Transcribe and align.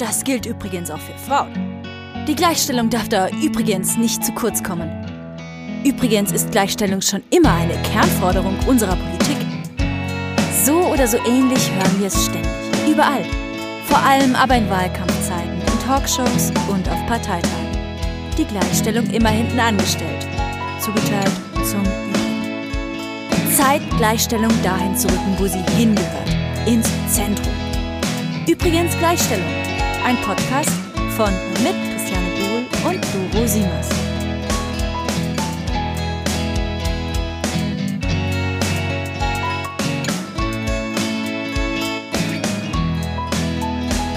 das 0.00 0.24
gilt 0.24 0.46
übrigens 0.46 0.90
auch 0.90 0.98
für 0.98 1.16
Frauen. 1.26 1.52
Die 2.26 2.34
Gleichstellung 2.34 2.88
darf 2.88 3.08
da 3.08 3.28
übrigens 3.28 3.96
nicht 3.96 4.24
zu 4.24 4.32
kurz 4.32 4.62
kommen. 4.62 4.90
Übrigens 5.84 6.32
ist 6.32 6.50
Gleichstellung 6.52 7.02
schon 7.02 7.22
immer 7.30 7.52
eine 7.52 7.74
Kernforderung 7.82 8.56
unserer 8.66 8.96
Politik. 8.96 9.36
So 10.64 10.78
oder 10.86 11.06
so 11.06 11.18
ähnlich 11.18 11.70
hören 11.70 12.00
wir 12.00 12.06
es 12.06 12.26
ständig. 12.26 12.50
Überall. 12.90 13.24
Vor 13.86 13.98
allem 13.98 14.34
aber 14.34 14.56
in 14.56 14.70
Wahlkampfzeiten, 14.70 15.60
in 15.60 15.86
Talkshows 15.86 16.50
und 16.68 16.88
auf 16.88 17.06
Parteitagen. 17.06 17.68
Die 18.38 18.44
Gleichstellung 18.44 19.06
immer 19.10 19.30
hinten 19.30 19.58
angestellt. 19.58 20.26
Zugeteilt 20.80 21.32
zum 21.64 21.80
Übrigen. 21.80 23.52
Zeit, 23.54 23.82
Gleichstellung 23.98 24.52
dahin 24.62 24.96
zu 24.96 25.08
rücken, 25.08 25.36
wo 25.38 25.46
sie 25.46 25.62
hingehört. 25.76 26.28
Ins 26.66 26.88
Zentrum. 27.08 27.52
Übrigens 28.46 28.96
Gleichstellung. 28.98 29.59
Ein 30.04 30.16
Podcast 30.22 30.70
von 31.16 31.32
mit 31.62 31.74
Christiane 31.92 32.26
Bohl 32.34 32.90
und 32.90 33.04
Doro 33.32 33.46
Siemers. 33.46 33.88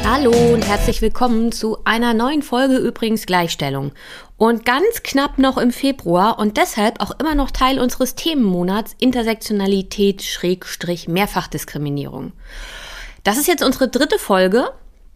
Hallo 0.05 0.31
und 0.53 0.65
herzlich 0.67 1.01
willkommen 1.01 1.51
zu 1.51 1.77
einer 1.83 2.13
neuen 2.13 2.43
Folge 2.43 2.77
übrigens 2.77 3.25
Gleichstellung. 3.25 3.91
Und 4.37 4.65
ganz 4.65 5.03
knapp 5.03 5.37
noch 5.37 5.57
im 5.57 5.71
Februar 5.71 6.39
und 6.39 6.57
deshalb 6.57 7.01
auch 7.01 7.11
immer 7.19 7.35
noch 7.35 7.51
Teil 7.51 7.79
unseres 7.79 8.15
Themenmonats 8.15 8.95
Intersektionalität 8.99 10.23
Schrägstrich 10.23 11.07
Mehrfachdiskriminierung. 11.07 12.31
Das 13.23 13.37
ist 13.37 13.47
jetzt 13.47 13.63
unsere 13.63 13.89
dritte 13.89 14.17
Folge 14.17 14.71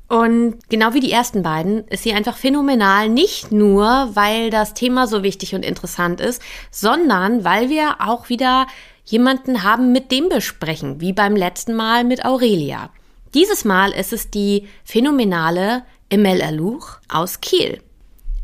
und 0.09 0.57
genau 0.69 0.93
wie 0.93 1.01
die 1.01 1.11
ersten 1.11 1.43
beiden 1.43 1.85
ist 1.87 2.03
sie 2.03 2.13
einfach 2.13 2.37
phänomenal, 2.37 3.09
nicht 3.09 3.51
nur, 3.51 4.09
weil 4.13 4.49
das 4.49 4.73
Thema 4.73 5.05
so 5.05 5.21
wichtig 5.21 5.53
und 5.53 5.65
interessant 5.65 6.21
ist, 6.21 6.41
sondern 6.71 7.43
weil 7.43 7.69
wir 7.69 7.97
auch 7.99 8.29
wieder 8.29 8.67
jemanden 9.03 9.63
haben, 9.63 9.91
mit 9.91 10.11
dem 10.11 10.29
wir 10.29 10.41
sprechen, 10.41 11.01
wie 11.01 11.13
beim 11.13 11.35
letzten 11.35 11.73
Mal 11.73 12.03
mit 12.03 12.23
Aurelia. 12.23 12.89
Dieses 13.33 13.65
Mal 13.65 13.91
ist 13.91 14.13
es 14.13 14.29
die 14.29 14.67
phänomenale 14.85 15.83
Emel 16.09 16.41
Alouch 16.41 16.99
aus 17.09 17.41
Kiel. 17.41 17.81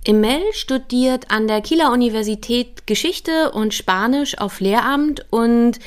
Emel 0.05 0.42
studiert 0.52 1.31
an 1.31 1.48
der 1.48 1.61
Kieler 1.61 1.94
Universität 1.94 2.86
Geschichte 2.88 3.52
und 3.52 3.73
Spanisch 3.73 4.38
auf 4.38 4.59
Lehramt 4.59 5.25
und 5.30 5.80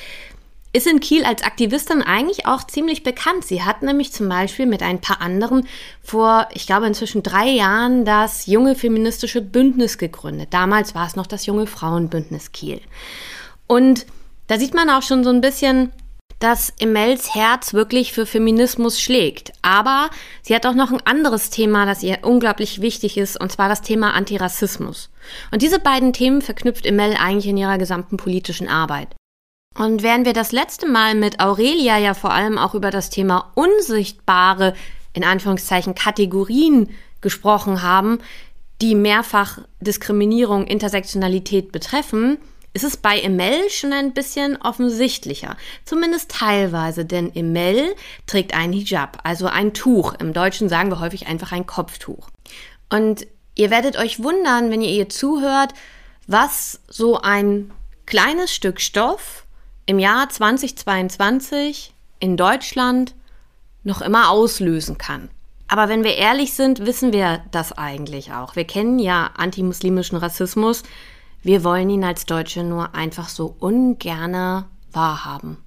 ist 0.76 0.86
in 0.86 1.00
Kiel 1.00 1.24
als 1.24 1.42
Aktivistin 1.42 2.02
eigentlich 2.02 2.44
auch 2.44 2.62
ziemlich 2.64 3.02
bekannt. 3.02 3.44
Sie 3.44 3.62
hat 3.62 3.80
nämlich 3.82 4.12
zum 4.12 4.28
Beispiel 4.28 4.66
mit 4.66 4.82
ein 4.82 5.00
paar 5.00 5.22
anderen 5.22 5.66
vor, 6.02 6.48
ich 6.52 6.66
glaube, 6.66 6.86
inzwischen 6.86 7.22
drei 7.22 7.48
Jahren 7.48 8.04
das 8.04 8.44
junge 8.44 8.74
feministische 8.74 9.40
Bündnis 9.40 9.96
gegründet. 9.96 10.48
Damals 10.50 10.94
war 10.94 11.06
es 11.06 11.16
noch 11.16 11.26
das 11.26 11.46
junge 11.46 11.66
Frauenbündnis 11.66 12.52
Kiel. 12.52 12.82
Und 13.66 14.04
da 14.48 14.58
sieht 14.58 14.74
man 14.74 14.90
auch 14.90 15.02
schon 15.02 15.24
so 15.24 15.30
ein 15.30 15.40
bisschen, 15.40 15.92
dass 16.40 16.74
Emels 16.78 17.34
Herz 17.34 17.72
wirklich 17.72 18.12
für 18.12 18.26
Feminismus 18.26 19.00
schlägt. 19.00 19.54
Aber 19.62 20.10
sie 20.42 20.54
hat 20.54 20.66
auch 20.66 20.74
noch 20.74 20.92
ein 20.92 21.00
anderes 21.06 21.48
Thema, 21.48 21.86
das 21.86 22.02
ihr 22.02 22.18
unglaublich 22.20 22.82
wichtig 22.82 23.16
ist, 23.16 23.40
und 23.40 23.50
zwar 23.50 23.70
das 23.70 23.80
Thema 23.80 24.12
Antirassismus. 24.12 25.08
Und 25.50 25.62
diese 25.62 25.78
beiden 25.78 26.12
Themen 26.12 26.42
verknüpft 26.42 26.84
Emel 26.84 27.16
eigentlich 27.18 27.46
in 27.46 27.56
ihrer 27.56 27.78
gesamten 27.78 28.18
politischen 28.18 28.68
Arbeit. 28.68 29.16
Und 29.78 30.02
während 30.02 30.24
wir 30.24 30.32
das 30.32 30.52
letzte 30.52 30.88
Mal 30.88 31.14
mit 31.14 31.40
Aurelia 31.40 31.98
ja 31.98 32.14
vor 32.14 32.32
allem 32.32 32.56
auch 32.56 32.74
über 32.74 32.90
das 32.90 33.10
Thema 33.10 33.52
unsichtbare, 33.54 34.74
in 35.12 35.22
Anführungszeichen, 35.22 35.94
Kategorien 35.94 36.90
gesprochen 37.20 37.82
haben, 37.82 38.18
die 38.80 38.94
mehrfach 38.94 39.58
Diskriminierung, 39.80 40.66
Intersektionalität 40.66 41.72
betreffen, 41.72 42.38
ist 42.72 42.84
es 42.84 42.98
bei 42.98 43.18
Emel 43.18 43.70
schon 43.70 43.94
ein 43.94 44.12
bisschen 44.12 44.60
offensichtlicher. 44.60 45.56
Zumindest 45.86 46.30
teilweise, 46.30 47.06
denn 47.06 47.34
Emel 47.34 47.94
trägt 48.26 48.54
ein 48.54 48.72
Hijab, 48.72 49.20
also 49.24 49.46
ein 49.46 49.72
Tuch. 49.72 50.14
Im 50.20 50.34
Deutschen 50.34 50.68
sagen 50.68 50.90
wir 50.90 51.00
häufig 51.00 51.26
einfach 51.26 51.52
ein 51.52 51.66
Kopftuch. 51.66 52.28
Und 52.90 53.26
ihr 53.54 53.70
werdet 53.70 53.96
euch 53.96 54.22
wundern, 54.22 54.70
wenn 54.70 54.82
ihr 54.82 54.90
ihr 54.90 55.08
zuhört, 55.08 55.72
was 56.26 56.80
so 56.88 57.18
ein 57.18 57.70
kleines 58.04 58.54
Stück 58.54 58.82
Stoff 58.82 59.45
im 59.86 59.98
Jahr 59.98 60.28
2022 60.28 61.94
in 62.18 62.36
Deutschland 62.36 63.14
noch 63.84 64.02
immer 64.02 64.30
auslösen 64.30 64.98
kann. 64.98 65.30
Aber 65.68 65.88
wenn 65.88 66.04
wir 66.04 66.16
ehrlich 66.16 66.54
sind, 66.54 66.86
wissen 66.86 67.12
wir 67.12 67.42
das 67.50 67.72
eigentlich 67.72 68.32
auch. 68.32 68.56
Wir 68.56 68.64
kennen 68.64 68.98
ja 68.98 69.30
antimuslimischen 69.36 70.18
Rassismus, 70.18 70.82
wir 71.42 71.62
wollen 71.62 71.88
ihn 71.90 72.04
als 72.04 72.26
Deutsche 72.26 72.64
nur 72.64 72.94
einfach 72.94 73.28
so 73.28 73.54
ungerne 73.60 74.66
wahrhaben. 74.90 75.58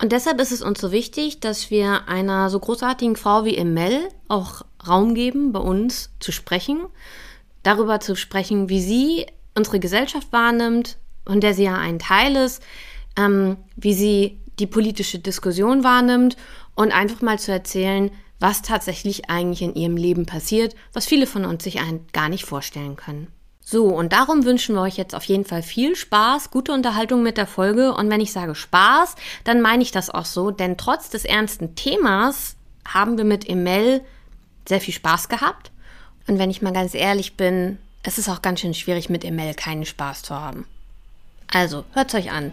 Und 0.00 0.12
deshalb 0.12 0.40
ist 0.40 0.52
es 0.52 0.62
uns 0.62 0.80
so 0.80 0.92
wichtig, 0.92 1.40
dass 1.40 1.70
wir 1.70 2.08
einer 2.08 2.50
so 2.50 2.58
großartigen 2.58 3.16
Frau 3.16 3.44
wie 3.44 3.56
Emel 3.56 4.08
auch 4.28 4.62
Raum 4.86 5.14
geben, 5.14 5.52
bei 5.52 5.60
uns 5.60 6.10
zu 6.20 6.32
sprechen, 6.32 6.86
darüber 7.62 8.00
zu 8.00 8.16
sprechen, 8.16 8.68
wie 8.68 8.80
sie 8.80 9.26
unsere 9.54 9.80
Gesellschaft 9.80 10.32
wahrnimmt, 10.32 10.98
und 11.24 11.42
der 11.42 11.52
sie 11.52 11.64
ja 11.64 11.76
ein 11.76 11.98
Teil 11.98 12.36
ist, 12.36 12.62
ähm, 13.18 13.56
wie 13.76 13.94
sie 13.94 14.38
die 14.58 14.66
politische 14.66 15.18
Diskussion 15.18 15.84
wahrnimmt 15.84 16.36
und 16.74 16.92
einfach 16.92 17.20
mal 17.20 17.38
zu 17.38 17.52
erzählen, 17.52 18.10
was 18.40 18.62
tatsächlich 18.62 19.28
eigentlich 19.28 19.62
in 19.62 19.74
ihrem 19.74 19.96
Leben 19.96 20.26
passiert, 20.26 20.74
was 20.92 21.06
viele 21.06 21.26
von 21.26 21.44
uns 21.44 21.64
sich 21.64 21.78
gar 22.12 22.28
nicht 22.28 22.44
vorstellen 22.44 22.96
können. 22.96 23.28
So, 23.60 23.86
und 23.86 24.14
darum 24.14 24.44
wünschen 24.44 24.74
wir 24.76 24.82
euch 24.82 24.96
jetzt 24.96 25.14
auf 25.14 25.24
jeden 25.24 25.44
Fall 25.44 25.62
viel 25.62 25.94
Spaß, 25.94 26.50
gute 26.50 26.72
Unterhaltung 26.72 27.22
mit 27.22 27.36
der 27.36 27.46
Folge. 27.46 27.94
Und 27.94 28.08
wenn 28.08 28.20
ich 28.20 28.32
sage 28.32 28.54
Spaß, 28.54 29.14
dann 29.44 29.60
meine 29.60 29.82
ich 29.82 29.90
das 29.90 30.08
auch 30.08 30.24
so, 30.24 30.50
denn 30.50 30.78
trotz 30.78 31.10
des 31.10 31.26
ernsten 31.26 31.74
Themas 31.74 32.56
haben 32.86 33.18
wir 33.18 33.24
mit 33.24 33.46
Emel 33.46 34.00
sehr 34.66 34.80
viel 34.80 34.94
Spaß 34.94 35.28
gehabt. 35.28 35.70
Und 36.26 36.38
wenn 36.38 36.50
ich 36.50 36.62
mal 36.62 36.72
ganz 36.72 36.94
ehrlich 36.94 37.36
bin, 37.36 37.78
es 38.02 38.16
ist 38.16 38.30
auch 38.30 38.40
ganz 38.40 38.60
schön 38.60 38.72
schwierig, 38.72 39.10
mit 39.10 39.24
Emel 39.24 39.52
keinen 39.52 39.84
Spaß 39.84 40.22
zu 40.22 40.34
haben. 40.34 40.64
Also, 41.52 41.84
hört's 41.92 42.14
euch 42.14 42.30
an. 42.30 42.52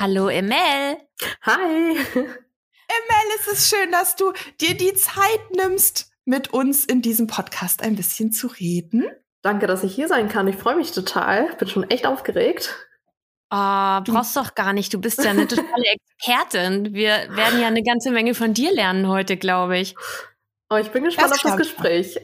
Hallo 0.00 0.30
Emel. 0.30 0.96
Hi. 1.42 1.90
Emel, 1.92 2.34
es 3.38 3.46
ist 3.48 3.68
schön, 3.68 3.92
dass 3.92 4.16
du 4.16 4.32
dir 4.58 4.74
die 4.74 4.94
Zeit 4.94 5.50
nimmst, 5.54 6.10
mit 6.24 6.54
uns 6.54 6.86
in 6.86 7.02
diesem 7.02 7.26
Podcast 7.26 7.82
ein 7.82 7.96
bisschen 7.96 8.32
zu 8.32 8.46
reden. 8.46 9.04
Danke, 9.42 9.66
dass 9.66 9.84
ich 9.84 9.94
hier 9.94 10.08
sein 10.08 10.30
kann. 10.30 10.48
Ich 10.48 10.56
freue 10.56 10.76
mich 10.76 10.92
total. 10.92 11.54
Bin 11.56 11.68
schon 11.68 11.90
echt 11.90 12.06
aufgeregt. 12.06 12.74
Oh, 13.50 14.00
brauchst 14.00 14.38
doch 14.38 14.54
gar 14.54 14.72
nicht. 14.72 14.94
Du 14.94 14.98
bist 15.02 15.22
ja 15.22 15.32
eine 15.32 15.46
totale 15.46 15.84
Expertin. 16.16 16.94
Wir 16.94 17.28
werden 17.36 17.60
ja 17.60 17.66
eine 17.66 17.82
ganze 17.82 18.10
Menge 18.10 18.34
von 18.34 18.54
dir 18.54 18.72
lernen 18.72 19.06
heute, 19.06 19.36
glaube 19.36 19.76
ich. 19.76 19.96
Oh, 20.70 20.76
ich 20.76 20.88
bin 20.92 21.04
gespannt 21.04 21.32
das 21.32 21.44
auf 21.44 21.50
das 21.50 21.56
Gespräch. 21.58 22.18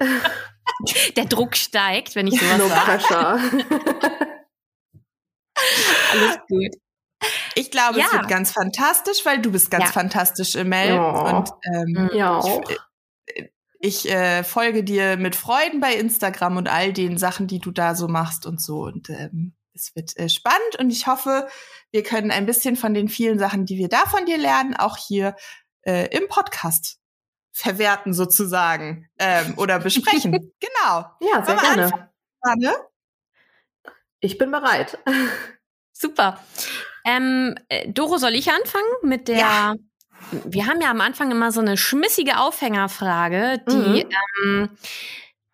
Der 1.17 1.27
Druck 1.27 1.55
steigt, 1.55 2.15
wenn 2.15 2.27
ich 2.27 2.41
sowas 2.41 2.57
no 2.57 2.69
sage. 2.69 2.85
Pressure. 2.87 3.41
Alles 6.15 6.39
gut. 6.49 6.86
Ich 7.59 7.71
glaube, 7.71 7.99
Ja. 7.99 8.05
es 8.07 8.13
wird 8.13 8.29
ganz 8.29 8.53
fantastisch, 8.53 9.25
weil 9.25 9.41
du 9.41 9.51
bist 9.51 9.71
ganz 9.71 9.87
Ja. 9.87 9.91
fantastisch, 9.93 10.55
Emel. 10.57 10.91
Ja. 10.95 11.37
Und 11.39 11.51
ähm, 11.75 12.11
Ja, 12.13 12.39
ich, 12.39 12.45
auch. 12.45 12.71
ich 13.81 14.11
äh, 14.11 14.45
folge 14.45 14.85
dir 14.85 15.17
mit 15.17 15.35
Freuden 15.35 15.81
bei 15.81 15.95
Instagram 15.95 16.59
und 16.59 16.69
all 16.69 16.93
den 16.93 17.17
Sachen, 17.17 17.47
die 17.47 17.59
du 17.59 17.71
da 17.71 17.95
so 17.95 18.09
machst 18.09 18.45
und 18.45 18.61
so. 18.61 18.83
Und 18.83 19.09
ähm, 19.09 19.55
es 19.73 19.97
wird 19.97 20.15
äh, 20.19 20.29
spannend 20.29 20.77
und 20.79 20.91
ich 20.91 21.07
hoffe, 21.07 21.49
wir 21.93 22.03
können 22.03 22.31
ein 22.31 22.45
bisschen 22.45 22.77
von 22.77 22.93
den 22.93 23.09
vielen 23.09 23.39
Sachen, 23.39 23.65
die 23.65 23.79
wir 23.79 23.89
da 23.89 24.05
von 24.07 24.27
dir 24.27 24.37
lernen, 24.37 24.77
auch 24.77 24.99
hier 24.99 25.35
äh, 25.83 26.15
im 26.15 26.29
Podcast 26.29 26.99
verwerten 27.53 28.13
sozusagen 28.13 29.09
ähm, 29.19 29.55
oder 29.57 29.79
besprechen. 29.79 30.33
genau. 30.61 31.07
Ja, 31.21 31.43
sehr 31.43 31.57
gerne. 31.57 31.85
anfangen? 31.85 32.09
Anne? 32.43 32.73
Ich 34.21 34.37
bin 34.37 34.51
bereit. 34.51 34.99
Super. 35.95 36.39
Ähm, 37.07 37.55
äh, 37.69 37.89
Doro, 37.91 38.19
soll 38.19 38.35
ich 38.35 38.51
anfangen 38.51 38.85
mit 39.03 39.29
der? 39.29 39.39
Ja. 39.39 39.75
Wir 40.45 40.67
haben 40.67 40.81
ja 40.81 40.91
am 40.91 41.01
Anfang 41.01 41.31
immer 41.31 41.53
so 41.53 41.61
eine 41.61 41.77
schmissige 41.77 42.39
Aufhängerfrage, 42.39 43.63
die 43.69 44.07
ähm, 44.43 44.71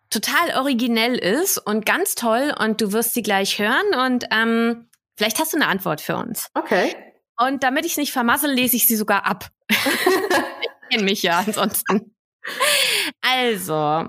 total 0.09 0.57
originell 0.57 1.15
ist 1.15 1.59
und 1.59 1.85
ganz 1.85 2.15
toll 2.15 2.53
und 2.57 2.81
du 2.81 2.91
wirst 2.91 3.13
sie 3.13 3.21
gleich 3.21 3.59
hören 3.59 3.93
und 4.05 4.25
ähm, 4.31 4.89
vielleicht 5.15 5.39
hast 5.39 5.53
du 5.53 5.57
eine 5.57 5.67
Antwort 5.67 6.01
für 6.01 6.15
uns. 6.15 6.49
Okay. 6.55 6.95
Und 7.37 7.63
damit 7.63 7.85
ich 7.85 7.93
es 7.93 7.97
nicht 7.97 8.13
vermassel, 8.13 8.51
lese 8.51 8.75
ich 8.75 8.87
sie 8.87 8.95
sogar 8.95 9.25
ab. 9.25 9.49
ich 9.69 10.89
kenne 10.89 11.03
mich 11.03 11.21
ja 11.23 11.43
ansonsten. 11.45 12.15
Also, 13.21 14.07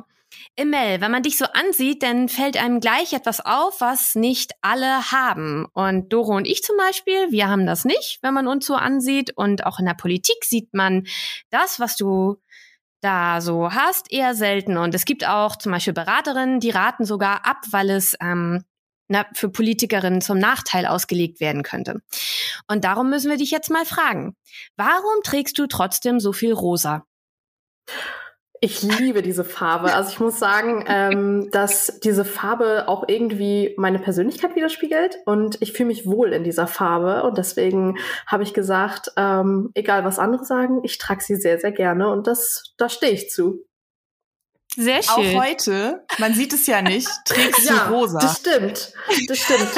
Emel, 0.56 1.00
wenn 1.00 1.10
man 1.10 1.24
dich 1.24 1.36
so 1.36 1.46
ansieht, 1.46 2.02
dann 2.04 2.28
fällt 2.28 2.56
einem 2.56 2.78
gleich 2.78 3.12
etwas 3.12 3.44
auf, 3.44 3.80
was 3.80 4.14
nicht 4.14 4.52
alle 4.62 5.10
haben. 5.10 5.66
Und 5.72 6.12
Doro 6.12 6.36
und 6.36 6.46
ich 6.46 6.62
zum 6.62 6.76
Beispiel, 6.76 7.32
wir 7.32 7.48
haben 7.48 7.66
das 7.66 7.84
nicht, 7.84 8.20
wenn 8.22 8.34
man 8.34 8.46
uns 8.46 8.66
so 8.66 8.74
ansieht. 8.74 9.36
Und 9.36 9.66
auch 9.66 9.80
in 9.80 9.86
der 9.86 9.94
Politik 9.94 10.44
sieht 10.44 10.72
man 10.72 11.06
das, 11.50 11.80
was 11.80 11.96
du 11.96 12.36
da 13.00 13.40
so 13.40 13.72
hast, 13.72 14.12
eher 14.12 14.34
selten. 14.34 14.76
Und 14.76 14.94
es 14.94 15.04
gibt 15.04 15.26
auch 15.26 15.56
zum 15.56 15.72
Beispiel 15.72 15.92
Beraterinnen, 15.92 16.60
die 16.60 16.70
raten 16.70 17.04
sogar 17.04 17.44
ab, 17.44 17.62
weil 17.70 17.90
es 17.90 18.16
ähm, 18.20 18.64
na, 19.08 19.26
für 19.34 19.50
Politikerinnen 19.50 20.20
zum 20.20 20.38
Nachteil 20.38 20.86
ausgelegt 20.86 21.40
werden 21.40 21.62
könnte. 21.62 22.00
Und 22.68 22.84
darum 22.84 23.10
müssen 23.10 23.28
wir 23.28 23.36
dich 23.36 23.50
jetzt 23.50 23.70
mal 23.70 23.84
fragen. 23.84 24.36
Warum 24.76 25.22
trägst 25.24 25.58
du 25.58 25.66
trotzdem 25.66 26.20
so 26.20 26.32
viel 26.32 26.52
rosa? 26.52 27.04
Ich 28.60 28.82
liebe 28.82 29.20
diese 29.20 29.44
Farbe. 29.44 29.94
Also 29.94 30.10
ich 30.10 30.20
muss 30.20 30.38
sagen, 30.38 30.84
ähm, 30.88 31.50
dass 31.50 32.00
diese 32.00 32.24
Farbe 32.24 32.88
auch 32.88 33.04
irgendwie 33.08 33.74
meine 33.76 33.98
Persönlichkeit 33.98 34.56
widerspiegelt 34.56 35.18
und 35.26 35.60
ich 35.60 35.72
fühle 35.72 35.88
mich 35.88 36.06
wohl 36.06 36.32
in 36.32 36.44
dieser 36.44 36.66
Farbe 36.66 37.24
und 37.24 37.36
deswegen 37.36 37.98
habe 38.26 38.42
ich 38.42 38.54
gesagt, 38.54 39.12
ähm, 39.16 39.70
egal 39.74 40.04
was 40.04 40.18
andere 40.18 40.44
sagen, 40.44 40.80
ich 40.82 40.98
trage 40.98 41.22
sie 41.22 41.36
sehr, 41.36 41.58
sehr 41.58 41.72
gerne 41.72 42.10
und 42.10 42.26
das, 42.26 42.74
da 42.78 42.88
stehe 42.88 43.12
ich 43.12 43.28
zu. 43.28 43.64
Sehr 44.76 45.02
schön. 45.02 45.36
Auch 45.36 45.44
heute, 45.44 46.04
man 46.18 46.34
sieht 46.34 46.52
es 46.52 46.66
ja 46.66 46.82
nicht, 46.82 47.08
trägst 47.26 47.68
du 47.68 47.74
ja, 47.74 47.88
rosa. 47.88 48.18
Das 48.18 48.38
stimmt. 48.38 48.92
Das 49.28 49.38
stimmt. 49.38 49.68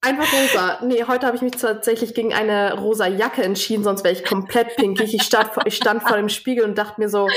Einfach 0.00 0.32
rosa. 0.32 0.78
Nee, 0.84 1.04
heute 1.08 1.26
habe 1.26 1.36
ich 1.36 1.42
mich 1.42 1.52
tatsächlich 1.52 2.14
gegen 2.14 2.32
eine 2.32 2.74
rosa 2.74 3.06
Jacke 3.08 3.42
entschieden, 3.42 3.82
sonst 3.82 4.04
wäre 4.04 4.14
ich 4.14 4.24
komplett 4.24 4.76
pinkig. 4.76 5.14
Ich 5.14 5.22
stand, 5.22 5.50
ich 5.64 5.76
stand 5.76 6.02
vor 6.02 6.16
dem 6.16 6.28
Spiegel 6.28 6.64
und 6.64 6.78
dachte 6.78 7.00
mir 7.00 7.08
so, 7.08 7.28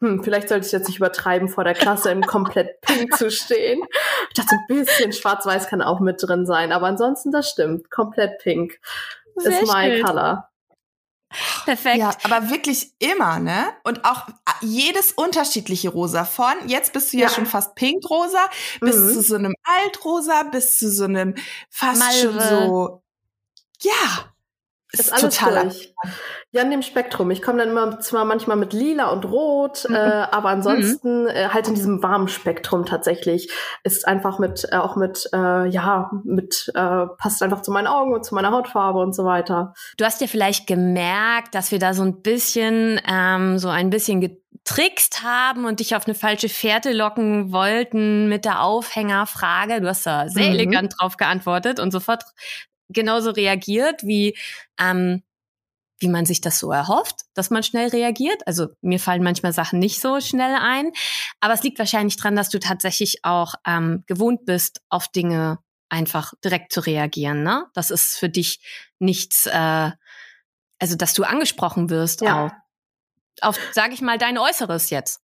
hm, 0.00 0.24
vielleicht 0.24 0.48
sollte 0.48 0.66
ich 0.66 0.72
jetzt 0.72 0.88
nicht 0.88 0.98
übertreiben, 0.98 1.48
vor 1.48 1.64
der 1.64 1.74
Klasse 1.74 2.10
im 2.10 2.22
komplett 2.22 2.80
pink 2.80 3.14
zu 3.16 3.30
stehen. 3.30 3.82
Ich 4.28 4.34
dachte, 4.34 4.56
ein 4.56 4.66
bisschen 4.68 5.12
schwarz-weiß 5.12 5.68
kann 5.68 5.82
auch 5.82 6.00
mit 6.00 6.22
drin 6.22 6.46
sein, 6.46 6.72
aber 6.72 6.86
ansonsten, 6.86 7.30
das 7.30 7.50
stimmt. 7.50 7.90
Komplett 7.90 8.38
pink 8.38 8.80
Sehr 9.36 9.60
ist 9.60 9.72
my 9.72 9.96
schön. 9.96 10.04
color. 10.04 10.50
Perfekt. 11.64 11.98
Ja, 11.98 12.10
aber 12.24 12.50
wirklich 12.50 12.92
immer, 12.98 13.38
ne? 13.38 13.72
Und 13.84 14.04
auch 14.04 14.26
jedes 14.62 15.12
unterschiedliche 15.12 15.90
Rosa. 15.90 16.24
Von 16.24 16.54
jetzt 16.66 16.92
bist 16.92 17.12
du 17.12 17.18
ja, 17.18 17.24
ja 17.24 17.28
schon 17.28 17.46
fast 17.46 17.76
pinkrosa, 17.76 18.48
bis 18.80 18.96
mhm. 18.96 19.12
zu 19.12 19.22
so 19.22 19.34
einem 19.36 19.54
altrosa, 19.62 20.42
bis 20.44 20.76
zu 20.76 20.90
so 20.90 21.04
einem 21.04 21.36
fast 21.68 22.00
Malve. 22.00 22.20
schon 22.20 22.40
so. 22.40 23.02
Ja, 23.82 24.32
ist, 24.92 25.00
ist 25.00 25.12
alles 25.12 25.36
total 25.36 25.64
durch. 25.64 25.94
Ja, 26.52 26.62
in 26.62 26.70
dem 26.70 26.82
Spektrum. 26.82 27.30
Ich 27.30 27.42
komme 27.42 27.58
dann 27.58 27.70
immer 27.70 28.00
zwar 28.00 28.24
manchmal 28.24 28.56
mit 28.56 28.72
lila 28.72 29.10
und 29.10 29.24
rot, 29.24 29.86
mhm. 29.88 29.94
äh, 29.94 29.98
aber 29.98 30.48
ansonsten 30.48 31.22
mhm. 31.22 31.28
äh, 31.28 31.48
halt 31.48 31.68
in 31.68 31.74
diesem 31.74 32.02
warmen 32.02 32.28
Spektrum 32.28 32.84
tatsächlich. 32.86 33.52
Ist 33.84 34.08
einfach 34.08 34.38
mit, 34.38 34.66
äh, 34.70 34.76
auch 34.76 34.96
mit, 34.96 35.28
äh, 35.32 35.68
ja, 35.68 36.10
mit, 36.24 36.72
äh, 36.74 37.06
passt 37.18 37.42
einfach 37.42 37.62
zu 37.62 37.70
meinen 37.70 37.86
Augen 37.86 38.12
und 38.14 38.24
zu 38.24 38.34
meiner 38.34 38.50
Hautfarbe 38.50 38.98
und 38.98 39.14
so 39.14 39.24
weiter. 39.24 39.74
Du 39.96 40.04
hast 40.04 40.20
ja 40.20 40.26
vielleicht 40.26 40.66
gemerkt, 40.66 41.54
dass 41.54 41.70
wir 41.70 41.78
da 41.78 41.94
so 41.94 42.02
ein 42.02 42.20
bisschen, 42.22 43.00
ähm, 43.08 43.58
so 43.58 43.68
ein 43.68 43.90
bisschen 43.90 44.20
getrickst 44.20 45.22
haben 45.22 45.64
und 45.64 45.80
dich 45.80 45.94
auf 45.94 46.06
eine 46.06 46.14
falsche 46.14 46.48
Fährte 46.48 46.92
locken 46.92 47.52
wollten 47.52 48.28
mit 48.28 48.44
der 48.44 48.62
Aufhängerfrage. 48.62 49.80
Du 49.80 49.88
hast 49.88 50.06
da 50.06 50.28
sehr 50.28 50.48
mhm. 50.48 50.54
elegant 50.54 50.94
drauf 50.98 51.16
geantwortet 51.16 51.78
und 51.78 51.92
sofort 51.92 52.24
genauso 52.92 53.30
reagiert, 53.30 54.02
wie, 54.04 54.36
ähm, 54.78 55.22
wie 55.98 56.08
man 56.08 56.26
sich 56.26 56.40
das 56.40 56.58
so 56.58 56.72
erhofft, 56.72 57.22
dass 57.34 57.50
man 57.50 57.62
schnell 57.62 57.88
reagiert. 57.88 58.46
Also 58.46 58.68
mir 58.80 58.98
fallen 58.98 59.22
manchmal 59.22 59.52
Sachen 59.52 59.78
nicht 59.78 60.00
so 60.00 60.20
schnell 60.20 60.56
ein, 60.60 60.92
aber 61.40 61.54
es 61.54 61.62
liegt 61.62 61.78
wahrscheinlich 61.78 62.16
dran, 62.16 62.36
dass 62.36 62.48
du 62.48 62.58
tatsächlich 62.58 63.24
auch 63.24 63.54
ähm, 63.66 64.04
gewohnt 64.06 64.46
bist, 64.46 64.82
auf 64.88 65.08
Dinge 65.08 65.58
einfach 65.90 66.32
direkt 66.44 66.72
zu 66.72 66.80
reagieren. 66.80 67.42
Ne? 67.42 67.66
Das 67.74 67.90
ist 67.90 68.16
für 68.16 68.28
dich 68.28 68.60
nichts, 68.98 69.46
äh, 69.46 69.90
also 70.78 70.96
dass 70.96 71.12
du 71.12 71.24
angesprochen 71.24 71.90
wirst 71.90 72.22
ja. 72.22 72.46
auch. 72.46 72.50
Auf, 73.42 73.58
sage 73.72 73.94
ich 73.94 74.00
mal, 74.00 74.18
dein 74.18 74.38
Äußeres 74.38 74.90
jetzt. 74.90 75.20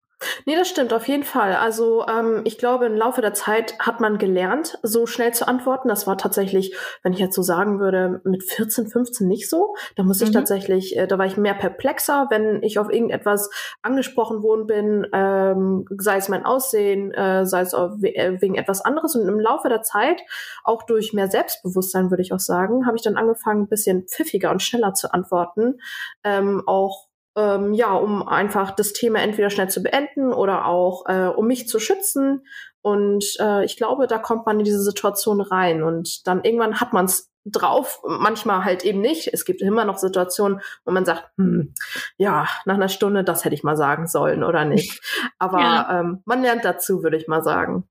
Nee, 0.45 0.55
das 0.55 0.69
stimmt 0.69 0.93
auf 0.93 1.07
jeden 1.07 1.23
Fall. 1.23 1.55
Also 1.55 2.05
ähm, 2.07 2.41
ich 2.45 2.57
glaube, 2.57 2.85
im 2.85 2.95
Laufe 2.95 3.21
der 3.21 3.33
Zeit 3.33 3.77
hat 3.79 3.99
man 3.99 4.17
gelernt, 4.17 4.77
so 4.81 5.05
schnell 5.05 5.33
zu 5.33 5.47
antworten. 5.47 5.89
Das 5.89 6.07
war 6.07 6.17
tatsächlich, 6.17 6.75
wenn 7.03 7.11
ich 7.13 7.19
jetzt 7.19 7.35
so 7.35 7.41
sagen 7.41 7.79
würde, 7.79 8.21
mit 8.23 8.43
14, 8.43 8.87
15 8.87 9.27
nicht 9.27 9.49
so. 9.49 9.75
Da 9.95 10.03
muss 10.03 10.21
ich 10.21 10.29
mhm. 10.29 10.33
tatsächlich, 10.33 10.97
äh, 10.97 11.07
da 11.07 11.17
war 11.17 11.25
ich 11.25 11.35
mehr 11.35 11.53
perplexer, 11.53 12.27
wenn 12.29 12.63
ich 12.63 12.79
auf 12.79 12.89
irgendetwas 12.89 13.49
angesprochen 13.81 14.41
worden 14.41 14.67
bin, 14.67 15.07
ähm, 15.11 15.85
sei 15.97 16.17
es 16.17 16.29
mein 16.29 16.45
Aussehen, 16.45 17.13
äh, 17.13 17.45
sei 17.45 17.61
es 17.61 17.73
äh, 17.73 18.41
wegen 18.41 18.55
etwas 18.55 18.81
anderes. 18.81 19.15
Und 19.15 19.27
im 19.27 19.39
Laufe 19.39 19.67
der 19.67 19.81
Zeit, 19.81 20.21
auch 20.63 20.83
durch 20.83 21.13
mehr 21.13 21.29
Selbstbewusstsein, 21.29 22.09
würde 22.09 22.23
ich 22.23 22.31
auch 22.31 22.39
sagen, 22.39 22.85
habe 22.85 22.95
ich 22.95 23.03
dann 23.03 23.17
angefangen, 23.17 23.63
ein 23.63 23.69
bisschen 23.69 24.07
pfiffiger 24.07 24.51
und 24.51 24.63
schneller 24.63 24.93
zu 24.93 25.13
antworten. 25.13 25.79
Ähm, 26.23 26.63
auch 26.65 27.04
ähm, 27.35 27.73
ja, 27.73 27.93
um 27.93 28.27
einfach 28.27 28.71
das 28.71 28.93
Thema 28.93 29.19
entweder 29.19 29.49
schnell 29.49 29.69
zu 29.69 29.83
beenden 29.83 30.33
oder 30.33 30.65
auch 30.65 31.05
äh, 31.07 31.27
um 31.27 31.47
mich 31.47 31.67
zu 31.67 31.79
schützen. 31.79 32.45
Und 32.81 33.25
äh, 33.39 33.65
ich 33.65 33.77
glaube, 33.77 34.07
da 34.07 34.17
kommt 34.17 34.45
man 34.45 34.59
in 34.59 34.65
diese 34.65 34.81
Situation 34.81 35.41
rein 35.41 35.83
und 35.83 36.27
dann 36.27 36.43
irgendwann 36.43 36.79
hat 36.79 36.93
man 36.93 37.05
es 37.05 37.31
drauf, 37.45 38.01
manchmal 38.03 38.65
halt 38.65 38.83
eben 38.83 39.01
nicht. 39.01 39.31
Es 39.31 39.45
gibt 39.45 39.61
immer 39.61 39.85
noch 39.85 39.97
Situationen, 39.97 40.61
wo 40.83 40.91
man 40.91 41.05
sagt, 41.05 41.29
hm, 41.37 41.73
ja, 42.17 42.47
nach 42.65 42.75
einer 42.75 42.89
Stunde, 42.89 43.23
das 43.23 43.45
hätte 43.45 43.55
ich 43.55 43.63
mal 43.63 43.77
sagen 43.77 44.07
sollen 44.07 44.43
oder 44.43 44.65
nicht. 44.65 45.01
Aber 45.39 45.59
ja. 45.59 45.99
ähm, 45.99 46.21
man 46.25 46.41
lernt 46.41 46.65
dazu, 46.65 47.03
würde 47.03 47.17
ich 47.17 47.27
mal 47.27 47.43
sagen. 47.43 47.87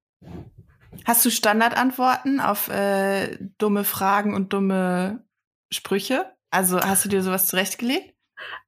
Hast 1.05 1.25
du 1.25 1.31
Standardantworten 1.31 2.41
auf 2.41 2.69
äh, 2.69 3.37
dumme 3.59 3.85
Fragen 3.85 4.35
und 4.35 4.53
dumme 4.53 5.25
Sprüche? 5.71 6.27
Also 6.51 6.81
hast 6.81 7.05
du 7.05 7.09
dir 7.09 7.23
sowas 7.23 7.47
zurechtgelegt? 7.47 8.14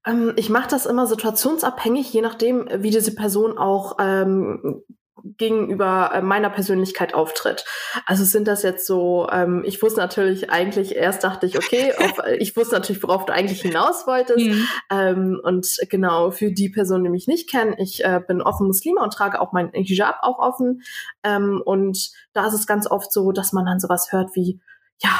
Ähm, 0.07 0.33
ich 0.37 0.51
mache 0.51 0.69
das 0.69 0.87
immer 0.87 1.07
situationsabhängig, 1.07 2.13
je 2.13 2.23
nachdem, 2.23 2.69
wie 2.73 2.91
diese 2.91 3.15
Person 3.15 3.59
auch 3.59 3.97
ähm, 3.99 4.83
gegenüber 5.37 6.11
äh, 6.15 6.23
meiner 6.23 6.51
Persönlichkeit 6.51 7.15
auftritt. 7.15 7.65
Also 8.07 8.25
sind 8.25 8.47
das 8.47 8.63
jetzt 8.63 8.87
so, 8.87 9.29
ähm, 9.31 9.63
ich 9.67 9.83
wusste 9.83 10.01
natürlich 10.01 10.51
eigentlich, 10.51 10.94
erst 10.94 11.25
dachte 11.25 11.46
ich, 11.46 11.56
okay, 11.56 11.93
auf, 11.99 12.20
ich 12.39 12.56
wusste 12.56 12.75
natürlich, 12.75 13.03
worauf 13.03 13.27
du 13.27 13.32
eigentlich 13.32 13.63
hinaus 13.63 14.06
wolltest. 14.06 14.46
Mhm. 14.46 14.69
Ähm, 14.91 15.41
und 15.43 15.67
genau, 15.89 16.31
für 16.31 16.53
die 16.53 16.69
Person, 16.69 17.03
die 17.05 17.11
mich 17.11 17.27
nicht 17.27 17.51
kennen, 17.51 17.75
ich 17.79 18.05
äh, 18.05 18.20
bin 18.27 18.43
offen 18.43 18.67
Muslime 18.67 19.01
und 19.01 19.13
trage 19.13 19.41
auch 19.41 19.53
mein 19.53 19.70
Hijab 19.73 20.19
auch 20.23 20.39
offen. 20.39 20.82
Ähm, 21.23 21.63
und 21.65 22.11
da 22.32 22.46
ist 22.46 22.55
es 22.55 22.67
ganz 22.67 22.89
oft 22.91 23.13
so, 23.13 23.32
dass 23.32 23.53
man 23.53 23.67
dann 23.67 23.81
sowas 23.81 24.13
hört 24.13 24.35
wie, 24.35 24.61
ja, 25.03 25.11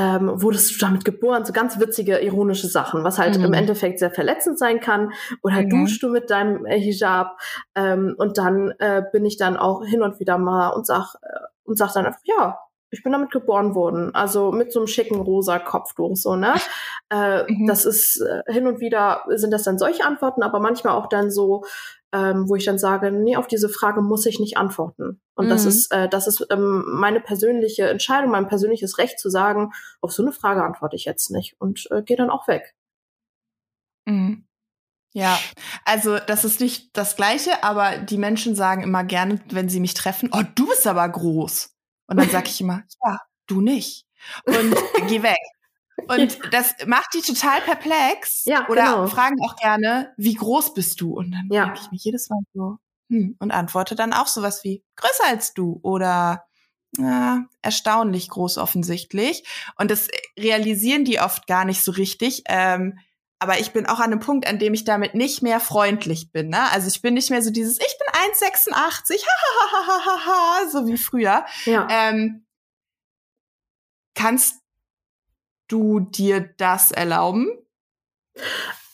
ähm, 0.00 0.30
wurdest 0.40 0.74
du 0.74 0.78
damit 0.78 1.04
geboren? 1.04 1.44
So 1.44 1.52
ganz 1.52 1.78
witzige, 1.78 2.18
ironische 2.20 2.68
Sachen, 2.68 3.04
was 3.04 3.18
halt 3.18 3.36
mhm. 3.36 3.44
im 3.44 3.52
Endeffekt 3.52 3.98
sehr 3.98 4.10
verletzend 4.10 4.58
sein 4.58 4.80
kann. 4.80 5.12
Oder 5.42 5.62
mhm. 5.62 5.68
duschst 5.68 6.02
du 6.02 6.08
mit 6.08 6.30
deinem 6.30 6.64
äh, 6.64 6.80
Hijab? 6.80 7.38
Ähm, 7.74 8.14
und 8.16 8.38
dann 8.38 8.72
äh, 8.78 9.02
bin 9.12 9.26
ich 9.26 9.36
dann 9.36 9.58
auch 9.58 9.84
hin 9.84 10.02
und 10.02 10.18
wieder 10.18 10.38
mal 10.38 10.70
und 10.70 10.86
sag, 10.86 11.16
äh, 11.22 11.40
und 11.64 11.76
sag 11.76 11.92
dann 11.92 12.06
einfach, 12.06 12.22
ja, 12.24 12.58
ich 12.90 13.02
bin 13.02 13.12
damit 13.12 13.30
geboren 13.30 13.74
worden. 13.74 14.14
Also 14.14 14.52
mit 14.52 14.72
so 14.72 14.80
einem 14.80 14.86
schicken 14.86 15.20
rosa 15.20 15.58
Kopftuch, 15.58 16.16
so, 16.16 16.36
ne? 16.36 16.54
Äh, 17.12 17.42
mhm. 17.52 17.66
Das 17.66 17.86
ist 17.86 18.20
äh, 18.20 18.52
hin 18.52 18.68
und 18.68 18.78
wieder 18.78 19.24
sind 19.26 19.50
das 19.50 19.64
dann 19.64 19.78
solche 19.78 20.04
Antworten, 20.04 20.44
aber 20.44 20.60
manchmal 20.60 20.94
auch 20.94 21.08
dann 21.08 21.32
so, 21.32 21.64
ähm, 22.12 22.48
wo 22.48 22.56
ich 22.56 22.64
dann 22.64 22.78
sage, 22.78 23.12
nee, 23.12 23.36
auf 23.36 23.46
diese 23.46 23.68
Frage 23.68 24.02
muss 24.02 24.26
ich 24.26 24.40
nicht 24.40 24.56
antworten. 24.56 25.20
Und 25.34 25.46
mhm. 25.46 25.50
das 25.50 25.64
ist, 25.64 25.92
äh, 25.92 26.08
das 26.08 26.26
ist 26.26 26.46
ähm, 26.50 26.84
meine 26.86 27.20
persönliche 27.20 27.88
Entscheidung, 27.88 28.30
mein 28.30 28.48
persönliches 28.48 28.98
Recht 28.98 29.18
zu 29.18 29.30
sagen, 29.30 29.72
auf 30.00 30.12
so 30.12 30.22
eine 30.22 30.32
Frage 30.32 30.64
antworte 30.64 30.96
ich 30.96 31.04
jetzt 31.04 31.30
nicht 31.30 31.54
und 31.60 31.88
äh, 31.90 32.02
gehe 32.02 32.16
dann 32.16 32.30
auch 32.30 32.48
weg. 32.48 32.74
Mhm. 34.06 34.44
Ja, 35.12 35.38
also 35.84 36.18
das 36.18 36.44
ist 36.44 36.60
nicht 36.60 36.96
das 36.96 37.16
Gleiche, 37.16 37.64
aber 37.64 37.98
die 37.98 38.18
Menschen 38.18 38.54
sagen 38.54 38.82
immer 38.82 39.02
gerne, 39.02 39.40
wenn 39.50 39.68
sie 39.68 39.80
mich 39.80 39.94
treffen, 39.94 40.30
oh, 40.32 40.42
du 40.54 40.68
bist 40.68 40.86
aber 40.86 41.08
groß. 41.08 41.74
Und 42.06 42.16
dann 42.16 42.28
sage 42.28 42.46
ich 42.48 42.60
immer, 42.60 42.82
ja, 43.04 43.18
du 43.46 43.60
nicht. 43.60 44.06
Und 44.44 44.76
geh 45.08 45.22
weg. 45.22 45.38
Und 46.08 46.38
das 46.52 46.74
macht 46.86 47.14
die 47.14 47.20
total 47.20 47.60
perplex. 47.60 48.44
Ja, 48.44 48.68
oder 48.68 48.84
genau. 48.84 49.06
fragen 49.06 49.36
auch 49.42 49.56
gerne, 49.56 50.12
wie 50.16 50.34
groß 50.34 50.74
bist 50.74 51.00
du? 51.00 51.12
Und 51.12 51.32
dann 51.32 51.48
ja. 51.50 51.64
denke 51.66 51.80
ich 51.82 51.90
mich 51.90 52.04
jedes 52.04 52.28
Mal 52.30 52.40
so, 52.54 52.78
hm, 53.10 53.36
und 53.38 53.50
antworte 53.50 53.94
dann 53.94 54.12
auch 54.12 54.26
sowas 54.26 54.64
wie, 54.64 54.84
größer 54.96 55.24
als 55.26 55.54
du 55.54 55.80
oder 55.82 56.44
ja, 56.98 57.44
erstaunlich 57.62 58.28
groß 58.28 58.58
offensichtlich. 58.58 59.44
Und 59.76 59.90
das 59.90 60.08
realisieren 60.38 61.04
die 61.04 61.20
oft 61.20 61.46
gar 61.46 61.64
nicht 61.64 61.82
so 61.82 61.92
richtig. 61.92 62.42
Ähm, 62.48 62.98
aber 63.38 63.58
ich 63.58 63.72
bin 63.72 63.86
auch 63.86 64.00
an 64.00 64.12
einem 64.12 64.20
Punkt, 64.20 64.46
an 64.46 64.58
dem 64.58 64.74
ich 64.74 64.84
damit 64.84 65.14
nicht 65.14 65.40
mehr 65.40 65.60
freundlich 65.60 66.30
bin. 66.30 66.48
Ne? 66.48 66.70
Also 66.72 66.88
ich 66.88 67.00
bin 67.00 67.14
nicht 67.14 67.30
mehr 67.30 67.42
so 67.42 67.50
dieses, 67.50 67.78
ich 67.78 67.96
bin 67.98 68.52
1,86, 68.52 69.24
ha, 70.26 70.68
so 70.70 70.86
wie 70.86 70.98
früher. 70.98 71.46
Ja. 71.64 71.88
Ähm, 71.90 72.44
kannst 74.14 74.59
du 75.70 76.00
dir 76.00 76.50
das 76.56 76.90
erlauben? 76.92 77.48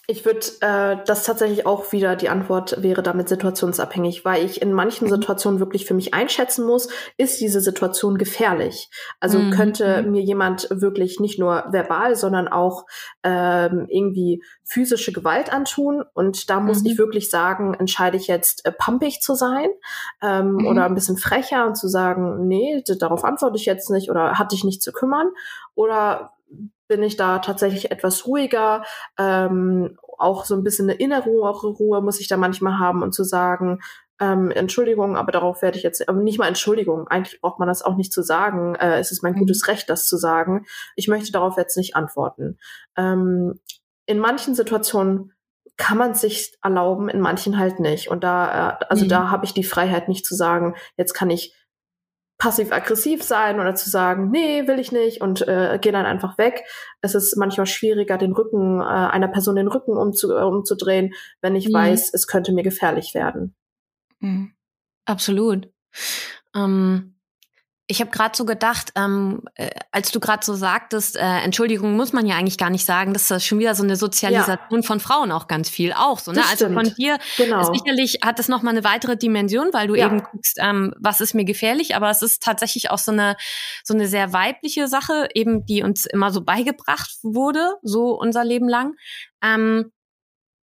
Ich 0.08 0.24
würde 0.24 0.46
äh, 0.60 0.98
das 1.04 1.24
tatsächlich 1.24 1.66
auch 1.66 1.90
wieder, 1.90 2.14
die 2.14 2.28
Antwort 2.28 2.80
wäre 2.80 3.02
damit 3.02 3.28
situationsabhängig, 3.28 4.24
weil 4.24 4.44
ich 4.44 4.62
in 4.62 4.72
manchen 4.72 5.08
mhm. 5.08 5.10
Situationen 5.10 5.58
wirklich 5.58 5.84
für 5.84 5.94
mich 5.94 6.14
einschätzen 6.14 6.64
muss, 6.64 6.88
ist 7.16 7.40
diese 7.40 7.60
Situation 7.60 8.16
gefährlich? 8.16 8.88
Also 9.18 9.40
mhm. 9.40 9.50
könnte 9.50 10.02
mhm. 10.02 10.12
mir 10.12 10.22
jemand 10.22 10.68
wirklich 10.70 11.18
nicht 11.18 11.40
nur 11.40 11.64
verbal, 11.70 12.14
sondern 12.14 12.46
auch 12.46 12.86
ähm, 13.24 13.86
irgendwie 13.88 14.44
physische 14.62 15.12
Gewalt 15.12 15.52
antun? 15.52 16.04
Und 16.14 16.50
da 16.50 16.60
muss 16.60 16.82
mhm. 16.82 16.86
ich 16.86 16.98
wirklich 16.98 17.28
sagen, 17.28 17.74
entscheide 17.74 18.16
ich 18.16 18.28
jetzt 18.28 18.64
äh, 18.64 18.70
pumpig 18.70 19.20
zu 19.20 19.34
sein 19.34 19.70
ähm, 20.22 20.52
mhm. 20.52 20.66
oder 20.68 20.84
ein 20.84 20.94
bisschen 20.94 21.16
frecher 21.16 21.66
und 21.66 21.76
zu 21.76 21.88
sagen, 21.88 22.46
nee, 22.46 22.80
darauf 23.00 23.24
antworte 23.24 23.56
ich 23.56 23.66
jetzt 23.66 23.90
nicht 23.90 24.08
oder 24.08 24.38
hatte 24.38 24.54
ich 24.54 24.62
nicht 24.62 24.84
zu 24.84 24.92
kümmern? 24.92 25.32
Oder 25.74 26.35
bin 26.88 27.02
ich 27.02 27.16
da 27.16 27.38
tatsächlich 27.38 27.90
etwas 27.90 28.26
ruhiger. 28.26 28.84
Ähm, 29.18 29.98
auch 30.18 30.44
so 30.44 30.54
ein 30.54 30.62
bisschen 30.62 30.88
eine 30.88 30.98
innere 30.98 31.28
Ruhe 31.28 32.00
muss 32.00 32.20
ich 32.20 32.28
da 32.28 32.36
manchmal 32.36 32.78
haben 32.78 33.02
und 33.02 33.12
zu 33.12 33.24
sagen, 33.24 33.80
ähm, 34.18 34.50
Entschuldigung, 34.50 35.16
aber 35.16 35.30
darauf 35.30 35.60
werde 35.60 35.76
ich 35.76 35.84
jetzt, 35.84 36.08
aber 36.08 36.20
nicht 36.20 36.38
mal 36.38 36.48
Entschuldigung, 36.48 37.06
eigentlich 37.08 37.40
braucht 37.40 37.58
man 37.58 37.68
das 37.68 37.82
auch 37.82 37.96
nicht 37.96 38.12
zu 38.12 38.22
sagen. 38.22 38.74
Äh, 38.74 38.98
es 38.98 39.12
ist 39.12 39.22
mein 39.22 39.34
mhm. 39.34 39.40
gutes 39.40 39.68
Recht, 39.68 39.90
das 39.90 40.06
zu 40.06 40.16
sagen. 40.16 40.64
Ich 40.94 41.08
möchte 41.08 41.32
darauf 41.32 41.56
jetzt 41.58 41.76
nicht 41.76 41.96
antworten. 41.96 42.58
Ähm, 42.96 43.60
in 44.06 44.18
manchen 44.18 44.54
Situationen 44.54 45.32
kann 45.76 45.98
man 45.98 46.14
sich 46.14 46.56
erlauben, 46.62 47.10
in 47.10 47.20
manchen 47.20 47.58
halt 47.58 47.80
nicht. 47.80 48.08
Und 48.08 48.24
da, 48.24 48.78
äh, 48.80 48.84
also 48.88 49.04
mhm. 49.04 49.10
da 49.10 49.30
habe 49.30 49.44
ich 49.44 49.52
die 49.52 49.64
Freiheit 49.64 50.08
nicht 50.08 50.24
zu 50.24 50.34
sagen, 50.34 50.74
jetzt 50.96 51.12
kann 51.12 51.28
ich 51.28 51.54
passiv-aggressiv 52.38 53.22
sein 53.22 53.60
oder 53.60 53.74
zu 53.74 53.88
sagen, 53.88 54.30
nee, 54.30 54.66
will 54.66 54.78
ich 54.78 54.92
nicht 54.92 55.20
und 55.20 55.46
äh, 55.48 55.78
gehe 55.80 55.92
dann 55.92 56.04
einfach 56.04 56.36
weg. 56.36 56.64
Es 57.00 57.14
ist 57.14 57.36
manchmal 57.36 57.66
schwieriger, 57.66 58.18
den 58.18 58.32
Rücken 58.32 58.80
äh, 58.80 58.84
einer 58.84 59.28
Person 59.28 59.56
den 59.56 59.68
Rücken 59.68 59.96
umzu, 59.96 60.30
äh, 60.32 60.42
umzudrehen, 60.42 61.14
wenn 61.40 61.56
ich 61.56 61.68
mhm. 61.68 61.74
weiß, 61.74 62.12
es 62.12 62.26
könnte 62.26 62.52
mir 62.52 62.62
gefährlich 62.62 63.14
werden. 63.14 63.54
Mhm. 64.20 64.52
Absolut. 65.06 65.70
Ähm, 66.54 67.15
ich 67.88 68.00
habe 68.00 68.10
gerade 68.10 68.36
so 68.36 68.44
gedacht, 68.44 68.92
ähm, 68.96 69.42
äh, 69.54 69.70
als 69.92 70.10
du 70.10 70.18
gerade 70.18 70.44
so 70.44 70.54
sagtest, 70.54 71.16
äh, 71.16 71.20
Entschuldigung 71.20 71.96
muss 71.96 72.12
man 72.12 72.26
ja 72.26 72.36
eigentlich 72.36 72.58
gar 72.58 72.70
nicht 72.70 72.84
sagen, 72.84 73.12
das 73.12 73.30
ist 73.30 73.44
schon 73.44 73.60
wieder 73.60 73.76
so 73.76 73.84
eine 73.84 73.94
Sozialisation 73.94 74.80
ja. 74.80 74.86
von 74.86 74.98
Frauen 74.98 75.30
auch 75.30 75.46
ganz 75.46 75.70
viel 75.70 75.92
auch 75.92 76.18
so. 76.18 76.32
Ne? 76.32 76.42
Also 76.50 76.68
von 76.72 76.92
dir 76.94 77.18
genau. 77.36 77.72
sicherlich 77.72 78.18
hat 78.24 78.40
das 78.40 78.48
noch 78.48 78.62
mal 78.62 78.70
eine 78.70 78.82
weitere 78.82 79.16
Dimension, 79.16 79.68
weil 79.72 79.86
du 79.86 79.94
ja. 79.94 80.06
eben 80.06 80.22
guckst, 80.22 80.58
ähm, 80.60 80.94
was 80.98 81.20
ist 81.20 81.34
mir 81.34 81.44
gefährlich, 81.44 81.94
aber 81.94 82.10
es 82.10 82.22
ist 82.22 82.42
tatsächlich 82.42 82.90
auch 82.90 82.98
so 82.98 83.12
eine 83.12 83.36
so 83.84 83.94
eine 83.94 84.08
sehr 84.08 84.32
weibliche 84.32 84.88
Sache, 84.88 85.28
eben 85.34 85.64
die 85.64 85.82
uns 85.82 86.06
immer 86.06 86.32
so 86.32 86.42
beigebracht 86.42 87.18
wurde, 87.22 87.74
so 87.82 88.18
unser 88.18 88.44
Leben 88.44 88.68
lang. 88.68 88.94
Ähm, 89.42 89.92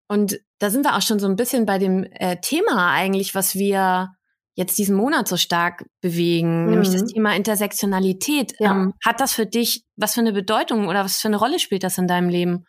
und 0.09 0.39
da 0.59 0.69
sind 0.69 0.85
wir 0.85 0.95
auch 0.97 1.01
schon 1.01 1.19
so 1.19 1.27
ein 1.27 1.37
bisschen 1.37 1.65
bei 1.65 1.77
dem 1.77 2.03
äh, 2.03 2.37
Thema 2.41 2.91
eigentlich, 2.91 3.33
was 3.33 3.55
wir 3.55 4.09
jetzt 4.55 4.77
diesen 4.77 4.95
Monat 4.95 5.27
so 5.27 5.37
stark 5.37 5.85
bewegen, 6.01 6.65
mhm. 6.65 6.69
nämlich 6.71 6.91
das 6.91 7.03
mhm. 7.03 7.07
Thema 7.07 7.35
Intersektionalität. 7.35 8.53
Ja. 8.59 8.71
Ähm, 8.71 8.93
hat 9.03 9.19
das 9.19 9.33
für 9.33 9.45
dich, 9.45 9.83
was 9.95 10.13
für 10.13 10.21
eine 10.21 10.33
Bedeutung 10.33 10.87
oder 10.87 11.03
was 11.03 11.19
für 11.19 11.27
eine 11.27 11.37
Rolle 11.37 11.59
spielt 11.59 11.83
das 11.83 11.97
in 11.97 12.07
deinem 12.07 12.29
Leben? 12.29 12.65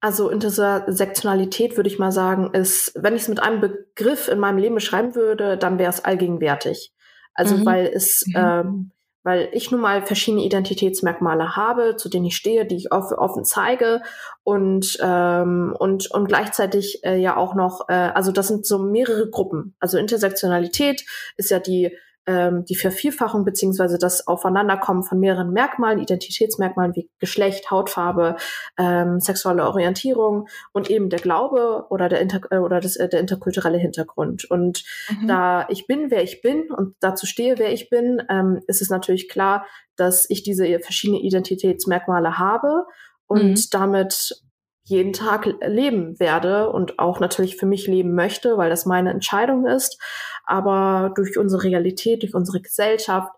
Also 0.00 0.30
Intersektionalität 0.30 1.76
würde 1.76 1.88
ich 1.88 1.98
mal 1.98 2.12
sagen, 2.12 2.54
ist, 2.54 2.92
wenn 2.94 3.16
ich 3.16 3.22
es 3.22 3.28
mit 3.28 3.42
einem 3.42 3.60
Begriff 3.60 4.28
in 4.28 4.38
meinem 4.38 4.58
Leben 4.58 4.74
beschreiben 4.76 5.14
würde, 5.14 5.56
dann 5.56 5.78
wäre 5.78 5.90
es 5.90 6.04
allgegenwärtig. 6.04 6.92
Also 7.34 7.56
mhm. 7.56 7.66
weil 7.66 7.86
es 7.86 8.24
mhm. 8.26 8.34
ähm, 8.36 8.92
weil 9.28 9.50
ich 9.52 9.70
nun 9.70 9.82
mal 9.82 10.00
verschiedene 10.00 10.42
Identitätsmerkmale 10.42 11.54
habe, 11.54 11.96
zu 11.96 12.08
denen 12.08 12.24
ich 12.24 12.36
stehe, 12.36 12.64
die 12.64 12.76
ich 12.76 12.92
offen 12.92 13.44
zeige 13.44 14.00
und 14.42 14.96
ähm, 15.02 15.76
und 15.78 16.10
und 16.10 16.28
gleichzeitig 16.28 17.04
äh, 17.04 17.18
ja 17.18 17.36
auch 17.36 17.54
noch, 17.54 17.90
äh, 17.90 17.92
also 17.92 18.32
das 18.32 18.48
sind 18.48 18.64
so 18.64 18.78
mehrere 18.78 19.28
Gruppen. 19.28 19.74
Also 19.80 19.98
Intersektionalität 19.98 21.04
ist 21.36 21.50
ja 21.50 21.58
die 21.58 21.94
ähm, 22.28 22.66
die 22.66 22.76
Vervielfachung 22.76 23.46
beziehungsweise 23.46 23.96
das 23.96 24.26
Aufeinanderkommen 24.26 25.02
von 25.02 25.18
mehreren 25.18 25.50
Merkmalen, 25.50 25.98
Identitätsmerkmalen 25.98 26.94
wie 26.94 27.08
Geschlecht, 27.18 27.70
Hautfarbe, 27.70 28.36
ähm, 28.76 29.18
sexuelle 29.18 29.66
Orientierung 29.66 30.46
und 30.72 30.90
eben 30.90 31.08
der 31.08 31.20
Glaube 31.20 31.86
oder 31.88 32.10
der, 32.10 32.20
Inter 32.20 32.40
äh, 32.50 32.58
oder 32.58 32.80
das, 32.80 32.96
äh, 32.96 33.08
der 33.08 33.20
interkulturelle 33.20 33.78
Hintergrund. 33.78 34.44
Und 34.44 34.84
mhm. 35.08 35.26
da 35.26 35.66
ich 35.70 35.86
bin, 35.86 36.10
wer 36.10 36.22
ich 36.22 36.42
bin 36.42 36.70
und 36.70 36.94
dazu 37.00 37.24
stehe, 37.24 37.58
wer 37.58 37.72
ich 37.72 37.88
bin, 37.88 38.22
ähm, 38.28 38.60
ist 38.66 38.82
es 38.82 38.90
natürlich 38.90 39.30
klar, 39.30 39.66
dass 39.96 40.28
ich 40.28 40.42
diese 40.42 40.66
verschiedenen 40.80 41.22
Identitätsmerkmale 41.22 42.38
habe 42.38 42.84
und 43.26 43.42
mhm. 43.42 43.64
damit 43.70 44.42
jeden 44.88 45.12
Tag 45.12 45.46
leben 45.66 46.18
werde 46.18 46.70
und 46.70 46.98
auch 46.98 47.20
natürlich 47.20 47.56
für 47.56 47.66
mich 47.66 47.86
leben 47.86 48.14
möchte, 48.14 48.56
weil 48.56 48.70
das 48.70 48.86
meine 48.86 49.10
Entscheidung 49.10 49.66
ist. 49.66 50.00
Aber 50.48 51.12
durch 51.14 51.36
unsere 51.36 51.62
Realität, 51.62 52.22
durch 52.22 52.34
unsere 52.34 52.62
Gesellschaft 52.62 53.30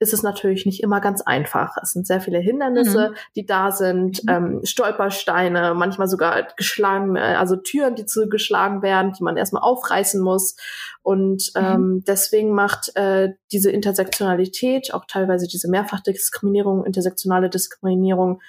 ist 0.00 0.12
es 0.12 0.24
natürlich 0.24 0.66
nicht 0.66 0.82
immer 0.82 1.00
ganz 1.00 1.22
einfach. 1.22 1.76
Es 1.80 1.92
sind 1.92 2.08
sehr 2.08 2.20
viele 2.20 2.40
Hindernisse, 2.40 3.10
mhm. 3.10 3.14
die 3.36 3.46
da 3.46 3.70
sind, 3.70 4.24
mhm. 4.24 4.30
ähm, 4.30 4.60
Stolpersteine, 4.64 5.74
manchmal 5.74 6.08
sogar 6.08 6.42
geschlagen, 6.56 7.16
also 7.16 7.54
Türen, 7.54 7.94
die 7.94 8.04
zugeschlagen 8.04 8.82
werden, 8.82 9.12
die 9.12 9.22
man 9.22 9.36
erstmal 9.36 9.62
aufreißen 9.62 10.20
muss. 10.20 10.56
Und 11.02 11.52
mhm. 11.54 11.64
ähm, 11.64 12.04
deswegen 12.04 12.52
macht 12.52 12.96
äh, 12.96 13.34
diese 13.52 13.70
Intersektionalität, 13.70 14.92
auch 14.92 15.04
teilweise 15.06 15.46
diese 15.46 15.70
Mehrfachdiskriminierung, 15.70 16.84
intersektionale 16.84 17.48
Diskriminierung, 17.48 18.42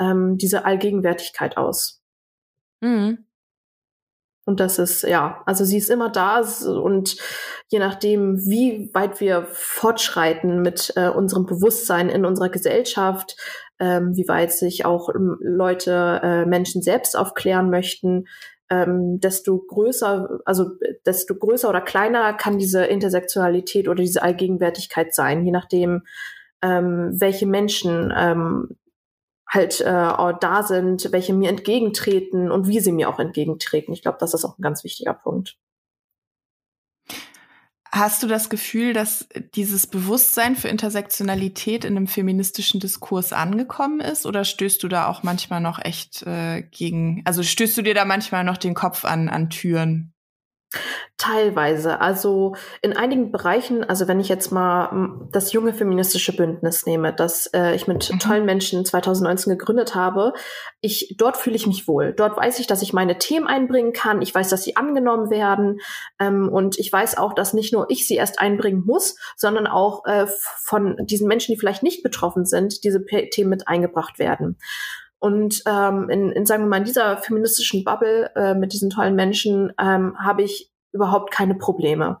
ähm, 0.00 0.38
diese 0.38 0.64
Allgegenwärtigkeit 0.64 1.58
aus. 1.58 2.00
Mhm. 2.80 3.26
Und 4.48 4.60
das 4.60 4.78
ist, 4.78 5.02
ja, 5.02 5.42
also 5.44 5.66
sie 5.66 5.76
ist 5.76 5.90
immer 5.90 6.08
da 6.08 6.40
und 6.40 7.18
je 7.68 7.78
nachdem, 7.78 8.38
wie 8.46 8.88
weit 8.94 9.20
wir 9.20 9.46
fortschreiten 9.52 10.62
mit 10.62 10.90
äh, 10.96 11.10
unserem 11.10 11.44
Bewusstsein 11.44 12.08
in 12.08 12.24
unserer 12.24 12.48
Gesellschaft, 12.48 13.36
ähm, 13.78 14.16
wie 14.16 14.26
weit 14.26 14.52
sich 14.52 14.86
auch 14.86 15.10
ähm, 15.14 15.36
Leute, 15.42 16.20
äh, 16.22 16.46
Menschen 16.46 16.80
selbst 16.80 17.14
aufklären 17.14 17.68
möchten, 17.68 18.24
ähm, 18.70 19.20
desto 19.20 19.58
größer, 19.58 20.40
also 20.46 20.70
desto 21.04 21.34
größer 21.34 21.68
oder 21.68 21.82
kleiner 21.82 22.32
kann 22.32 22.56
diese 22.56 22.86
Intersektionalität 22.86 23.86
oder 23.86 24.02
diese 24.02 24.22
Allgegenwärtigkeit 24.22 25.14
sein, 25.14 25.44
je 25.44 25.52
nachdem, 25.52 26.04
ähm, 26.62 27.10
welche 27.20 27.44
Menschen 27.44 28.14
ähm, 28.16 28.78
halt 29.48 29.80
äh, 29.80 29.84
da 29.84 30.62
sind, 30.62 31.10
welche 31.12 31.34
mir 31.34 31.48
entgegentreten 31.48 32.50
und 32.50 32.68
wie 32.68 32.80
sie 32.80 32.92
mir 32.92 33.08
auch 33.08 33.18
entgegentreten. 33.18 33.92
Ich 33.92 34.02
glaube, 34.02 34.18
das 34.20 34.34
ist 34.34 34.44
auch 34.44 34.58
ein 34.58 34.62
ganz 34.62 34.84
wichtiger 34.84 35.14
Punkt. 35.14 35.56
Hast 37.90 38.22
du 38.22 38.26
das 38.26 38.50
Gefühl, 38.50 38.92
dass 38.92 39.26
dieses 39.54 39.86
Bewusstsein 39.86 40.56
für 40.56 40.68
Intersektionalität 40.68 41.86
in 41.86 41.96
einem 41.96 42.06
feministischen 42.06 42.80
Diskurs 42.80 43.32
angekommen 43.32 44.00
ist 44.00 44.26
oder 44.26 44.44
stößt 44.44 44.82
du 44.82 44.88
da 44.88 45.08
auch 45.08 45.22
manchmal 45.22 45.62
noch 45.62 45.82
echt 45.82 46.22
äh, 46.26 46.62
gegen, 46.62 47.22
also 47.24 47.42
stößt 47.42 47.78
du 47.78 47.82
dir 47.82 47.94
da 47.94 48.04
manchmal 48.04 48.44
noch 48.44 48.58
den 48.58 48.74
Kopf 48.74 49.06
an, 49.06 49.30
an 49.30 49.48
Türen? 49.48 50.12
Teilweise. 51.16 52.00
Also 52.00 52.54
in 52.82 52.94
einigen 52.94 53.32
Bereichen, 53.32 53.82
also 53.82 54.06
wenn 54.06 54.20
ich 54.20 54.28
jetzt 54.28 54.52
mal 54.52 54.90
hm, 54.90 55.28
das 55.32 55.52
junge 55.52 55.72
feministische 55.72 56.36
Bündnis 56.36 56.84
nehme, 56.84 57.12
das 57.12 57.46
äh, 57.54 57.74
ich 57.74 57.88
mit 57.88 58.12
mhm. 58.12 58.18
tollen 58.18 58.44
Menschen 58.44 58.84
2019 58.84 59.56
gegründet 59.56 59.94
habe, 59.94 60.34
ich 60.82 61.16
dort 61.18 61.38
fühle 61.38 61.56
ich 61.56 61.66
mich 61.66 61.88
wohl. 61.88 62.12
Dort 62.12 62.36
weiß 62.36 62.58
ich, 62.60 62.66
dass 62.66 62.82
ich 62.82 62.92
meine 62.92 63.18
Themen 63.18 63.46
einbringen 63.46 63.94
kann. 63.94 64.20
Ich 64.20 64.34
weiß, 64.34 64.50
dass 64.50 64.62
sie 64.62 64.76
angenommen 64.76 65.30
werden 65.30 65.80
ähm, 66.20 66.50
und 66.50 66.78
ich 66.78 66.92
weiß 66.92 67.16
auch, 67.16 67.32
dass 67.32 67.54
nicht 67.54 67.72
nur 67.72 67.86
ich 67.88 68.06
sie 68.06 68.16
erst 68.16 68.38
einbringen 68.38 68.84
muss, 68.84 69.16
sondern 69.36 69.66
auch 69.66 70.04
äh, 70.04 70.26
von 70.58 70.98
diesen 71.06 71.28
Menschen, 71.28 71.52
die 71.54 71.58
vielleicht 71.58 71.82
nicht 71.82 72.02
betroffen 72.02 72.44
sind, 72.44 72.84
diese 72.84 73.04
Themen 73.04 73.50
mit 73.50 73.66
eingebracht 73.66 74.18
werden. 74.18 74.58
Und 75.20 75.62
ähm, 75.66 76.08
in, 76.10 76.30
in, 76.30 76.46
sagen 76.46 76.64
wir 76.64 76.68
mal, 76.68 76.78
in 76.78 76.84
dieser 76.84 77.16
feministischen 77.16 77.84
Bubble 77.84 78.30
äh, 78.36 78.54
mit 78.54 78.72
diesen 78.72 78.90
tollen 78.90 79.16
Menschen 79.16 79.72
ähm, 79.80 80.16
habe 80.18 80.42
ich 80.42 80.70
überhaupt 80.92 81.32
keine 81.32 81.54
Probleme. 81.54 82.20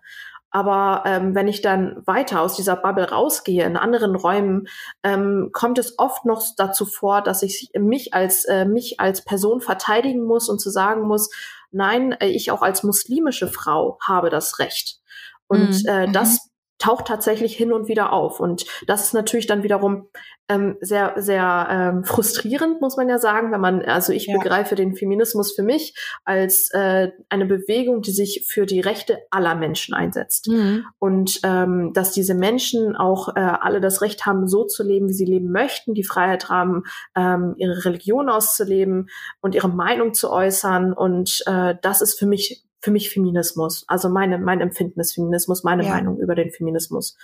Aber 0.50 1.02
ähm, 1.04 1.34
wenn 1.34 1.46
ich 1.46 1.60
dann 1.60 2.02
weiter 2.06 2.40
aus 2.40 2.56
dieser 2.56 2.76
Bubble 2.76 3.10
rausgehe, 3.10 3.64
in 3.64 3.76
anderen 3.76 4.16
Räumen, 4.16 4.66
ähm, 5.02 5.50
kommt 5.52 5.78
es 5.78 5.98
oft 5.98 6.24
noch 6.24 6.42
dazu 6.56 6.86
vor, 6.86 7.22
dass 7.22 7.42
ich 7.42 7.70
mich 7.78 8.14
als 8.14 8.44
äh, 8.46 8.64
mich 8.64 8.98
als 8.98 9.24
Person 9.24 9.60
verteidigen 9.60 10.24
muss 10.24 10.48
und 10.48 10.58
zu 10.58 10.70
sagen 10.70 11.02
muss, 11.02 11.30
nein, 11.70 12.12
äh, 12.12 12.28
ich 12.28 12.50
auch 12.50 12.62
als 12.62 12.82
muslimische 12.82 13.48
Frau 13.48 13.98
habe 14.06 14.30
das 14.30 14.58
Recht. 14.58 15.00
Und 15.48 15.82
mhm. 15.82 15.88
äh, 15.88 16.12
das 16.12 16.48
taucht 16.78 17.06
tatsächlich 17.06 17.56
hin 17.56 17.72
und 17.72 17.88
wieder 17.88 18.12
auf. 18.12 18.40
Und 18.40 18.66
das 18.86 19.04
ist 19.04 19.14
natürlich 19.14 19.46
dann 19.46 19.62
wiederum 19.62 20.08
ähm, 20.48 20.76
sehr, 20.80 21.14
sehr 21.16 21.68
ähm, 21.70 22.04
frustrierend, 22.04 22.80
muss 22.80 22.96
man 22.96 23.08
ja 23.08 23.18
sagen, 23.18 23.52
wenn 23.52 23.60
man, 23.60 23.82
also 23.82 24.12
ich 24.12 24.26
ja. 24.26 24.38
begreife 24.38 24.74
den 24.74 24.94
Feminismus 24.94 25.52
für 25.54 25.62
mich 25.62 25.94
als 26.24 26.70
äh, 26.72 27.10
eine 27.28 27.44
Bewegung, 27.44 28.00
die 28.00 28.12
sich 28.12 28.46
für 28.48 28.64
die 28.64 28.80
Rechte 28.80 29.18
aller 29.30 29.54
Menschen 29.54 29.94
einsetzt. 29.94 30.48
Mhm. 30.48 30.86
Und 30.98 31.40
ähm, 31.42 31.92
dass 31.92 32.12
diese 32.12 32.34
Menschen 32.34 32.96
auch 32.96 33.36
äh, 33.36 33.40
alle 33.40 33.80
das 33.80 34.00
Recht 34.00 34.24
haben, 34.24 34.48
so 34.48 34.64
zu 34.64 34.82
leben, 34.82 35.08
wie 35.08 35.14
sie 35.14 35.26
leben 35.26 35.52
möchten, 35.52 35.94
die 35.94 36.04
Freiheit 36.04 36.48
haben, 36.48 36.84
ähm, 37.14 37.54
ihre 37.58 37.84
Religion 37.84 38.30
auszuleben 38.30 39.10
und 39.40 39.54
ihre 39.54 39.68
Meinung 39.68 40.14
zu 40.14 40.30
äußern. 40.30 40.94
Und 40.94 41.42
äh, 41.46 41.74
das 41.82 42.00
ist 42.00 42.18
für 42.18 42.26
mich 42.26 42.64
für 42.80 42.90
mich 42.90 43.10
Feminismus, 43.10 43.84
also 43.88 44.08
meine, 44.08 44.38
mein 44.38 44.60
Empfinden 44.60 45.00
ist 45.00 45.14
Feminismus, 45.14 45.64
meine 45.64 45.84
ja. 45.84 45.90
Meinung 45.90 46.18
über 46.18 46.34
den 46.34 46.50
Feminismus. 46.50 47.16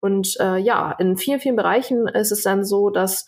Und 0.00 0.36
äh, 0.40 0.56
ja, 0.56 0.92
in 0.92 1.16
vielen, 1.16 1.40
vielen 1.40 1.56
Bereichen 1.56 2.08
ist 2.08 2.32
es 2.32 2.42
dann 2.42 2.64
so, 2.64 2.90
dass 2.90 3.26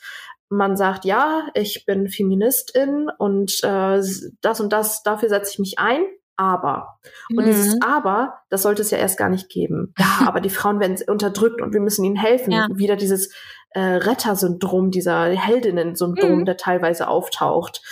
man 0.49 0.77
sagt, 0.77 1.05
ja, 1.05 1.47
ich 1.55 1.85
bin 1.85 2.09
Feministin 2.09 3.11
und 3.19 3.63
äh, 3.63 4.01
das 4.41 4.61
und 4.61 4.73
das, 4.73 5.03
dafür 5.03 5.29
setze 5.29 5.53
ich 5.53 5.59
mich 5.59 5.79
ein, 5.79 6.05
aber. 6.37 6.99
Und 7.31 7.45
mhm. 7.45 7.49
dieses 7.49 7.81
Aber, 7.83 8.41
das 8.51 8.63
sollte 8.63 8.83
es 8.83 8.91
ja 8.91 8.99
erst 8.99 9.19
gar 9.19 9.29
nicht 9.29 9.49
geben. 9.49 9.95
Ja, 10.05 10.27
aber 10.27 10.41
die 10.41 10.51
Frauen 10.51 10.81
werden 10.81 10.97
unterdrückt 11.07 11.61
und 11.61 11.73
wir 11.73 11.81
müssen 11.81 12.05
ihnen 12.05 12.17
helfen. 12.17 12.51
Ja. 12.51 12.67
Wieder 12.73 12.97
dieses 12.97 13.33
äh, 13.71 13.81
Rettersyndrom, 13.81 14.91
dieser 14.91 15.27
Heldinnen-Syndrom, 15.27 16.41
mhm. 16.41 16.45
der 16.45 16.57
teilweise 16.57 17.09
auftaucht. 17.09 17.83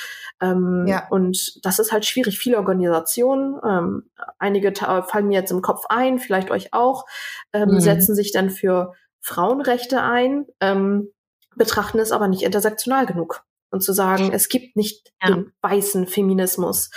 Ähm, 0.43 0.87
ja. 0.89 1.07
Und 1.09 1.65
das 1.65 1.79
ist 1.79 1.93
halt 1.93 2.05
schwierig. 2.05 2.39
Viele 2.39 2.59
Organisationen, 2.59 3.59
ähm, 3.65 4.11
einige 4.39 4.75
fallen 4.75 5.29
mir 5.29 5.39
jetzt 5.39 5.53
im 5.53 5.63
Kopf 5.63 5.85
ein, 5.89 6.19
vielleicht 6.19 6.51
euch 6.51 6.75
auch, 6.75 7.07
ähm, 7.53 7.71
mhm. 7.71 7.81
setzen 7.81 8.17
sich 8.17 8.33
dann 8.33 8.51
für 8.51 8.93
Frauenrechte 9.21 10.03
ein, 10.03 10.47
ähm, 10.61 11.13
betrachten 11.55 12.01
es 12.01 12.11
aber 12.11 12.27
nicht 12.27 12.43
intersektional 12.43 13.07
genug. 13.07 13.45
Und 13.71 13.83
zu 13.83 13.95
sagen, 13.95 14.33
es 14.33 14.51
gibt 14.51 14.77
nicht 14.77 15.13
ja. 15.23 15.31
den 15.31 15.53
weißen 15.63 16.07
Feminismus. 16.07 16.91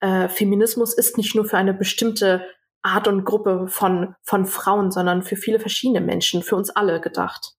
Äh, 0.00 0.28
Feminismus 0.28 0.94
ist 0.94 1.18
nicht 1.18 1.34
nur 1.34 1.44
für 1.44 1.58
eine 1.58 1.74
bestimmte 1.74 2.46
Art 2.82 3.06
und 3.06 3.24
Gruppe 3.24 3.66
von, 3.68 4.14
von 4.22 4.46
Frauen, 4.46 4.90
sondern 4.90 5.22
für 5.22 5.36
viele 5.36 5.60
verschiedene 5.60 6.00
Menschen, 6.00 6.42
für 6.42 6.56
uns 6.56 6.70
alle 6.70 7.00
gedacht. 7.00 7.54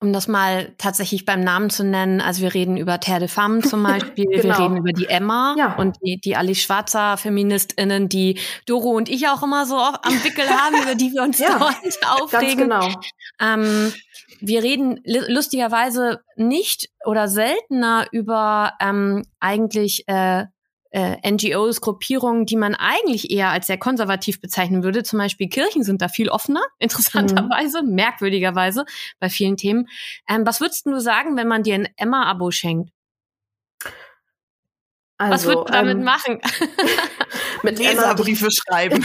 Um 0.00 0.12
das 0.12 0.28
mal 0.28 0.72
tatsächlich 0.78 1.24
beim 1.24 1.40
Namen 1.40 1.70
zu 1.70 1.84
nennen, 1.84 2.20
also 2.20 2.42
wir 2.42 2.54
reden 2.54 2.76
über 2.76 2.98
Terre 3.00 3.20
de 3.20 3.28
Femme 3.28 3.60
zum 3.60 3.82
Beispiel, 3.84 4.26
genau. 4.26 4.42
wir 4.42 4.58
reden 4.58 4.76
über 4.76 4.92
die 4.92 5.06
Emma 5.06 5.54
ja. 5.58 5.76
und 5.76 5.96
die, 6.02 6.20
die 6.20 6.36
Alice 6.36 6.62
Schwarzer 6.62 7.16
FeministInnen, 7.16 8.08
die 8.08 8.38
Doro 8.66 8.90
und 8.90 9.08
ich 9.08 9.28
auch 9.28 9.42
immer 9.42 9.66
so 9.66 9.76
am 9.76 10.24
Wickel 10.24 10.48
haben, 10.48 10.82
über 10.82 10.94
die 10.94 11.12
wir 11.12 11.22
uns 11.22 11.38
ja, 11.38 11.58
dort 11.58 12.22
aufregen. 12.22 12.68
Ganz 12.68 12.86
genau. 12.86 13.00
Ähm, 13.40 13.92
wir 14.40 14.62
reden 14.62 15.00
lustigerweise 15.04 16.20
nicht 16.36 16.88
oder 17.04 17.28
seltener 17.28 18.06
über 18.10 18.72
ähm, 18.80 19.24
eigentlich 19.38 20.08
äh, 20.08 20.46
äh, 20.92 21.16
NGOs, 21.28 21.80
Gruppierungen, 21.80 22.44
die 22.44 22.56
man 22.56 22.74
eigentlich 22.74 23.30
eher 23.30 23.48
als 23.48 23.66
sehr 23.66 23.78
konservativ 23.78 24.40
bezeichnen 24.40 24.82
würde. 24.82 25.02
Zum 25.02 25.18
Beispiel 25.18 25.48
Kirchen 25.48 25.82
sind 25.82 26.02
da 26.02 26.08
viel 26.08 26.28
offener, 26.28 26.62
interessanterweise, 26.78 27.82
mhm. 27.82 27.94
merkwürdigerweise 27.94 28.84
bei 29.18 29.28
vielen 29.28 29.56
Themen. 29.56 29.88
Ähm, 30.28 30.46
was 30.46 30.60
würdest 30.60 30.86
du 30.86 31.00
sagen, 31.00 31.36
wenn 31.36 31.48
man 31.48 31.62
dir 31.62 31.74
ein 31.74 31.88
Emma-Abo 31.96 32.50
schenkt? 32.50 32.90
Also, 35.18 35.34
was 35.34 35.44
würdest 35.46 35.68
du 35.68 35.72
damit 35.72 35.96
ähm, 35.98 36.04
machen? 36.04 36.40
mit 37.62 37.78
Leserbriefe 37.78 38.48
schreiben. 38.50 39.04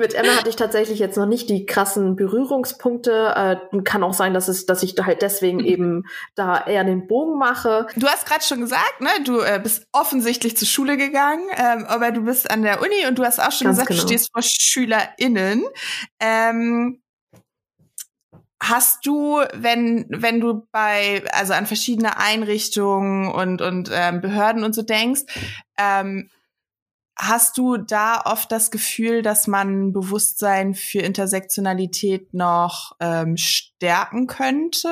Mit 0.00 0.14
Emma 0.14 0.34
hatte 0.34 0.48
ich 0.48 0.56
tatsächlich 0.56 0.98
jetzt 0.98 1.18
noch 1.18 1.26
nicht 1.26 1.50
die 1.50 1.66
krassen 1.66 2.16
Berührungspunkte. 2.16 3.58
Äh, 3.72 3.82
kann 3.82 4.02
auch 4.02 4.14
sein, 4.14 4.32
dass 4.32 4.48
es, 4.48 4.64
dass 4.64 4.82
ich 4.82 4.94
halt 4.98 5.20
deswegen 5.20 5.58
mhm. 5.58 5.66
eben 5.66 6.04
da 6.34 6.64
eher 6.66 6.84
den 6.84 7.06
Bogen 7.06 7.38
mache. 7.38 7.86
Du 7.96 8.06
hast 8.08 8.26
gerade 8.26 8.42
schon 8.42 8.60
gesagt, 8.60 9.00
ne, 9.00 9.10
du 9.24 9.40
äh, 9.40 9.60
bist 9.62 9.86
offensichtlich 9.92 10.56
zur 10.56 10.66
Schule 10.66 10.96
gegangen, 10.96 11.44
ähm, 11.54 11.84
aber 11.86 12.12
du 12.12 12.22
bist 12.22 12.50
an 12.50 12.62
der 12.62 12.80
Uni 12.80 13.06
und 13.06 13.18
du 13.18 13.24
hast 13.24 13.40
auch 13.40 13.52
schon 13.52 13.66
Ganz 13.66 13.76
gesagt, 13.76 13.88
genau. 13.90 14.00
du 14.00 14.08
stehst 14.08 14.30
vor 14.32 14.42
SchülerInnen. 14.42 15.64
Ähm, 16.18 17.02
Hast 18.62 19.06
du, 19.06 19.40
wenn, 19.54 20.04
wenn 20.10 20.38
du 20.38 20.66
bei, 20.70 21.24
also 21.32 21.54
an 21.54 21.64
verschiedene 21.64 22.18
Einrichtungen 22.18 23.32
und, 23.32 23.62
und 23.62 23.90
ähm, 23.90 24.20
Behörden 24.20 24.64
und 24.64 24.74
so 24.74 24.82
denkst, 24.82 25.22
ähm, 25.78 26.28
Hast 27.22 27.58
du 27.58 27.76
da 27.76 28.22
oft 28.24 28.50
das 28.50 28.70
Gefühl, 28.70 29.20
dass 29.20 29.46
man 29.46 29.92
Bewusstsein 29.92 30.74
für 30.74 31.00
Intersektionalität 31.00 32.32
noch 32.32 32.96
ähm, 32.98 33.36
stärken 33.36 34.26
könnte? 34.26 34.88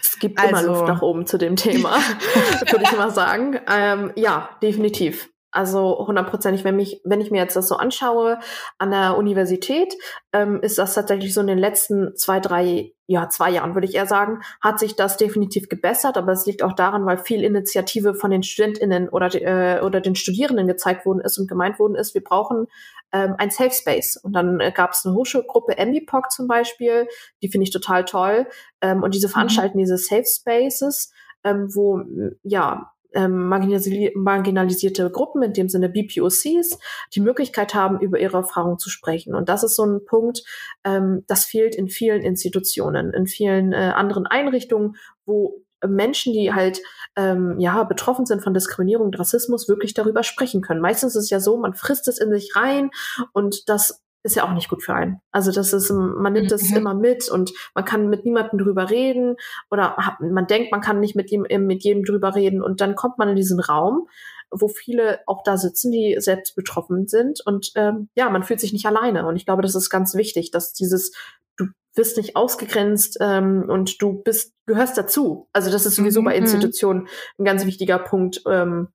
Es 0.00 0.18
gibt 0.18 0.38
also, 0.38 0.50
immer 0.50 0.62
Luft 0.62 0.86
nach 0.86 1.02
oben 1.02 1.26
zu 1.26 1.36
dem 1.36 1.56
Thema, 1.56 1.96
würde 2.70 2.84
ich 2.84 2.96
mal 2.96 3.10
sagen. 3.10 3.60
Ähm, 3.68 4.12
ja, 4.16 4.48
definitiv. 4.62 5.28
Also 5.56 6.06
hundertprozentig, 6.06 6.64
wenn 6.64 6.76
mich, 6.76 7.00
wenn 7.04 7.22
ich 7.22 7.30
mir 7.30 7.38
jetzt 7.38 7.56
das 7.56 7.66
so 7.66 7.76
anschaue 7.76 8.38
an 8.76 8.90
der 8.90 9.16
Universität, 9.16 9.94
ähm, 10.34 10.60
ist 10.60 10.76
das 10.76 10.92
tatsächlich 10.92 11.32
so 11.32 11.40
in 11.40 11.46
den 11.46 11.56
letzten 11.56 12.14
zwei, 12.14 12.40
drei, 12.40 12.92
ja, 13.06 13.30
zwei 13.30 13.50
Jahren, 13.50 13.74
würde 13.74 13.86
ich 13.86 13.94
eher 13.94 14.06
sagen, 14.06 14.42
hat 14.60 14.78
sich 14.78 14.96
das 14.96 15.16
definitiv 15.16 15.70
gebessert, 15.70 16.18
aber 16.18 16.32
es 16.32 16.44
liegt 16.44 16.62
auch 16.62 16.74
daran, 16.74 17.06
weil 17.06 17.16
viel 17.16 17.42
Initiative 17.42 18.14
von 18.14 18.30
den 18.30 18.42
StudentInnen 18.42 19.08
oder, 19.08 19.34
äh, 19.34 19.80
oder 19.80 20.02
den 20.02 20.14
Studierenden 20.14 20.66
gezeigt 20.66 21.06
worden 21.06 21.20
ist 21.20 21.38
und 21.38 21.48
gemeint 21.48 21.78
worden 21.78 21.94
ist, 21.94 22.12
wir 22.12 22.22
brauchen 22.22 22.66
ähm, 23.12 23.34
ein 23.38 23.50
Safe 23.50 23.72
Space. 23.72 24.18
Und 24.18 24.34
dann 24.34 24.60
äh, 24.60 24.72
gab 24.72 24.92
es 24.92 25.06
eine 25.06 25.14
Hochschulgruppe, 25.14 25.76
MBPOC 25.82 26.30
zum 26.30 26.48
Beispiel, 26.48 27.08
die 27.42 27.48
finde 27.48 27.64
ich 27.64 27.70
total 27.70 28.04
toll. 28.04 28.46
Ähm, 28.82 29.02
und 29.02 29.14
diese 29.14 29.28
mhm. 29.28 29.32
veranstalten 29.32 29.78
mhm. 29.78 29.84
diese 29.84 29.96
Safe 29.96 30.26
Spaces, 30.26 31.12
ähm, 31.44 31.74
wo 31.74 32.02
ja 32.42 32.92
ähm, 33.16 33.48
marginalisierte 33.48 35.10
Gruppen, 35.10 35.42
in 35.42 35.52
dem 35.52 35.68
Sinne 35.68 35.88
BPOCs, 35.88 36.78
die 37.14 37.20
Möglichkeit 37.20 37.74
haben, 37.74 38.00
über 38.00 38.20
ihre 38.20 38.36
Erfahrungen 38.36 38.78
zu 38.78 38.90
sprechen. 38.90 39.34
Und 39.34 39.48
das 39.48 39.64
ist 39.64 39.74
so 39.74 39.84
ein 39.84 40.04
Punkt, 40.04 40.44
ähm, 40.84 41.24
das 41.26 41.44
fehlt 41.44 41.74
in 41.74 41.88
vielen 41.88 42.22
Institutionen, 42.22 43.12
in 43.12 43.26
vielen 43.26 43.72
äh, 43.72 43.92
anderen 43.94 44.26
Einrichtungen, 44.26 44.96
wo 45.24 45.62
Menschen, 45.86 46.32
die 46.32 46.52
halt 46.52 46.80
ähm, 47.16 47.56
ja 47.58 47.82
betroffen 47.84 48.26
sind 48.26 48.42
von 48.42 48.54
Diskriminierung 48.54 49.12
Rassismus, 49.14 49.68
wirklich 49.68 49.94
darüber 49.94 50.22
sprechen 50.22 50.60
können. 50.60 50.80
Meistens 50.80 51.16
ist 51.16 51.24
es 51.24 51.30
ja 51.30 51.40
so, 51.40 51.56
man 51.56 51.74
frisst 51.74 52.08
es 52.08 52.18
in 52.18 52.30
sich 52.32 52.54
rein 52.56 52.90
und 53.32 53.68
das 53.68 54.05
ist 54.26 54.34
ja 54.34 54.44
auch 54.44 54.52
nicht 54.52 54.68
gut 54.68 54.82
für 54.82 54.94
einen. 54.94 55.20
Also 55.30 55.52
das 55.52 55.72
ist, 55.72 55.90
man 55.90 56.32
nimmt 56.32 56.50
das 56.50 56.70
mhm. 56.70 56.76
immer 56.76 56.94
mit 56.94 57.30
und 57.30 57.52
man 57.74 57.84
kann 57.84 58.08
mit 58.08 58.24
niemandem 58.24 58.58
drüber 58.58 58.90
reden 58.90 59.36
oder 59.70 59.96
man 60.20 60.46
denkt, 60.46 60.72
man 60.72 60.80
kann 60.80 61.00
nicht 61.00 61.16
mit, 61.16 61.30
ihm, 61.30 61.46
mit 61.66 61.84
jedem 61.84 62.04
drüber 62.04 62.34
reden 62.34 62.62
und 62.62 62.80
dann 62.80 62.96
kommt 62.96 63.18
man 63.18 63.28
in 63.28 63.36
diesen 63.36 63.60
Raum, 63.60 64.08
wo 64.50 64.68
viele 64.68 65.20
auch 65.26 65.42
da 65.44 65.56
sitzen, 65.56 65.92
die 65.92 66.16
selbst 66.18 66.56
betroffen 66.56 67.06
sind 67.06 67.40
und 67.46 67.70
ähm, 67.76 68.08
ja, 68.16 68.28
man 68.28 68.42
fühlt 68.42 68.60
sich 68.60 68.72
nicht 68.72 68.86
alleine 68.86 69.26
und 69.26 69.36
ich 69.36 69.46
glaube, 69.46 69.62
das 69.62 69.74
ist 69.74 69.90
ganz 69.90 70.14
wichtig, 70.14 70.50
dass 70.50 70.72
dieses 70.72 71.12
du 71.56 71.66
wirst 71.94 72.16
nicht 72.16 72.36
ausgegrenzt 72.36 73.18
ähm, 73.20 73.64
und 73.68 74.02
du 74.02 74.22
bist 74.22 74.52
gehörst 74.66 74.98
dazu. 74.98 75.48
Also 75.52 75.70
das 75.70 75.86
ist 75.86 75.96
sowieso 75.96 76.20
mhm. 76.20 76.26
bei 76.26 76.36
Institutionen 76.36 77.08
ein 77.38 77.44
ganz 77.44 77.64
wichtiger 77.64 77.98
Punkt, 77.98 78.42
ähm, 78.48 78.88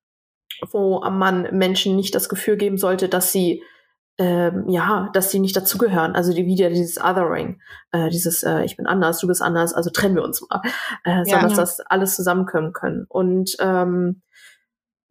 wo 0.71 0.99
man 0.99 1.57
Menschen 1.57 1.95
nicht 1.95 2.13
das 2.13 2.29
Gefühl 2.29 2.57
geben 2.57 2.77
sollte, 2.77 3.09
dass 3.09 3.31
sie 3.31 3.63
ähm, 4.17 4.65
ja, 4.67 5.09
dass 5.13 5.31
sie 5.31 5.39
nicht 5.39 5.55
dazugehören. 5.55 6.15
Also 6.15 6.33
die 6.33 6.45
wieder 6.45 6.69
dieses 6.69 6.97
Othering, 6.97 7.61
äh, 7.91 8.09
dieses 8.09 8.43
äh, 8.43 8.63
ich 8.63 8.77
bin 8.77 8.87
anders, 8.87 9.19
du 9.19 9.27
bist 9.27 9.41
anders, 9.41 9.73
also 9.73 9.89
trennen 9.89 10.15
wir 10.15 10.23
uns 10.23 10.41
mal, 10.41 10.61
äh, 11.03 11.17
ja, 11.17 11.25
sondern 11.25 11.49
dass 11.49 11.77
das 11.77 11.79
alles 11.81 12.15
zusammenkommen 12.15 12.73
können. 12.73 13.05
Und 13.07 13.55
ähm, 13.59 14.21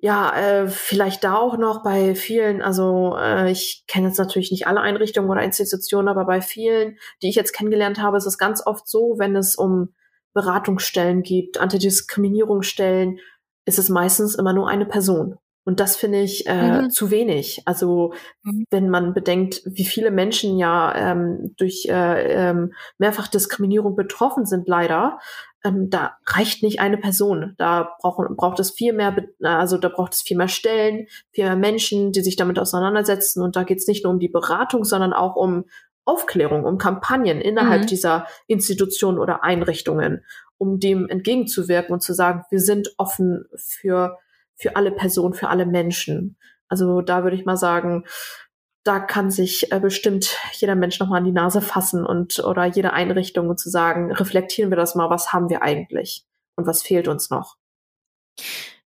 ja, 0.02 0.34
äh, 0.34 0.68
vielleicht 0.68 1.24
da 1.24 1.34
auch 1.34 1.58
noch 1.58 1.82
bei 1.82 2.14
vielen, 2.14 2.62
also 2.62 3.16
äh, 3.18 3.50
ich 3.50 3.84
kenne 3.86 4.08
jetzt 4.08 4.18
natürlich 4.18 4.50
nicht 4.50 4.66
alle 4.66 4.80
Einrichtungen 4.80 5.30
oder 5.30 5.42
Institutionen, 5.42 6.08
aber 6.08 6.24
bei 6.24 6.40
vielen, 6.40 6.96
die 7.22 7.28
ich 7.28 7.34
jetzt 7.34 7.52
kennengelernt 7.52 8.00
habe, 8.00 8.16
ist 8.16 8.26
es 8.26 8.38
ganz 8.38 8.66
oft 8.66 8.88
so, 8.88 9.16
wenn 9.18 9.36
es 9.36 9.56
um 9.56 9.92
Beratungsstellen 10.32 11.22
gibt, 11.22 11.58
Antidiskriminierungsstellen, 11.58 13.18
ist 13.66 13.78
es 13.78 13.88
meistens 13.88 14.34
immer 14.36 14.52
nur 14.52 14.68
eine 14.68 14.86
Person. 14.86 15.36
Und 15.64 15.78
das 15.78 15.96
finde 15.96 16.20
ich 16.20 16.46
äh, 16.46 16.82
mhm. 16.82 16.90
zu 16.90 17.10
wenig. 17.10 17.62
Also 17.66 18.14
mhm. 18.42 18.64
wenn 18.70 18.88
man 18.88 19.12
bedenkt, 19.12 19.62
wie 19.64 19.84
viele 19.84 20.10
Menschen 20.10 20.58
ja 20.58 20.94
ähm, 20.94 21.54
durch 21.58 21.86
äh, 21.88 22.50
ähm, 22.50 22.72
Mehrfachdiskriminierung 22.98 23.94
betroffen 23.94 24.46
sind, 24.46 24.68
leider, 24.68 25.18
ähm, 25.62 25.90
da 25.90 26.16
reicht 26.26 26.62
nicht 26.62 26.80
eine 26.80 26.96
Person. 26.96 27.54
Da 27.58 27.94
braucht, 28.00 28.26
braucht 28.36 28.58
es 28.58 28.70
viel 28.70 28.94
mehr, 28.94 29.14
also 29.42 29.76
da 29.76 29.90
braucht 29.90 30.14
es 30.14 30.22
viel 30.22 30.38
mehr 30.38 30.48
Stellen, 30.48 31.06
viel 31.32 31.44
mehr 31.44 31.56
Menschen, 31.56 32.12
die 32.12 32.22
sich 32.22 32.36
damit 32.36 32.58
auseinandersetzen. 32.58 33.42
Und 33.42 33.54
da 33.54 33.64
geht 33.64 33.78
es 33.78 33.86
nicht 33.86 34.04
nur 34.04 34.12
um 34.14 34.18
die 34.18 34.28
Beratung, 34.28 34.84
sondern 34.84 35.12
auch 35.12 35.36
um 35.36 35.66
Aufklärung, 36.06 36.64
um 36.64 36.78
Kampagnen 36.78 37.40
innerhalb 37.40 37.82
mhm. 37.82 37.86
dieser 37.86 38.26
Institutionen 38.46 39.18
oder 39.18 39.44
Einrichtungen, 39.44 40.24
um 40.56 40.80
dem 40.80 41.08
entgegenzuwirken 41.08 41.92
und 41.92 42.00
zu 42.00 42.14
sagen, 42.14 42.44
wir 42.50 42.60
sind 42.60 42.94
offen 42.96 43.44
für 43.56 44.16
für 44.60 44.76
alle 44.76 44.92
Personen, 44.92 45.34
für 45.34 45.48
alle 45.48 45.66
Menschen. 45.66 46.36
Also 46.68 47.00
da 47.00 47.22
würde 47.24 47.36
ich 47.36 47.46
mal 47.46 47.56
sagen, 47.56 48.04
da 48.84 49.00
kann 49.00 49.30
sich 49.30 49.72
äh, 49.72 49.80
bestimmt 49.80 50.38
jeder 50.52 50.74
Mensch 50.74 51.00
nochmal 51.00 51.18
an 51.18 51.24
die 51.24 51.32
Nase 51.32 51.60
fassen 51.60 52.06
und 52.06 52.38
oder 52.38 52.64
jede 52.64 52.92
Einrichtung 52.92 53.48
und 53.48 53.58
zu 53.58 53.68
sagen, 53.70 54.12
reflektieren 54.12 54.70
wir 54.70 54.76
das 54.76 54.94
mal, 54.94 55.10
was 55.10 55.32
haben 55.32 55.50
wir 55.50 55.62
eigentlich 55.62 56.24
und 56.56 56.66
was 56.66 56.82
fehlt 56.82 57.08
uns 57.08 57.30
noch. 57.30 57.56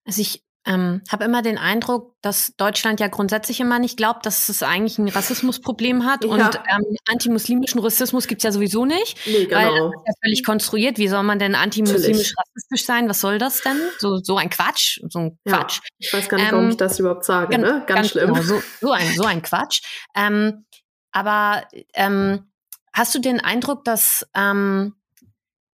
Also 0.05 0.21
ich 0.21 0.43
ähm, 0.65 1.01
habe 1.11 1.25
immer 1.25 1.41
den 1.41 1.57
Eindruck, 1.57 2.15
dass 2.21 2.53
Deutschland 2.55 2.99
ja 2.99 3.07
grundsätzlich 3.07 3.59
immer 3.59 3.79
nicht 3.79 3.97
glaubt, 3.97 4.25
dass 4.25 4.47
es 4.47 4.63
eigentlich 4.63 4.97
ein 4.97 5.09
Rassismusproblem 5.09 6.05
hat. 6.05 6.23
Ja. 6.23 6.29
Und 6.29 6.55
ähm, 6.55 6.97
antimuslimischen 7.09 7.81
Rassismus 7.81 8.27
gibt's 8.27 8.43
ja 8.43 8.51
sowieso 8.51 8.85
nicht. 8.85 9.17
Nee, 9.25 9.45
genau. 9.45 9.57
Weil 9.57 9.65
das 9.65 9.75
ist 9.75 10.07
ja 10.07 10.13
völlig 10.23 10.45
konstruiert. 10.45 10.97
Wie 10.97 11.09
soll 11.09 11.23
man 11.23 11.39
denn 11.39 11.55
antimuslimisch 11.55 12.33
rassistisch 12.37 12.85
sein? 12.85 13.09
Was 13.09 13.19
soll 13.19 13.39
das 13.39 13.61
denn? 13.61 13.77
So, 13.99 14.17
so 14.17 14.37
ein 14.37 14.49
Quatsch. 14.49 14.99
So 15.09 15.19
ein 15.19 15.37
Quatsch. 15.45 15.79
Ja, 15.83 15.89
ich 15.99 16.13
weiß 16.13 16.29
gar 16.29 16.37
nicht, 16.37 16.51
warum 16.51 16.65
ähm, 16.65 16.71
ich 16.71 16.77
das 16.77 16.99
überhaupt 16.99 17.25
sage, 17.25 17.57
ne? 17.57 17.83
Ganz, 17.85 17.85
ganz 17.85 18.09
schlimm. 18.11 18.33
Genau, 18.33 18.41
so, 18.41 18.63
so, 18.79 18.91
ein, 18.91 19.13
so 19.15 19.23
ein 19.23 19.41
Quatsch. 19.41 19.81
Ähm, 20.15 20.65
aber 21.11 21.67
ähm, 21.93 22.51
hast 22.93 23.13
du 23.15 23.19
den 23.19 23.41
Eindruck, 23.41 23.83
dass 23.83 24.25
ähm, 24.33 24.95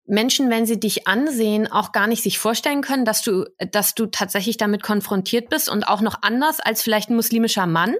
Menschen, 0.09 0.51
wenn 0.51 0.67
sie 0.67 0.81
dich 0.81 1.07
ansehen, 1.07 1.71
auch 1.71 1.93
gar 1.93 2.07
nicht 2.07 2.23
sich 2.23 2.39
vorstellen 2.39 2.81
können, 2.81 3.05
dass 3.05 3.23
du, 3.23 3.45
dass 3.71 3.95
du 3.95 4.07
tatsächlich 4.07 4.57
damit 4.57 4.83
konfrontiert 4.83 5.51
bist 5.51 5.69
und 5.69 5.85
auch 5.85 6.01
noch 6.01 6.23
anders 6.23 6.61
als 6.61 6.83
vielleicht 6.83 7.11
ein 7.11 7.17
muslimischer 7.17 7.67
Mann, 7.67 7.95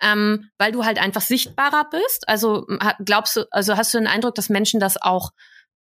ähm, 0.00 0.50
weil 0.58 0.72
du 0.72 0.84
halt 0.84 0.98
einfach 0.98 1.20
sichtbarer 1.20 1.88
bist. 1.90 2.28
Also 2.28 2.66
glaubst 3.04 3.36
du, 3.36 3.46
also 3.50 3.76
hast 3.76 3.92
du 3.92 3.98
den 3.98 4.06
Eindruck, 4.06 4.34
dass 4.34 4.48
Menschen 4.48 4.80
das 4.80 5.00
auch 5.00 5.30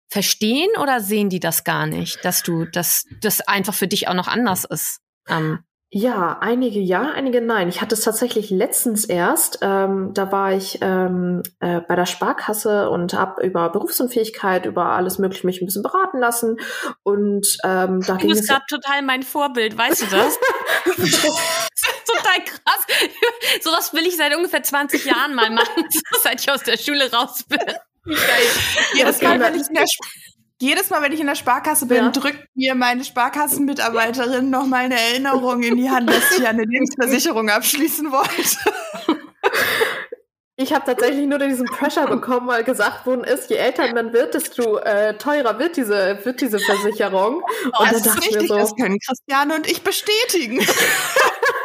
verstehen 0.08 0.70
oder 0.80 1.00
sehen 1.00 1.30
die 1.30 1.40
das 1.40 1.64
gar 1.64 1.86
nicht, 1.86 2.24
dass 2.24 2.42
du, 2.42 2.66
dass 2.66 3.04
das 3.20 3.40
einfach 3.40 3.74
für 3.74 3.88
dich 3.88 4.06
auch 4.06 4.14
noch 4.14 4.28
anders 4.28 4.64
ist? 4.64 5.00
Ähm, 5.28 5.64
ja, 5.96 6.38
einige 6.40 6.80
ja, 6.80 7.12
einige 7.12 7.40
nein. 7.40 7.68
Ich 7.68 7.80
hatte 7.80 7.94
es 7.94 8.00
tatsächlich 8.00 8.50
letztens 8.50 9.04
erst. 9.04 9.60
Ähm, 9.62 10.10
da 10.12 10.32
war 10.32 10.52
ich 10.52 10.78
ähm, 10.80 11.44
äh, 11.60 11.82
bei 11.82 11.94
der 11.94 12.06
Sparkasse 12.06 12.90
und 12.90 13.14
habe 13.14 13.46
über 13.46 13.70
Berufsunfähigkeit, 13.70 14.66
über 14.66 14.86
alles 14.86 15.20
Mögliche 15.20 15.46
mich 15.46 15.62
ein 15.62 15.66
bisschen 15.66 15.84
beraten 15.84 16.18
lassen. 16.18 16.56
Und 17.04 17.58
ähm, 17.62 18.00
da 18.04 18.16
du 18.16 18.26
bist 18.26 18.48
gerade 18.48 18.64
total 18.68 19.02
mein 19.02 19.22
Vorbild, 19.22 19.78
weißt 19.78 20.02
du 20.02 20.06
das? 20.06 20.36
das 20.84 20.98
ist 20.98 21.22
total 22.06 22.44
krass. 22.44 22.86
Sowas 23.60 23.94
will 23.94 24.04
ich 24.04 24.16
seit 24.16 24.34
ungefähr 24.34 24.64
20 24.64 25.04
Jahren 25.04 25.36
mal 25.36 25.50
machen, 25.50 25.84
seit 26.24 26.40
ich 26.40 26.50
aus 26.50 26.64
der 26.64 26.76
Schule 26.76 27.08
raus 27.12 27.44
bin. 27.44 27.60
Geil. 27.60 28.16
Jedes 28.94 29.22
Mal, 29.22 29.38
wenn 29.38 29.54
ich 29.54 29.68
in 29.68 29.74
der 29.74 29.86
jedes 30.64 30.90
Mal, 30.90 31.02
wenn 31.02 31.12
ich 31.12 31.20
in 31.20 31.26
der 31.26 31.34
Sparkasse 31.34 31.86
bin, 31.86 31.98
ja. 31.98 32.10
drückt 32.10 32.48
mir 32.54 32.74
meine 32.74 33.04
Sparkassenmitarbeiterin 33.04 34.50
noch 34.50 34.66
mal 34.66 34.84
eine 34.84 34.98
Erinnerung 34.98 35.62
in 35.62 35.76
die 35.76 35.90
Hand, 35.90 36.10
dass 36.10 36.36
sie 36.36 36.46
eine 36.46 36.64
Lebensversicherung 36.64 37.50
abschließen 37.50 38.10
wollte. 38.10 38.56
Ich 40.56 40.72
habe 40.72 40.84
tatsächlich 40.86 41.26
nur 41.26 41.38
diesen 41.38 41.66
Pressure 41.66 42.06
bekommen, 42.10 42.46
weil 42.46 42.62
gesagt 42.64 43.06
worden 43.06 43.24
ist, 43.24 43.50
je 43.50 43.56
älter 43.56 43.92
man 43.92 44.12
wird, 44.12 44.34
desto 44.34 44.78
äh, 44.78 45.16
teurer 45.18 45.58
wird 45.58 45.76
diese, 45.76 46.18
wird 46.22 46.40
diese 46.40 46.60
Versicherung. 46.60 47.42
Oh, 47.42 47.82
und 47.82 47.92
das 47.92 48.06
ist 48.06 48.22
richtig, 48.22 48.48
so, 48.48 48.56
das 48.56 48.74
können 48.76 48.98
Christiane 49.00 49.54
und 49.54 49.70
ich 49.70 49.82
bestätigen. 49.82 50.64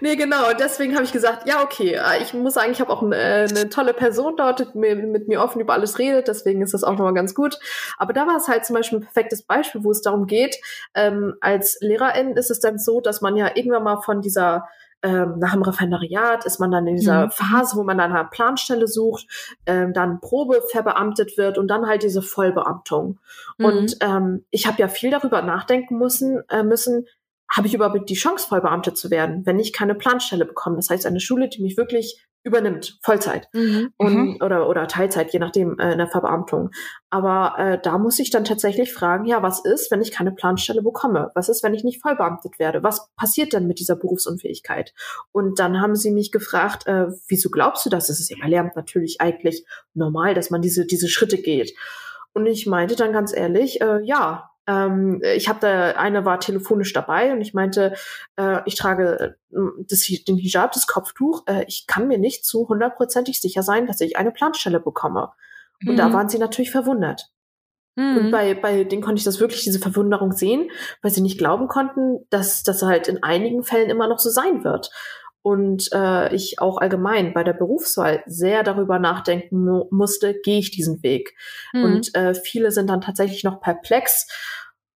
nee, 0.00 0.16
genau. 0.16 0.50
Und 0.50 0.60
deswegen 0.60 0.94
habe 0.94 1.04
ich 1.04 1.12
gesagt, 1.12 1.48
ja, 1.48 1.62
okay, 1.62 1.94
äh, 1.94 2.22
ich 2.22 2.34
muss 2.34 2.54
sagen, 2.54 2.72
ich 2.72 2.80
habe 2.80 2.92
auch 2.92 3.02
eine, 3.02 3.16
äh, 3.16 3.48
eine 3.48 3.68
tolle 3.68 3.94
Person 3.94 4.36
dort, 4.36 4.60
die 4.60 4.78
mit 4.78 5.28
mir 5.28 5.42
offen 5.42 5.60
über 5.60 5.74
alles 5.74 5.98
redet, 5.98 6.28
deswegen 6.28 6.62
ist 6.62 6.74
das 6.74 6.84
auch 6.84 6.92
nochmal 6.92 7.14
ganz 7.14 7.34
gut. 7.34 7.58
Aber 7.98 8.12
da 8.12 8.26
war 8.26 8.36
es 8.36 8.48
halt 8.48 8.64
zum 8.64 8.74
Beispiel 8.74 8.98
ein 8.98 9.04
perfektes 9.04 9.42
Beispiel, 9.42 9.84
wo 9.84 9.90
es 9.90 10.02
darum 10.02 10.26
geht, 10.26 10.56
ähm, 10.94 11.34
als 11.40 11.78
Lehrerin 11.80 12.36
ist 12.36 12.50
es 12.50 12.60
dann 12.60 12.78
so, 12.78 13.00
dass 13.00 13.20
man 13.20 13.36
ja 13.36 13.50
irgendwann 13.54 13.84
mal 13.84 14.00
von 14.02 14.20
dieser 14.20 14.66
ähm, 15.02 15.38
nach 15.38 15.52
dem 15.52 15.62
Referendariat 15.62 16.46
ist 16.46 16.58
man 16.58 16.70
dann 16.70 16.86
in 16.86 16.96
dieser 16.96 17.26
mhm. 17.26 17.30
Phase, 17.30 17.76
wo 17.76 17.82
man 17.82 17.98
dann 17.98 18.12
eine 18.12 18.28
Planstelle 18.28 18.88
sucht, 18.88 19.26
ähm, 19.66 19.92
dann 19.92 20.20
Probe 20.20 20.62
verbeamtet 20.70 21.36
wird 21.36 21.58
und 21.58 21.68
dann 21.68 21.86
halt 21.86 22.02
diese 22.02 22.22
Vollbeamtung. 22.22 23.18
Mhm. 23.58 23.64
Und 23.64 23.96
ähm, 24.00 24.44
ich 24.50 24.66
habe 24.66 24.78
ja 24.80 24.88
viel 24.88 25.10
darüber 25.10 25.42
nachdenken 25.42 25.98
müssen, 25.98 26.42
äh, 26.48 26.62
müssen, 26.62 27.06
habe 27.54 27.66
ich 27.66 27.74
überhaupt 27.74 28.08
die 28.08 28.14
Chance, 28.14 28.48
Vollbeamte 28.48 28.94
zu 28.94 29.10
werden, 29.10 29.44
wenn 29.46 29.58
ich 29.58 29.72
keine 29.72 29.94
Planstelle 29.94 30.44
bekomme. 30.44 30.76
Das 30.76 30.90
heißt, 30.90 31.06
eine 31.06 31.20
Schule, 31.20 31.48
die 31.48 31.62
mich 31.62 31.76
wirklich 31.76 32.26
übernimmt, 32.46 32.98
Vollzeit 33.02 33.48
mhm. 33.52 33.92
und, 33.96 34.14
mhm. 34.14 34.38
oder, 34.40 34.68
oder 34.68 34.86
Teilzeit, 34.86 35.32
je 35.32 35.40
nachdem, 35.40 35.80
äh, 35.80 35.92
in 35.92 35.98
der 35.98 36.06
Verbeamtung. 36.06 36.70
Aber 37.10 37.54
äh, 37.58 37.78
da 37.82 37.98
muss 37.98 38.20
ich 38.20 38.30
dann 38.30 38.44
tatsächlich 38.44 38.92
fragen, 38.92 39.24
ja, 39.24 39.42
was 39.42 39.64
ist, 39.64 39.90
wenn 39.90 40.00
ich 40.00 40.12
keine 40.12 40.30
Planstelle 40.30 40.80
bekomme? 40.80 41.32
Was 41.34 41.48
ist, 41.48 41.64
wenn 41.64 41.74
ich 41.74 41.82
nicht 41.82 42.00
vollbeamtet 42.00 42.60
werde? 42.60 42.84
Was 42.84 43.08
passiert 43.16 43.52
denn 43.52 43.66
mit 43.66 43.80
dieser 43.80 43.96
Berufsunfähigkeit? 43.96 44.94
Und 45.32 45.58
dann 45.58 45.80
haben 45.80 45.96
sie 45.96 46.12
mich 46.12 46.30
gefragt, 46.30 46.86
äh, 46.86 47.08
wieso 47.26 47.50
glaubst 47.50 47.84
du 47.84 47.90
das? 47.90 48.08
Es 48.08 48.20
ist 48.20 48.30
ja 48.30 48.36
Lehramt 48.46 48.76
natürlich 48.76 49.20
eigentlich 49.20 49.66
normal, 49.94 50.34
dass 50.34 50.50
man 50.50 50.62
diese, 50.62 50.86
diese 50.86 51.08
Schritte 51.08 51.38
geht. 51.38 51.74
Und 52.32 52.46
ich 52.46 52.66
meinte 52.66 52.94
dann 52.94 53.12
ganz 53.12 53.34
ehrlich, 53.34 53.80
äh, 53.80 54.00
ja, 54.04 54.50
ähm, 54.66 55.20
ich 55.22 55.48
habe 55.48 55.60
da, 55.60 55.90
eine 55.92 56.24
war 56.24 56.40
telefonisch 56.40 56.92
dabei 56.92 57.32
und 57.32 57.40
ich 57.40 57.54
meinte, 57.54 57.94
äh, 58.36 58.60
ich 58.64 58.74
trage 58.74 59.36
äh, 59.50 59.58
das, 59.88 60.06
den 60.26 60.36
Hijab, 60.36 60.72
das 60.72 60.86
Kopftuch. 60.86 61.44
Äh, 61.46 61.64
ich 61.68 61.86
kann 61.86 62.08
mir 62.08 62.18
nicht 62.18 62.44
zu 62.44 62.68
hundertprozentig 62.68 63.40
sicher 63.40 63.62
sein, 63.62 63.86
dass 63.86 64.00
ich 64.00 64.16
eine 64.16 64.32
Planstelle 64.32 64.80
bekomme. 64.80 65.32
Und 65.86 65.94
mhm. 65.94 65.96
da 65.96 66.12
waren 66.12 66.28
sie 66.28 66.38
natürlich 66.38 66.70
verwundert. 66.70 67.30
Mhm. 67.96 68.16
Und 68.16 68.30
bei, 68.30 68.54
bei 68.54 68.84
denen 68.84 69.02
konnte 69.02 69.18
ich 69.18 69.24
das 69.24 69.40
wirklich, 69.40 69.64
diese 69.64 69.78
Verwunderung 69.78 70.32
sehen, 70.32 70.70
weil 71.02 71.10
sie 71.10 71.22
nicht 71.22 71.38
glauben 71.38 71.68
konnten, 71.68 72.26
dass 72.30 72.62
das 72.62 72.82
halt 72.82 73.08
in 73.08 73.22
einigen 73.22 73.62
Fällen 73.62 73.90
immer 73.90 74.08
noch 74.08 74.18
so 74.18 74.30
sein 74.30 74.64
wird 74.64 74.90
und 75.46 75.90
äh, 75.92 76.34
ich 76.34 76.58
auch 76.58 76.78
allgemein 76.78 77.32
bei 77.32 77.44
der 77.44 77.52
Berufswahl 77.52 78.24
sehr 78.26 78.64
darüber 78.64 78.98
nachdenken 78.98 79.64
mu 79.64 79.84
musste, 79.92 80.34
gehe 80.34 80.58
ich 80.58 80.72
diesen 80.72 81.04
Weg. 81.04 81.36
Mhm. 81.72 81.84
Und 81.84 82.14
äh, 82.16 82.34
viele 82.34 82.72
sind 82.72 82.90
dann 82.90 83.00
tatsächlich 83.00 83.44
noch 83.44 83.60
perplex. 83.60 84.26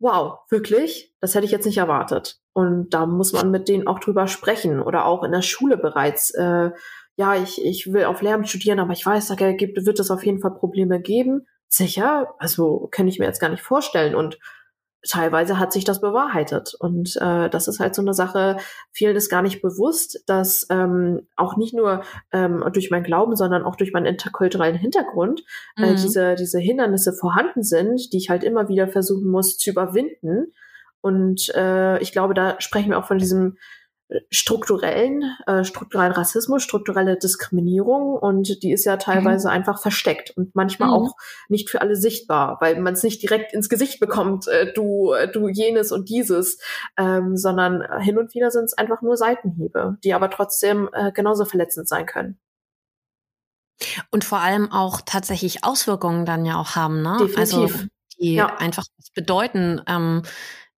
Wow, 0.00 0.40
wirklich? 0.48 1.14
Das 1.20 1.36
hätte 1.36 1.44
ich 1.44 1.52
jetzt 1.52 1.66
nicht 1.66 1.78
erwartet. 1.78 2.40
Und 2.52 2.90
da 2.90 3.06
muss 3.06 3.32
man 3.32 3.52
mit 3.52 3.68
denen 3.68 3.86
auch 3.86 4.00
drüber 4.00 4.26
sprechen 4.26 4.82
oder 4.82 5.04
auch 5.04 5.22
in 5.22 5.30
der 5.30 5.42
Schule 5.42 5.76
bereits. 5.76 6.30
Äh, 6.30 6.72
ja, 7.14 7.36
ich, 7.36 7.64
ich 7.64 7.92
will 7.92 8.06
auf 8.06 8.20
Lehramt 8.20 8.48
studieren, 8.48 8.80
aber 8.80 8.92
ich 8.92 9.06
weiß, 9.06 9.28
da 9.28 9.52
gibt, 9.52 9.86
wird 9.86 10.00
es 10.00 10.10
auf 10.10 10.26
jeden 10.26 10.40
Fall 10.40 10.54
Probleme 10.54 11.00
geben. 11.00 11.46
Sicher? 11.68 12.34
Also 12.38 12.88
kann 12.90 13.06
ich 13.06 13.20
mir 13.20 13.26
jetzt 13.26 13.40
gar 13.40 13.50
nicht 13.50 13.62
vorstellen. 13.62 14.16
Und 14.16 14.40
teilweise 15.06 15.58
hat 15.58 15.72
sich 15.72 15.84
das 15.84 16.00
bewahrheitet. 16.00 16.74
Und 16.78 17.16
äh, 17.20 17.48
das 17.48 17.68
ist 17.68 17.80
halt 17.80 17.94
so 17.94 18.02
eine 18.02 18.14
Sache, 18.14 18.58
vielen 18.92 19.16
ist 19.16 19.30
gar 19.30 19.42
nicht 19.42 19.62
bewusst, 19.62 20.22
dass 20.26 20.66
ähm, 20.70 21.26
auch 21.36 21.56
nicht 21.56 21.74
nur 21.74 22.02
ähm, 22.32 22.64
durch 22.72 22.90
mein 22.90 23.02
Glauben, 23.02 23.36
sondern 23.36 23.64
auch 23.64 23.76
durch 23.76 23.92
meinen 23.92 24.06
interkulturellen 24.06 24.76
Hintergrund 24.76 25.42
äh, 25.76 25.92
mhm. 25.92 25.96
diese, 25.96 26.34
diese 26.34 26.58
Hindernisse 26.58 27.12
vorhanden 27.12 27.62
sind, 27.62 28.12
die 28.12 28.18
ich 28.18 28.30
halt 28.30 28.44
immer 28.44 28.68
wieder 28.68 28.88
versuchen 28.88 29.30
muss 29.30 29.56
zu 29.56 29.70
überwinden. 29.70 30.52
Und 31.00 31.50
äh, 31.54 31.98
ich 32.00 32.12
glaube, 32.12 32.34
da 32.34 32.60
sprechen 32.60 32.90
wir 32.90 32.98
auch 32.98 33.06
von 33.06 33.18
diesem 33.18 33.56
strukturellen, 34.30 35.22
äh, 35.46 35.64
strukturellen 35.64 36.12
Rassismus, 36.12 36.62
strukturelle 36.62 37.16
Diskriminierung 37.16 38.14
und 38.14 38.62
die 38.62 38.72
ist 38.72 38.84
ja 38.84 38.96
teilweise 38.96 39.48
mhm. 39.48 39.54
einfach 39.54 39.80
versteckt 39.80 40.30
und 40.36 40.54
manchmal 40.54 40.88
mhm. 40.88 40.94
auch 40.94 41.16
nicht 41.48 41.70
für 41.70 41.80
alle 41.80 41.96
sichtbar, 41.96 42.58
weil 42.60 42.80
man 42.80 42.94
es 42.94 43.02
nicht 43.02 43.22
direkt 43.22 43.52
ins 43.52 43.68
Gesicht 43.68 44.00
bekommt, 44.00 44.48
äh, 44.48 44.72
du, 44.72 45.14
du 45.32 45.48
jenes 45.48 45.92
und 45.92 46.08
dieses, 46.08 46.58
ähm, 46.96 47.36
sondern 47.36 47.84
hin 48.00 48.18
und 48.18 48.34
wieder 48.34 48.50
sind 48.50 48.64
es 48.64 48.74
einfach 48.74 49.02
nur 49.02 49.16
Seitenhiebe, 49.16 49.98
die 50.04 50.14
aber 50.14 50.30
trotzdem 50.30 50.88
äh, 50.92 51.12
genauso 51.12 51.44
verletzend 51.44 51.88
sein 51.88 52.06
können. 52.06 52.38
Und 54.10 54.24
vor 54.24 54.38
allem 54.38 54.70
auch 54.70 55.00
tatsächlich 55.04 55.64
Auswirkungen 55.64 56.26
dann 56.26 56.44
ja 56.44 56.60
auch 56.60 56.76
haben, 56.76 57.00
ne? 57.02 57.16
Definitiv. 57.18 57.38
Also 57.38 57.68
die 58.20 58.34
ja. 58.34 58.56
einfach 58.56 58.84
bedeuten, 59.14 59.80
ähm, 59.86 60.22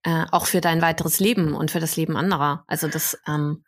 äh, 0.05 0.25
auch 0.31 0.47
für 0.47 0.61
dein 0.61 0.83
weiteres 0.83 1.21
Leben 1.21 1.55
und 1.55 1.71
für 1.71 1.81
das 1.81 1.97
Leben 1.97 2.17
anderer. 2.17 2.65
Also 2.67 2.89
das. 2.89 3.21
Ähm 3.27 3.65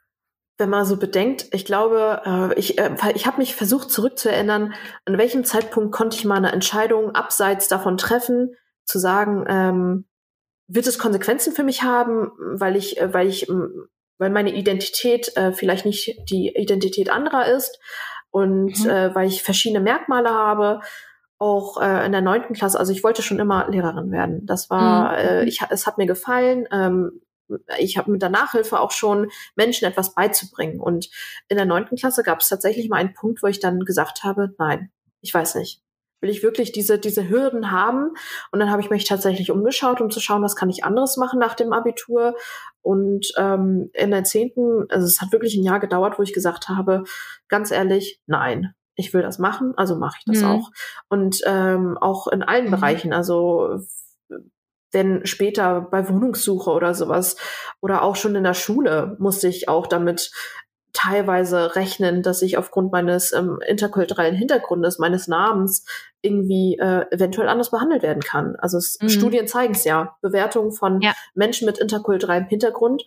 wenn 0.57 0.71
man 0.71 0.87
so 0.87 0.97
bedenkt, 0.97 1.47
ich 1.51 1.65
glaube, 1.65 2.23
äh, 2.25 2.59
ich, 2.59 2.79
äh, 2.79 2.95
ich 3.15 3.27
habe 3.27 3.39
mich 3.39 3.57
versucht 3.57 3.91
zurückzuerinnern, 3.91 4.75
an 5.05 5.19
welchem 5.19 5.45
Zeitpunkt 5.45 5.93
konnte 5.93 6.17
ich 6.17 6.25
mal 6.25 6.37
eine 6.37 6.53
Entscheidung 6.53 7.13
abseits 7.13 7.67
davon 7.67 7.97
treffen, 7.97 8.55
zu 8.85 9.01
sagen, 9.01 9.45
ähm, 9.49 10.05
wird 10.69 10.87
es 10.87 10.99
Konsequenzen 10.99 11.55
für 11.55 11.65
mich 11.65 11.83
haben, 11.83 12.31
weil 12.39 12.77
ich, 12.77 12.99
weil 13.03 13.27
ich, 13.27 13.49
weil 14.19 14.31
meine 14.31 14.55
Identität 14.55 15.37
äh, 15.37 15.53
vielleicht 15.53 15.87
nicht 15.87 16.17
die 16.31 16.55
Identität 16.55 17.11
anderer 17.11 17.47
ist 17.47 17.79
und 18.31 18.79
mhm. 18.85 18.91
äh, 18.91 19.15
weil 19.15 19.27
ich 19.29 19.43
verschiedene 19.43 19.81
Merkmale 19.81 20.31
habe 20.31 20.81
auch 21.45 21.81
äh, 21.81 22.07
in 22.07 22.13
der 22.13 22.23
neunten 22.23 22.55
Klasse, 22.55 22.79
also 22.79 22.93
ich 22.93 23.05
wollte 23.05 23.23
schon 23.23 23.39
immer 23.39 23.69
Lehrerin 23.69 24.11
werden. 24.11 24.47
Das 24.47 24.71
war, 24.71 25.13
mhm. 25.13 25.19
äh, 25.19 25.45
ich, 25.45 25.61
es 25.69 25.87
hat 25.87 25.99
mir 25.99 26.07
gefallen. 26.07 26.67
Ähm, 26.73 27.21
ich 27.79 27.99
habe 27.99 28.11
mit 28.11 28.23
der 28.23 28.31
Nachhilfe 28.31 28.81
auch 28.81 28.91
schon 28.91 29.31
Menschen 29.55 29.87
etwas 29.87 30.15
beizubringen. 30.15 30.81
Und 30.81 31.11
in 31.49 31.57
der 31.57 31.67
neunten 31.67 31.97
Klasse 31.97 32.23
gab 32.23 32.41
es 32.41 32.49
tatsächlich 32.49 32.89
mal 32.89 32.97
einen 32.97 33.15
Punkt, 33.15 33.43
wo 33.43 33.47
ich 33.47 33.61
dann 33.61 33.81
gesagt 33.81 34.25
habe, 34.25 34.55
nein, 34.59 34.91
ich 35.21 35.33
weiß 35.33 35.57
nicht. 35.57 35.83
Will 36.23 36.31
ich 36.31 36.43
wirklich 36.43 36.73
diese, 36.73 36.99
diese 36.99 37.29
Hürden 37.29 37.71
haben? 37.71 38.15
Und 38.51 38.59
dann 38.59 38.71
habe 38.71 38.81
ich 38.81 38.89
mich 38.89 39.05
tatsächlich 39.05 39.51
umgeschaut, 39.51 40.01
um 40.01 40.11
zu 40.11 40.21
schauen, 40.21 40.43
was 40.43 40.57
kann 40.57 40.71
ich 40.71 40.83
anderes 40.83 41.19
machen 41.19 41.39
nach 41.39 41.55
dem 41.55 41.75
Abitur. 41.75 42.35
Und 42.81 43.33
ähm, 43.37 43.91
in 43.93 44.11
der 44.11 44.25
zehnten, 44.25 44.87
also 44.89 45.07
es 45.07 45.21
hat 45.21 45.33
wirklich 45.33 45.55
ein 45.55 45.65
Jahr 45.65 45.81
gedauert, 45.81 46.19
wo 46.19 46.23
ich 46.23 46.33
gesagt 46.33 46.71
habe, 46.71 47.05
ganz 47.49 47.71
ehrlich, 47.71 48.23
nein, 48.27 48.75
ich 48.97 49.13
will 49.13 49.23
das 49.23 49.39
machen, 49.39 49.75
also 49.77 49.97
mache 49.97 50.19
ich 50.19 50.25
das 50.27 50.43
mhm. 50.43 50.49
auch. 50.49 50.71
Und 51.09 51.41
ähm, 51.47 51.99
auch 51.99 52.29
in 52.29 52.43
allen 52.43 52.67
mhm. 52.67 52.71
Bereichen, 52.73 53.13
also 53.13 53.81
wenn 54.93 55.27
später 55.27 55.81
bei 55.81 56.09
Wohnungssuche 56.09 56.71
oder 56.71 56.95
sowas 56.95 57.37
oder 57.81 58.03
auch 58.03 58.17
schon 58.17 58.37
in 58.37 58.45
der 58.45 58.55
Schule 58.55 59.17
musste 59.19 59.49
ich 59.49 59.69
auch 59.69 59.87
damit 59.87 60.31
teilweise 60.95 61.75
rechnen, 61.75 62.23
dass 62.23 62.41
ich 62.41 62.57
aufgrund 62.57 62.93
meines 62.93 63.33
ähm, 63.33 63.59
interkulturellen 63.67 64.37
Hintergrundes, 64.37 64.99
meines 64.99 65.27
Namens 65.27 65.85
irgendwie 66.23 66.79
äh, 66.79 67.05
eventuell 67.11 67.49
anders 67.49 67.73
behandelt 67.73 68.03
werden 68.03 68.23
kann. 68.23 68.55
Also 68.57 68.79
es, 68.79 68.99
mhm. 69.03 69.09
Studien 69.09 69.49
zeigen 69.49 69.75
es 69.75 69.85
ja. 69.85 70.17
Bewertungen 70.23 70.71
von 70.71 71.01
ja. 71.01 71.13
Menschen 71.35 71.67
mit 71.67 71.79
interkulturellem 71.79 72.47
Hintergrund 72.47 73.05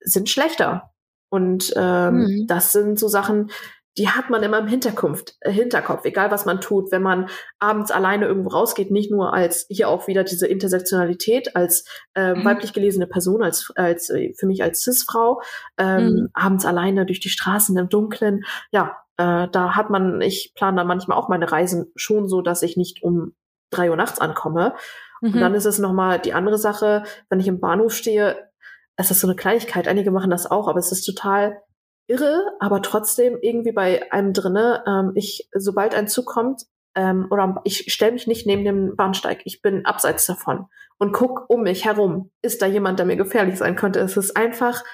sind 0.00 0.28
schlechter. 0.28 0.90
Und 1.30 1.72
ähm, 1.76 2.14
mhm. 2.14 2.46
das 2.48 2.72
sind 2.72 2.98
so 2.98 3.06
Sachen, 3.06 3.50
die 3.98 4.08
hat 4.08 4.30
man 4.30 4.42
immer 4.42 4.58
im 4.58 4.66
Hinterkopf, 4.66 5.24
äh, 5.40 5.50
Hinterkopf, 5.50 6.04
egal 6.04 6.30
was 6.30 6.46
man 6.46 6.60
tut, 6.60 6.90
wenn 6.92 7.02
man 7.02 7.28
abends 7.58 7.90
alleine 7.90 8.26
irgendwo 8.26 8.50
rausgeht, 8.50 8.90
nicht 8.90 9.10
nur 9.10 9.34
als 9.34 9.66
hier 9.68 9.88
auch 9.88 10.06
wieder 10.06 10.24
diese 10.24 10.46
Intersektionalität, 10.46 11.54
als 11.56 11.84
äh, 12.14 12.34
mhm. 12.34 12.44
weiblich 12.44 12.72
gelesene 12.72 13.06
Person, 13.06 13.42
als, 13.42 13.70
als 13.76 14.08
äh, 14.10 14.32
für 14.34 14.46
mich 14.46 14.62
als 14.62 14.82
Cis-Frau, 14.82 15.42
ähm, 15.76 16.04
mhm. 16.04 16.28
abends 16.32 16.64
alleine 16.64 17.04
durch 17.04 17.20
die 17.20 17.28
Straßen 17.28 17.76
im 17.76 17.88
Dunkeln, 17.88 18.44
ja, 18.70 18.96
äh, 19.18 19.48
da 19.50 19.76
hat 19.76 19.90
man, 19.90 20.20
ich 20.22 20.52
plane 20.54 20.78
da 20.78 20.84
manchmal 20.84 21.18
auch 21.18 21.28
meine 21.28 21.50
Reisen 21.52 21.92
schon 21.94 22.28
so, 22.28 22.40
dass 22.40 22.62
ich 22.62 22.76
nicht 22.76 23.02
um 23.02 23.34
drei 23.70 23.90
Uhr 23.90 23.96
nachts 23.96 24.20
ankomme. 24.20 24.74
Mhm. 25.20 25.34
Und 25.34 25.40
dann 25.40 25.54
ist 25.54 25.66
es 25.66 25.78
nochmal 25.78 26.18
die 26.18 26.32
andere 26.32 26.58
Sache, 26.58 27.04
wenn 27.28 27.40
ich 27.40 27.48
im 27.48 27.60
Bahnhof 27.60 27.92
stehe, 27.94 28.50
es 28.96 29.10
ist 29.10 29.20
so 29.20 29.26
eine 29.26 29.36
Kleinigkeit, 29.36 29.88
einige 29.88 30.10
machen 30.10 30.30
das 30.30 30.50
auch, 30.50 30.68
aber 30.68 30.78
es 30.78 30.92
ist 30.92 31.04
total 31.04 31.62
irre, 32.06 32.44
aber 32.60 32.82
trotzdem 32.82 33.38
irgendwie 33.40 33.72
bei 33.72 34.12
einem 34.12 34.32
drinne. 34.32 34.84
Ähm, 34.86 35.12
ich, 35.14 35.48
sobald 35.54 35.94
ein 35.94 36.08
Zug 36.08 36.26
kommt, 36.26 36.62
ähm, 36.94 37.26
oder 37.30 37.60
ich 37.64 37.92
stelle 37.92 38.12
mich 38.12 38.26
nicht 38.26 38.46
neben 38.46 38.64
dem 38.64 38.96
Bahnsteig, 38.96 39.42
ich 39.44 39.62
bin 39.62 39.86
abseits 39.86 40.26
davon 40.26 40.66
und 40.98 41.12
guck 41.12 41.48
um 41.48 41.62
mich 41.62 41.84
herum. 41.84 42.30
Ist 42.42 42.62
da 42.62 42.66
jemand, 42.66 42.98
der 42.98 43.06
mir 43.06 43.16
gefährlich 43.16 43.56
sein 43.56 43.76
könnte? 43.76 44.00
Es 44.00 44.16
ist 44.16 44.36
einfach 44.36 44.84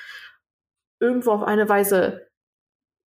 irgendwo 1.01 1.33
auf 1.33 1.43
eine 1.43 1.69
Weise 1.69 2.29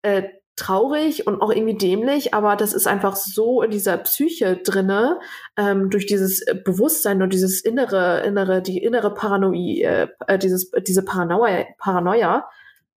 äh, 0.01 0.23
traurig 0.57 1.25
und 1.27 1.41
auch 1.41 1.51
irgendwie 1.51 1.77
dämlich, 1.77 2.33
aber 2.33 2.55
das 2.55 2.73
ist 2.73 2.85
einfach 2.85 3.15
so 3.15 3.61
in 3.61 3.71
dieser 3.71 3.97
Psyche 3.97 4.57
drinne, 4.57 5.19
ähm, 5.57 5.89
durch 5.89 6.05
dieses 6.05 6.45
Bewusstsein 6.65 7.21
und 7.21 7.33
dieses 7.33 7.61
innere, 7.61 8.21
innere, 8.21 8.61
die 8.61 8.77
innere 8.77 9.13
Paranoia, 9.13 10.09
äh, 10.27 10.37
dieses, 10.37 10.71
diese 10.85 11.03
Paranoia, 11.03 11.65
Paranoia, 11.77 12.49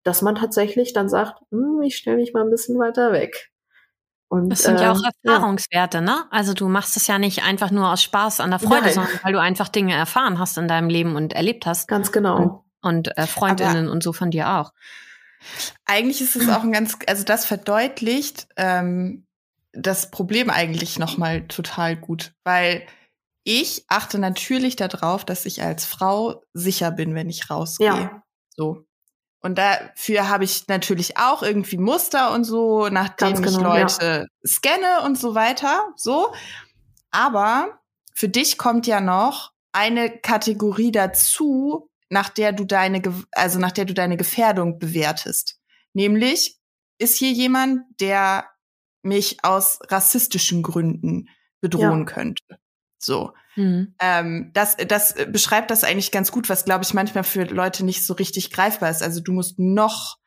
dass 0.04 0.22
man 0.22 0.36
tatsächlich 0.36 0.94
dann 0.94 1.10
sagt, 1.10 1.39
hm, 1.52 1.82
ich 1.82 1.96
stelle 1.98 2.18
mich 2.18 2.34
mal 2.34 2.44
ein 2.44 2.50
bisschen 2.50 2.78
weiter 2.80 3.12
weg. 3.12 3.52
Und, 4.28 4.50
das 4.50 4.63
sind 4.63 4.78
äh, 4.78 4.84
ja 4.84 4.92
auch 4.92 5.02
Erfahrungswerte, 5.24 6.00
ja. 6.00 6.04
ne? 6.04 6.26
Also 6.32 6.54
du 6.54 6.68
machst 6.68 6.98
es 6.98 7.06
ja 7.08 7.20
nicht 7.20 7.44
einfach 7.44 7.70
nur 7.70 7.92
aus 7.92 8.02
Spaß 8.02 8.39
an 8.39 8.50
der 8.50 8.60
Freude, 8.60 8.86
Nein. 8.86 8.94
sondern 8.94 9.20
weil 9.22 9.34
du 9.34 9.39
einfach 9.39 9.70
Dinge 9.70 9.94
erfahren 9.94 10.39
hast 10.39 10.58
in 10.58 10.68
deinem 10.68 10.89
Leben 10.89 11.16
und 11.16 11.34
erlebt 11.34 11.66
hast. 11.66 11.88
Ganz 11.88 12.12
genau. 12.12 12.38
Und, 12.38 12.62
und 12.82 13.18
äh, 13.18 13.28
Freundinnen 13.28 13.86
Aber 13.86 13.92
und 13.92 14.02
so 14.02 14.12
von 14.12 14.32
dir 14.32 14.50
auch. 14.54 14.74
Eigentlich 15.86 16.22
ist 16.22 16.36
es 16.36 16.50
auch 16.50 16.63
ein 16.63 16.72
ganz, 16.72 16.98
also 17.06 17.24
das 17.24 17.46
verdeutlicht 17.46 18.48
ähm, 18.56 19.28
das 19.74 20.10
Problem 20.12 20.50
eigentlich 20.50 21.00
nochmal 21.00 21.48
total 21.48 21.96
gut, 21.96 22.34
weil 22.44 22.86
ich 23.44 23.86
achte 23.88 24.20
natürlich 24.20 24.76
darauf, 24.76 25.26
dass 25.26 25.46
ich 25.46 25.62
als 25.62 25.86
Frau 25.86 26.42
sicher 26.54 26.92
bin, 26.92 27.13
wenn 27.13 27.30
ich 27.30 27.50
rausgehe. 27.50 27.88
Ja. 27.88 28.24
So. 28.56 28.86
Und 29.44 29.58
dafür 29.58 30.30
habe 30.30 30.46
ich 30.46 30.68
natürlich 30.70 31.18
auch 31.18 31.44
irgendwie 31.44 31.78
Muster 31.78 32.32
und 32.32 32.46
so, 32.46 32.88
nachdem 32.88 33.42
genau, 33.42 33.50
ich 33.50 33.58
Leute 33.58 34.06
ja. 34.06 34.48
scanne 34.50 35.02
und 35.06 35.20
so 35.20 35.36
weiter. 35.36 35.90
So. 35.98 36.34
Aber 37.12 37.82
für 38.16 38.30
dich 38.30 38.58
kommt 38.58 38.88
ja 38.88 39.02
noch 39.02 39.52
eine 39.74 40.10
Kategorie 40.10 40.94
dazu, 40.94 41.90
nach 42.10 42.30
der 42.30 42.54
du 42.54 42.64
deine, 42.64 43.02
also 43.32 43.60
nach 43.60 43.74
der 43.74 43.84
du 43.84 43.94
deine 43.94 44.16
Gefährdung 44.16 44.80
bewertest. 44.80 45.60
Nämlich, 45.92 46.58
ist 46.98 47.18
hier 47.18 47.32
jemand, 47.32 47.82
der 48.00 48.46
mich 49.02 49.44
aus 49.44 49.80
rassistischen 49.90 50.64
Gründen 50.64 51.28
bedrohen 51.60 52.00
ja. 52.00 52.06
könnte? 52.06 52.44
So. 53.04 53.34
Mhm. 53.56 53.94
Ähm, 54.00 54.52
das, 54.54 54.78
das 54.78 55.16
beschreibt 55.28 55.72
das 55.72 55.84
eigentlich 55.84 56.12
ganz 56.12 56.32
gut, 56.32 56.50
was, 56.50 56.66
glaube 56.66 56.84
ich, 56.84 56.94
manchmal 56.94 57.24
für 57.24 57.44
Leute 57.44 57.86
nicht 57.86 58.06
so 58.06 58.13
richtig 58.13 58.52
greifbar 58.52 58.89
ist. 58.89 59.04
Also 59.04 59.22
du 59.22 59.32
musst 59.32 59.60
noch 59.60 60.18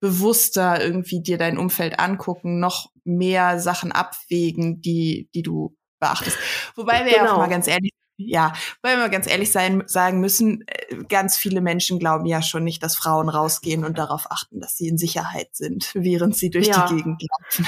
bewusster 0.00 0.82
irgendwie 0.82 1.22
dir 1.22 1.38
dein 1.38 1.58
Umfeld 1.58 1.98
angucken, 1.98 2.58
noch 2.58 2.90
mehr 3.04 3.58
Sachen 3.60 3.92
abwägen, 3.92 4.80
die, 4.80 5.28
die 5.34 5.42
du 5.42 5.76
beachtest. 6.00 6.36
Wobei 6.74 7.04
wir 7.04 7.12
genau. 7.12 7.16
ja 7.16 7.22
auch 7.22 7.26
genau. 7.26 7.38
mal 7.38 7.48
ganz 7.48 7.66
ehrlich 7.66 7.92
ja, 8.18 8.52
weil 8.82 8.98
wir 8.98 9.08
ganz 9.08 9.26
ehrlich 9.26 9.50
sein, 9.50 9.82
sagen 9.86 10.20
müssen, 10.20 10.64
äh, 10.66 10.96
ganz 11.08 11.36
viele 11.36 11.60
Menschen 11.60 11.98
glauben 11.98 12.26
ja 12.26 12.42
schon 12.42 12.64
nicht, 12.64 12.82
dass 12.82 12.94
Frauen 12.94 13.28
rausgehen 13.28 13.84
und 13.84 13.98
darauf 13.98 14.30
achten, 14.30 14.60
dass 14.60 14.76
sie 14.76 14.88
in 14.88 14.98
Sicherheit 14.98 15.48
sind, 15.52 15.90
während 15.94 16.36
sie 16.36 16.50
durch 16.50 16.68
ja. 16.68 16.86
die 16.86 16.96
Gegend 16.96 17.22
laufen. 17.22 17.66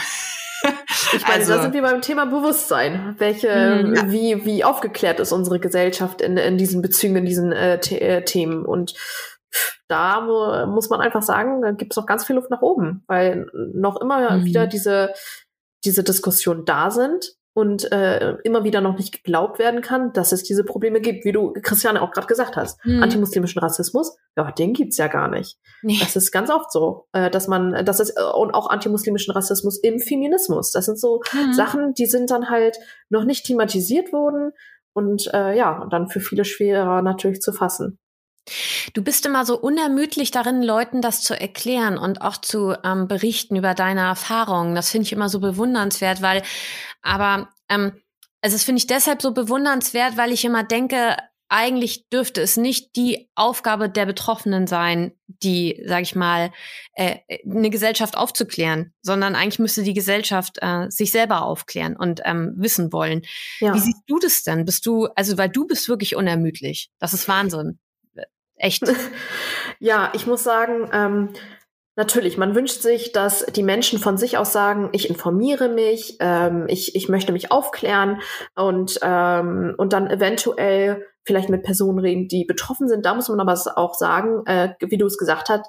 Ich 1.12 1.22
meine, 1.22 1.40
also, 1.40 1.54
da 1.54 1.62
sind 1.62 1.74
wir 1.74 1.82
beim 1.82 2.00
Thema 2.00 2.26
Bewusstsein. 2.26 3.14
Welche, 3.18 3.48
mh, 3.48 3.96
ja. 3.96 4.10
wie, 4.10 4.44
wie 4.44 4.64
aufgeklärt 4.64 5.20
ist 5.20 5.30
unsere 5.30 5.60
Gesellschaft 5.60 6.20
in, 6.20 6.36
in 6.36 6.58
diesen 6.58 6.82
Bezügen, 6.82 7.16
in 7.16 7.24
diesen 7.24 7.52
äh, 7.52 7.76
äh 7.76 8.24
Themen? 8.24 8.64
Und 8.64 8.94
da 9.86 10.66
muss 10.66 10.90
man 10.90 11.00
einfach 11.00 11.22
sagen, 11.22 11.62
da 11.62 11.70
gibt 11.70 11.92
es 11.92 11.96
noch 11.96 12.06
ganz 12.06 12.24
viel 12.24 12.34
Luft 12.36 12.50
nach 12.50 12.62
oben, 12.62 13.04
weil 13.06 13.46
noch 13.52 14.00
immer 14.00 14.38
mhm. 14.38 14.44
wieder 14.44 14.66
diese, 14.66 15.12
diese 15.84 16.02
Diskussionen 16.02 16.64
da 16.64 16.90
sind 16.90 17.36
und 17.54 17.90
äh, 17.92 18.36
immer 18.42 18.64
wieder 18.64 18.80
noch 18.80 18.98
nicht 18.98 19.12
geglaubt 19.12 19.60
werden 19.60 19.80
kann, 19.80 20.12
dass 20.12 20.32
es 20.32 20.42
diese 20.42 20.64
Probleme 20.64 21.00
gibt, 21.00 21.24
wie 21.24 21.30
du, 21.30 21.52
Christiane, 21.62 22.02
auch 22.02 22.10
gerade 22.10 22.26
gesagt 22.26 22.56
hast. 22.56 22.84
Mhm. 22.84 23.02
Antimuslimischen 23.02 23.60
Rassismus, 23.60 24.16
ja, 24.36 24.50
den 24.50 24.72
gibt's 24.72 24.96
ja 24.96 25.06
gar 25.06 25.28
nicht. 25.28 25.56
Nee. 25.82 25.96
Das 26.00 26.16
ist 26.16 26.32
ganz 26.32 26.50
oft 26.50 26.72
so, 26.72 27.06
äh, 27.12 27.30
dass 27.30 27.46
man, 27.46 27.84
das 27.84 28.00
ist, 28.00 28.18
äh, 28.18 28.22
und 28.22 28.52
auch 28.52 28.68
antimuslimischen 28.68 29.32
Rassismus 29.32 29.78
im 29.78 30.00
Feminismus. 30.00 30.72
Das 30.72 30.86
sind 30.86 30.98
so 30.98 31.22
mhm. 31.32 31.52
Sachen, 31.52 31.94
die 31.94 32.06
sind 32.06 32.32
dann 32.32 32.50
halt 32.50 32.78
noch 33.08 33.24
nicht 33.24 33.46
thematisiert 33.46 34.12
worden 34.12 34.50
und 34.92 35.32
äh, 35.32 35.56
ja, 35.56 35.86
dann 35.90 36.08
für 36.08 36.20
viele 36.20 36.44
schwerer 36.44 37.02
natürlich 37.02 37.40
zu 37.40 37.52
fassen. 37.52 37.98
Du 38.92 39.02
bist 39.02 39.24
immer 39.26 39.46
so 39.46 39.58
unermüdlich 39.58 40.30
darin, 40.30 40.62
Leuten 40.62 41.00
das 41.00 41.22
zu 41.22 41.38
erklären 41.38 41.96
und 41.96 42.20
auch 42.20 42.36
zu 42.36 42.74
ähm, 42.84 43.08
berichten 43.08 43.56
über 43.56 43.74
deine 43.74 44.02
Erfahrungen. 44.02 44.74
Das 44.74 44.90
finde 44.90 45.06
ich 45.06 45.12
immer 45.12 45.28
so 45.28 45.40
bewundernswert, 45.40 46.20
weil, 46.20 46.42
aber 47.02 47.48
ähm, 47.68 48.00
also 48.42 48.56
das 48.56 48.64
finde 48.64 48.80
ich 48.80 48.86
deshalb 48.86 49.22
so 49.22 49.32
bewundernswert, 49.32 50.18
weil 50.18 50.30
ich 50.30 50.44
immer 50.44 50.64
denke, 50.64 51.16
eigentlich 51.48 52.08
dürfte 52.08 52.40
es 52.40 52.56
nicht 52.56 52.96
die 52.96 53.30
Aufgabe 53.34 53.88
der 53.88 54.06
Betroffenen 54.06 54.66
sein, 54.66 55.12
die, 55.26 55.82
sag 55.86 56.02
ich 56.02 56.14
mal, 56.14 56.50
äh, 56.94 57.18
eine 57.48 57.70
Gesellschaft 57.70 58.16
aufzuklären, 58.16 58.92
sondern 59.02 59.34
eigentlich 59.34 59.58
müsste 59.58 59.82
die 59.82 59.94
Gesellschaft 59.94 60.58
äh, 60.62 60.90
sich 60.90 61.10
selber 61.10 61.42
aufklären 61.42 61.96
und 61.96 62.22
ähm, 62.24 62.54
wissen 62.56 62.92
wollen. 62.92 63.22
Ja. 63.60 63.74
Wie 63.74 63.78
siehst 63.78 64.02
du 64.06 64.18
das 64.18 64.42
denn? 64.42 64.64
Bist 64.64 64.84
du, 64.84 65.06
also 65.14 65.38
weil 65.38 65.48
du 65.48 65.66
bist 65.66 65.88
wirklich 65.88 66.16
unermüdlich. 66.16 66.90
Das 66.98 67.14
ist 67.14 67.28
Wahnsinn. 67.28 67.78
Echt? 68.64 68.82
ja, 69.78 70.10
ich 70.14 70.26
muss 70.26 70.42
sagen, 70.42 70.88
ähm, 70.90 71.28
natürlich, 71.96 72.38
man 72.38 72.54
wünscht 72.54 72.80
sich, 72.80 73.12
dass 73.12 73.44
die 73.44 73.62
Menschen 73.62 73.98
von 73.98 74.16
sich 74.16 74.38
aus 74.38 74.54
sagen, 74.54 74.88
ich 74.92 75.10
informiere 75.10 75.68
mich, 75.68 76.16
ähm, 76.20 76.64
ich, 76.68 76.96
ich 76.96 77.10
möchte 77.10 77.32
mich 77.32 77.52
aufklären 77.52 78.22
und, 78.56 78.98
ähm, 79.02 79.74
und 79.76 79.92
dann 79.92 80.10
eventuell 80.10 81.04
vielleicht 81.26 81.50
mit 81.50 81.62
Personen 81.62 81.98
reden, 81.98 82.26
die 82.26 82.46
betroffen 82.46 82.88
sind. 82.88 83.04
Da 83.04 83.14
muss 83.14 83.28
man 83.28 83.40
aber 83.40 83.58
auch 83.76 83.94
sagen, 83.94 84.46
äh, 84.46 84.70
wie 84.80 84.96
du 84.96 85.04
es 85.04 85.18
gesagt 85.18 85.50
hast, 85.50 85.66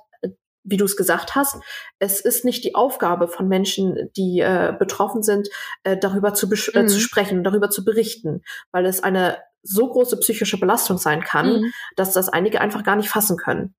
wie 0.66 0.78
du 0.78 0.86
es 0.86 0.98
gesagt 0.98 1.36
hast, 1.36 1.58
es 2.00 2.20
ist 2.20 2.44
nicht 2.44 2.64
die 2.64 2.76
Aufgabe 2.76 3.28
von 3.28 3.48
Menschen, 3.48 4.10
die 4.18 4.40
äh, 4.40 4.74
betroffen 4.78 5.24
sind, 5.24 5.48
äh, 5.84 5.96
darüber 5.96 6.34
zu, 6.34 6.48
äh, 6.48 6.84
mhm. 6.84 6.88
zu 6.88 7.00
sprechen, 7.00 7.44
darüber 7.44 7.70
zu 7.70 7.86
berichten, 7.86 8.42
weil 8.72 8.86
es 8.86 9.02
eine 9.02 9.38
so 9.62 9.90
große 9.90 10.18
psychische 10.18 10.60
Belastung 10.60 10.98
sein 10.98 11.24
kann, 11.24 11.62
mhm. 11.62 11.74
dass 11.96 12.14
das 12.14 12.30
einige 12.30 12.62
einfach 12.62 12.84
gar 12.84 12.96
nicht 12.96 13.10
fassen 13.10 13.38
können. 13.38 13.76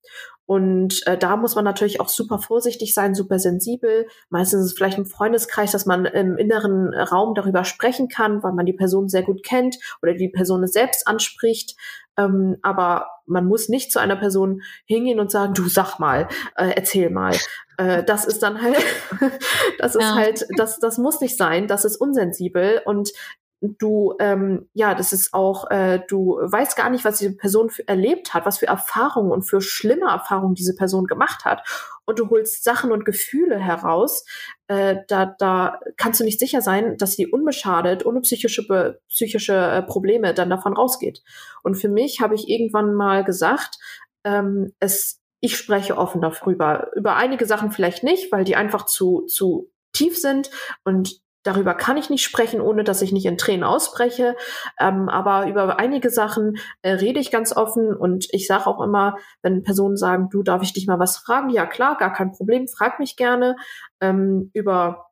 Und 0.46 1.04
äh, 1.06 1.18
da 1.18 1.36
muss 1.36 1.56
man 1.56 1.64
natürlich 1.64 2.00
auch 2.00 2.08
super 2.08 2.38
vorsichtig 2.38 2.94
sein, 2.94 3.14
super 3.14 3.38
sensibel. 3.38 4.06
Meistens 4.30 4.60
ist 4.60 4.66
es 4.66 4.72
vielleicht 4.74 4.98
im 4.98 5.06
Freundeskreis, 5.06 5.72
dass 5.72 5.86
man 5.86 6.04
im 6.04 6.36
inneren 6.36 6.94
Raum 6.94 7.34
darüber 7.34 7.64
sprechen 7.64 8.08
kann, 8.08 8.42
weil 8.44 8.52
man 8.52 8.64
die 8.64 8.72
Person 8.72 9.08
sehr 9.08 9.22
gut 9.22 9.42
kennt 9.42 9.76
oder 10.02 10.14
die 10.14 10.28
Person 10.28 10.62
es 10.62 10.72
selbst 10.72 11.08
anspricht. 11.08 11.76
Ähm, 12.16 12.56
aber 12.62 13.08
man 13.26 13.46
muss 13.46 13.68
nicht 13.68 13.92
zu 13.92 13.98
einer 13.98 14.16
Person 14.16 14.62
hingehen 14.86 15.20
und 15.20 15.30
sagen, 15.30 15.52
du 15.52 15.68
sag 15.68 15.98
mal, 15.98 16.28
äh, 16.56 16.70
erzähl 16.76 17.10
mal. 17.10 17.34
äh, 17.76 18.04
das 18.04 18.24
ist 18.24 18.42
dann 18.42 18.62
halt, 18.62 18.82
das 19.78 19.96
ist 19.96 20.02
ja. 20.02 20.14
halt, 20.14 20.46
das, 20.56 20.78
das 20.78 20.96
muss 20.96 21.20
nicht 21.20 21.36
sein, 21.36 21.66
das 21.66 21.84
ist 21.84 21.96
unsensibel 21.96 22.80
und 22.84 23.10
du, 23.60 24.14
ähm, 24.20 24.68
ja, 24.74 24.94
das 24.94 25.12
ist 25.12 25.32
auch, 25.32 25.70
äh, 25.70 26.00
du 26.08 26.38
weißt 26.40 26.76
gar 26.76 26.90
nicht, 26.90 27.04
was 27.04 27.18
diese 27.18 27.36
Person 27.36 27.70
für, 27.70 27.86
erlebt 27.88 28.34
hat, 28.34 28.44
was 28.44 28.58
für 28.58 28.66
Erfahrungen 28.66 29.30
und 29.30 29.42
für 29.42 29.60
schlimme 29.60 30.10
Erfahrungen 30.10 30.54
diese 30.54 30.74
Person 30.74 31.06
gemacht 31.06 31.44
hat. 31.44 31.66
Und 32.04 32.18
du 32.18 32.28
holst 32.28 32.62
Sachen 32.62 32.92
und 32.92 33.04
Gefühle 33.04 33.58
heraus, 33.58 34.24
äh, 34.68 34.96
da, 35.08 35.26
da 35.38 35.80
kannst 35.96 36.20
du 36.20 36.24
nicht 36.24 36.38
sicher 36.38 36.60
sein, 36.60 36.96
dass 36.98 37.12
sie 37.12 37.26
unbeschadet, 37.26 38.04
ohne 38.04 38.20
psychische, 38.20 38.98
psychische 39.08 39.54
äh, 39.54 39.82
Probleme 39.82 40.34
dann 40.34 40.50
davon 40.50 40.74
rausgeht. 40.74 41.22
Und 41.62 41.74
für 41.76 41.88
mich 41.88 42.20
habe 42.20 42.34
ich 42.34 42.48
irgendwann 42.48 42.94
mal 42.94 43.24
gesagt, 43.24 43.78
ähm, 44.24 44.72
es, 44.80 45.20
ich 45.40 45.56
spreche 45.56 45.96
offen 45.96 46.20
darüber. 46.20 46.90
Über 46.94 47.16
einige 47.16 47.46
Sachen 47.46 47.72
vielleicht 47.72 48.04
nicht, 48.04 48.30
weil 48.30 48.44
die 48.44 48.56
einfach 48.56 48.84
zu, 48.86 49.22
zu 49.22 49.70
tief 49.92 50.18
sind 50.18 50.50
und 50.84 51.20
darüber 51.46 51.74
kann 51.74 51.96
ich 51.96 52.10
nicht 52.10 52.24
sprechen, 52.24 52.60
ohne 52.60 52.84
dass 52.84 53.02
ich 53.02 53.12
nicht 53.12 53.26
in 53.26 53.38
Tränen 53.38 53.64
ausbreche. 53.64 54.36
Ähm, 54.78 55.08
aber 55.08 55.48
über 55.48 55.78
einige 55.78 56.10
Sachen 56.10 56.58
äh, 56.82 56.92
rede 56.92 57.20
ich 57.20 57.30
ganz 57.30 57.56
offen 57.56 57.94
und 57.94 58.26
ich 58.30 58.46
sage 58.46 58.66
auch 58.66 58.80
immer, 58.80 59.16
wenn 59.42 59.62
Personen 59.62 59.96
sagen, 59.96 60.28
du 60.30 60.42
darf 60.42 60.62
ich 60.62 60.72
dich 60.72 60.86
mal 60.86 60.98
was 60.98 61.16
fragen? 61.18 61.50
Ja 61.50 61.66
klar, 61.66 61.96
gar 61.96 62.12
kein 62.12 62.32
Problem, 62.32 62.68
frag 62.68 62.98
mich 62.98 63.16
gerne 63.16 63.56
ähm, 64.00 64.50
über 64.52 65.06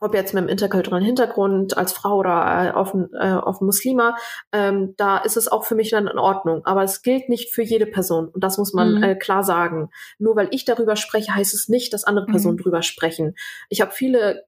ob 0.00 0.14
jetzt 0.14 0.34
mit 0.34 0.42
einem 0.42 0.50
interkulturellen 0.50 1.04
Hintergrund 1.04 1.76
als 1.76 1.92
Frau 1.92 2.16
oder 2.16 2.68
äh, 2.68 2.70
auf, 2.72 2.94
äh, 2.94 3.32
auf 3.32 3.60
Muslima, 3.60 4.16
ähm, 4.52 4.94
da 4.96 5.18
ist 5.18 5.36
es 5.36 5.48
auch 5.48 5.64
für 5.64 5.74
mich 5.74 5.90
dann 5.90 6.08
in 6.08 6.18
Ordnung. 6.18 6.62
Aber 6.64 6.82
es 6.82 7.02
gilt 7.02 7.28
nicht 7.28 7.54
für 7.54 7.62
jede 7.62 7.86
Person 7.86 8.28
und 8.28 8.42
das 8.42 8.58
muss 8.58 8.72
man 8.72 8.96
mhm. 8.96 9.02
äh, 9.02 9.14
klar 9.14 9.44
sagen. 9.44 9.90
Nur 10.18 10.36
weil 10.36 10.48
ich 10.50 10.64
darüber 10.64 10.96
spreche, 10.96 11.34
heißt 11.34 11.54
es 11.54 11.68
nicht, 11.68 11.92
dass 11.92 12.04
andere 12.04 12.26
Personen 12.26 12.56
mhm. 12.56 12.62
drüber 12.62 12.82
sprechen. 12.82 13.34
Ich 13.68 13.80
habe 13.80 13.92
viele 13.92 14.44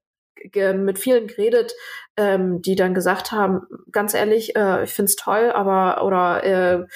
mit 0.55 0.99
vielen 0.99 1.27
geredet, 1.27 1.75
ähm, 2.17 2.63
die 2.63 2.77
dann 2.77 2.95
gesagt 2.95 3.33
haben, 3.33 3.63
ganz 3.91 4.15
ehrlich, 4.15 4.57
äh, 4.57 4.85
ich 4.85 4.91
find's 4.91 5.17
toll, 5.17 5.51
aber 5.53 6.05
oder 6.05 6.45
äh, 6.45 6.87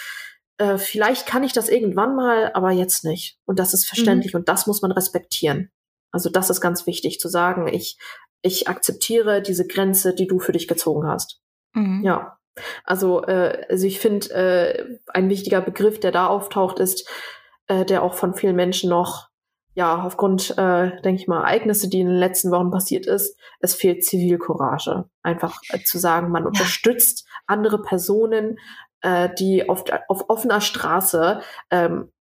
äh, 0.58 0.78
vielleicht 0.78 1.26
kann 1.26 1.42
ich 1.42 1.52
das 1.52 1.68
irgendwann 1.68 2.14
mal, 2.14 2.52
aber 2.54 2.70
jetzt 2.70 3.04
nicht. 3.04 3.38
Und 3.46 3.58
das 3.58 3.74
ist 3.74 3.86
verständlich 3.86 4.34
mhm. 4.34 4.40
und 4.40 4.48
das 4.48 4.66
muss 4.66 4.82
man 4.82 4.92
respektieren. 4.92 5.70
Also 6.12 6.28
das 6.28 6.50
ist 6.50 6.60
ganz 6.60 6.86
wichtig 6.86 7.18
zu 7.18 7.28
sagen. 7.28 7.68
Ich 7.68 7.98
ich 8.42 8.68
akzeptiere 8.68 9.42
diese 9.42 9.66
Grenze, 9.66 10.14
die 10.14 10.26
du 10.26 10.38
für 10.38 10.52
dich 10.52 10.68
gezogen 10.68 11.06
hast. 11.06 11.40
Mhm. 11.74 12.02
Ja. 12.04 12.38
Also, 12.84 13.22
äh, 13.24 13.66
also 13.68 13.86
ich 13.86 14.00
finde, 14.00 14.30
äh, 14.30 14.98
ein 15.08 15.28
wichtiger 15.28 15.60
Begriff, 15.60 16.00
der 16.00 16.12
da 16.12 16.26
auftaucht, 16.26 16.78
ist, 16.78 17.08
äh, 17.68 17.84
der 17.84 18.02
auch 18.02 18.14
von 18.14 18.34
vielen 18.34 18.56
Menschen 18.56 18.90
noch 18.90 19.29
ja, 19.80 20.02
aufgrund, 20.02 20.58
äh, 20.58 21.00
denke 21.00 21.22
ich 21.22 21.26
mal, 21.26 21.40
Ereignisse, 21.40 21.88
die 21.88 22.00
in 22.00 22.08
den 22.08 22.16
letzten 22.16 22.50
Wochen 22.50 22.70
passiert 22.70 23.06
ist, 23.06 23.34
es 23.60 23.74
fehlt 23.74 24.04
Zivilcourage. 24.04 25.06
Einfach 25.22 25.58
äh, 25.70 25.82
zu 25.82 25.98
sagen, 25.98 26.30
man 26.30 26.42
ja. 26.42 26.48
unterstützt 26.48 27.26
andere 27.46 27.80
Personen, 27.80 28.58
äh, 29.00 29.30
die 29.38 29.70
auf, 29.70 29.84
auf 30.08 30.28
offener 30.28 30.60
Straße 30.60 31.40
ähm, 31.70 32.12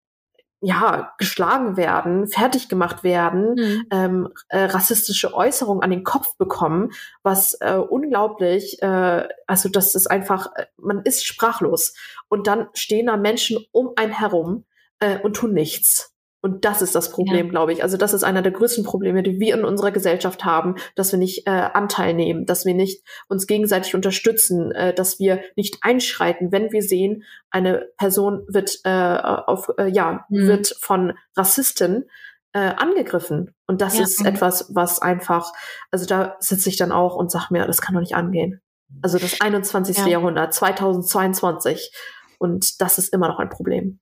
ja, 0.62 1.14
geschlagen 1.18 1.76
werden, 1.76 2.28
fertig 2.28 2.70
gemacht 2.70 3.04
werden, 3.04 3.56
mhm. 3.56 3.86
ähm, 3.92 4.30
äh, 4.48 4.64
rassistische 4.64 5.34
Äußerungen 5.34 5.84
an 5.84 5.90
den 5.90 6.06
Kopf 6.06 6.38
bekommen, 6.38 6.92
was 7.24 7.56
äh, 7.60 7.76
unglaublich, 7.76 8.82
äh, 8.82 9.28
also 9.48 9.68
das 9.68 9.96
ist 9.96 10.08
einfach, 10.08 10.56
äh, 10.56 10.68
man 10.78 11.02
ist 11.02 11.26
sprachlos. 11.26 11.94
Und 12.30 12.48
dann 12.48 12.70
stehen 12.74 13.08
da 13.08 13.18
Menschen 13.18 13.66
um 13.74 13.92
einen 13.98 14.14
herum 14.14 14.64
äh, 15.02 15.20
und 15.20 15.34
tun 15.36 15.54
nichts. 15.54 16.16
Und 16.42 16.64
das 16.64 16.82
ist 16.82 16.96
das 16.96 17.12
Problem, 17.12 17.48
ja. 17.48 17.52
glaube 17.52 17.74
ich. 17.74 17.84
Also 17.84 17.98
das 17.98 18.14
ist 18.14 18.24
einer 18.24 18.42
der 18.42 18.54
größten 18.54 18.86
Probleme, 18.86 19.24
die 19.24 19.40
wir 19.40 19.56
in 19.56 19.66
unserer 19.66 19.92
Gesellschaft 19.92 20.46
haben, 20.46 20.76
dass 20.96 21.12
wir 21.12 21.20
nicht 21.20 21.46
äh, 21.48 21.50
Anteil 21.50 22.14
nehmen, 22.14 22.46
dass 22.46 22.66
wir 22.66 22.74
nicht 22.74 23.04
uns 23.28 23.46
gegenseitig 23.46 23.94
unterstützen, 23.94 24.72
äh, 24.72 24.94
dass 24.94 25.20
wir 25.20 25.42
nicht 25.56 25.80
einschreiten, 25.82 26.52
wenn 26.52 26.72
wir 26.72 26.82
sehen, 26.82 27.24
eine 27.50 27.88
Person 27.98 28.46
wird 28.48 28.80
äh, 28.86 28.90
auf 28.90 29.70
äh, 29.78 29.88
ja 29.88 30.26
mhm. 30.30 30.48
wird 30.48 30.76
von 30.80 31.14
Rassisten 31.36 32.06
äh, 32.54 32.60
angegriffen. 32.60 33.54
Und 33.68 33.82
das 33.82 33.98
ja. 33.98 34.04
ist 34.04 34.26
etwas, 34.26 34.72
was 34.74 35.02
einfach, 35.02 35.52
also 35.92 36.06
da 36.06 36.38
sitze 36.40 36.70
ich 36.70 36.78
dann 36.78 36.92
auch 36.92 37.16
und 37.16 37.32
sag 37.32 37.52
mir, 37.52 37.66
das 37.66 37.82
kann 37.82 37.96
doch 37.96 38.02
nicht 38.02 38.16
angehen. 38.16 38.62
Also 39.02 39.20
das 39.20 39.42
21. 39.42 39.98
Ja. 39.98 40.08
Jahrhundert, 40.08 40.54
2022. 40.54 41.92
Und 42.40 42.82
das 42.82 42.98
ist 42.98 43.14
immer 43.14 43.28
noch 43.28 43.40
ein 43.40 43.50
Problem. 43.50 44.00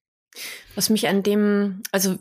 Was 0.76 0.90
mich 0.92 1.08
an 1.08 1.24
dem, 1.24 1.82
also 1.92 2.16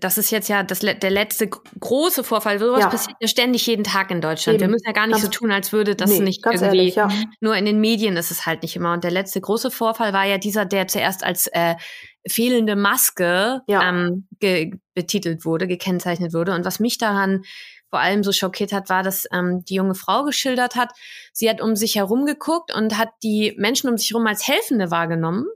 das 0.00 0.18
ist 0.18 0.30
jetzt 0.30 0.48
ja 0.48 0.62
das, 0.62 0.80
der 0.80 1.10
letzte 1.10 1.48
große 1.48 2.22
Vorfall. 2.22 2.58
Sowas 2.58 2.80
ja. 2.80 2.88
passiert 2.88 3.16
ja 3.20 3.28
ständig 3.28 3.66
jeden 3.66 3.84
Tag 3.84 4.10
in 4.10 4.20
Deutschland. 4.20 4.56
Eben. 4.56 4.66
Wir 4.66 4.70
müssen 4.70 4.86
ja 4.86 4.92
gar 4.92 5.06
nicht 5.06 5.14
ganz, 5.14 5.24
so 5.24 5.30
tun, 5.30 5.50
als 5.50 5.72
würde 5.72 5.94
das 5.94 6.10
nee, 6.10 6.20
nicht 6.20 6.44
irgendwie. 6.44 6.64
Ehrlich, 6.64 6.94
ja. 6.96 7.08
Nur 7.40 7.56
in 7.56 7.64
den 7.64 7.80
Medien 7.80 8.16
ist 8.18 8.30
es 8.30 8.44
halt 8.44 8.62
nicht 8.62 8.76
immer. 8.76 8.92
Und 8.92 9.04
der 9.04 9.10
letzte 9.10 9.40
große 9.40 9.70
Vorfall 9.70 10.12
war 10.12 10.26
ja 10.26 10.36
dieser, 10.36 10.66
der 10.66 10.86
zuerst 10.88 11.24
als 11.24 11.46
äh, 11.48 11.76
fehlende 12.28 12.76
Maske 12.76 13.62
ja. 13.66 13.88
ähm, 13.88 14.28
betitelt 14.94 15.46
wurde, 15.46 15.66
gekennzeichnet 15.66 16.34
wurde. 16.34 16.52
Und 16.54 16.66
was 16.66 16.80
mich 16.80 16.98
daran 16.98 17.42
vor 17.88 18.00
allem 18.00 18.22
so 18.24 18.32
schockiert 18.32 18.72
hat, 18.72 18.90
war, 18.90 19.02
dass 19.02 19.24
ähm, 19.32 19.64
die 19.64 19.76
junge 19.76 19.94
Frau 19.94 20.24
geschildert 20.24 20.74
hat, 20.74 20.92
sie 21.32 21.48
hat 21.48 21.60
um 21.62 21.76
sich 21.76 21.94
herum 21.94 22.26
geguckt 22.26 22.74
und 22.74 22.98
hat 22.98 23.10
die 23.22 23.54
Menschen 23.56 23.88
um 23.88 23.96
sich 23.96 24.10
herum 24.10 24.26
als 24.26 24.46
Helfende 24.46 24.90
wahrgenommen 24.90 25.46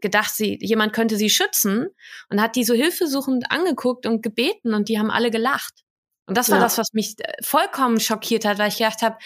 gedacht, 0.00 0.34
sie, 0.34 0.58
jemand 0.60 0.92
könnte 0.92 1.16
sie 1.16 1.30
schützen 1.30 1.88
und 2.28 2.40
hat 2.40 2.56
die 2.56 2.64
so 2.64 2.74
hilfesuchend 2.74 3.50
angeguckt 3.50 4.06
und 4.06 4.22
gebeten 4.22 4.74
und 4.74 4.88
die 4.88 4.98
haben 4.98 5.10
alle 5.10 5.30
gelacht. 5.30 5.84
Und 6.26 6.36
das 6.36 6.50
war 6.50 6.58
ja. 6.58 6.64
das, 6.64 6.76
was 6.78 6.92
mich 6.92 7.14
äh, 7.18 7.32
vollkommen 7.42 8.00
schockiert 8.00 8.44
hat, 8.44 8.58
weil 8.58 8.68
ich 8.68 8.78
gedacht 8.78 9.02
habe, 9.02 9.16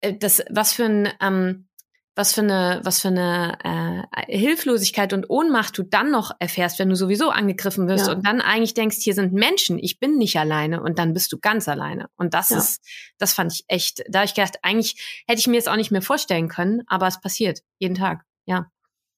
äh, 0.00 0.14
das, 0.16 0.42
was 0.50 0.72
für 0.72 0.84
ein, 0.84 1.08
ähm, 1.20 1.68
was 2.14 2.34
für 2.34 2.42
eine, 2.42 2.80
was 2.82 3.00
für 3.00 3.08
eine 3.08 4.06
äh, 4.16 4.36
Hilflosigkeit 4.36 5.12
und 5.14 5.30
Ohnmacht 5.30 5.78
du 5.78 5.82
dann 5.82 6.10
noch 6.10 6.32
erfährst, 6.38 6.78
wenn 6.78 6.90
du 6.90 6.96
sowieso 6.96 7.30
angegriffen 7.30 7.88
wirst 7.88 8.08
ja. 8.08 8.12
und 8.12 8.26
dann 8.26 8.42
eigentlich 8.42 8.74
denkst, 8.74 8.98
hier 9.00 9.14
sind 9.14 9.32
Menschen, 9.32 9.78
ich 9.78 9.98
bin 9.98 10.18
nicht 10.18 10.38
alleine 10.38 10.82
und 10.82 10.98
dann 10.98 11.14
bist 11.14 11.32
du 11.32 11.38
ganz 11.38 11.68
alleine. 11.68 12.08
Und 12.16 12.34
das 12.34 12.50
ja. 12.50 12.58
ist, 12.58 12.84
das 13.18 13.32
fand 13.32 13.52
ich 13.52 13.64
echt, 13.68 14.04
da 14.08 14.20
habe 14.20 14.26
ich 14.26 14.34
gedacht, 14.34 14.58
eigentlich 14.62 15.22
hätte 15.26 15.40
ich 15.40 15.46
mir 15.46 15.56
jetzt 15.56 15.70
auch 15.70 15.76
nicht 15.76 15.90
mehr 15.90 16.02
vorstellen 16.02 16.48
können, 16.48 16.82
aber 16.86 17.06
es 17.06 17.20
passiert 17.20 17.60
jeden 17.78 17.94
Tag. 17.94 18.24
Ja. 18.44 18.70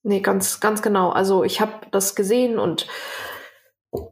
Nee, 0.05 0.21
ganz, 0.21 0.61
ganz 0.61 0.83
genau. 0.83 1.11
Also 1.11 1.45
ich 1.45 1.61
habe 1.61 1.73
das 1.91 2.15
gesehen 2.15 2.59
und 2.59 2.87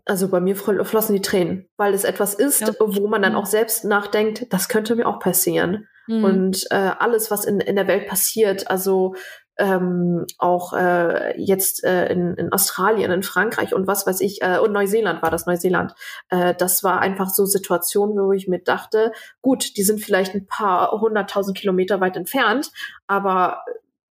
also 0.07 0.29
bei 0.29 0.41
mir 0.41 0.57
flossen 0.57 1.15
die 1.15 1.21
Tränen, 1.21 1.69
weil 1.77 1.93
es 1.93 2.05
etwas 2.05 2.35
ist, 2.35 2.63
ja. 2.63 2.69
wo 2.79 3.09
man 3.09 3.21
dann 3.21 3.35
auch 3.35 3.47
selbst 3.47 3.85
nachdenkt, 3.85 4.47
das 4.51 4.69
könnte 4.69 4.97
mir 4.97 5.07
auch 5.07 5.19
passieren. 5.19 5.87
Mhm. 6.07 6.25
Und 6.25 6.67
äh, 6.71 6.93
alles, 6.99 7.31
was 7.31 7.45
in, 7.45 7.61
in 7.61 7.77
der 7.77 7.89
Welt 7.89 8.09
passiert, 8.09 8.71
also 8.71 9.15
ähm, 9.59 10.25
auch 10.39 10.73
äh, 10.73 11.39
jetzt 11.39 11.85
äh, 11.85 12.07
in, 12.07 12.35
in 12.37 12.53
Australien, 12.53 13.11
in 13.13 13.23
Frankreich 13.23 13.75
und 13.75 13.87
was 13.87 14.07
weiß 14.07 14.23
ich, 14.23 14.41
äh, 14.41 14.59
und 14.59 14.73
Neuseeland 14.73 15.21
war 15.21 15.31
das, 15.31 15.45
Neuseeland. 15.45 15.93
Äh, 16.31 16.55
das 16.55 16.83
war 16.83 17.01
einfach 17.01 17.29
so 17.29 17.45
Situationen, 17.45 18.17
wo 18.17 18.33
ich 18.33 18.49
mir 18.49 18.61
dachte, 18.61 19.13
gut, 19.43 19.77
die 19.77 19.83
sind 19.83 20.01
vielleicht 20.01 20.35
ein 20.35 20.47
paar 20.47 20.91
hunderttausend 20.93 21.57
Kilometer 21.57 22.01
weit 22.01 22.17
entfernt, 22.17 22.71
aber 23.07 23.63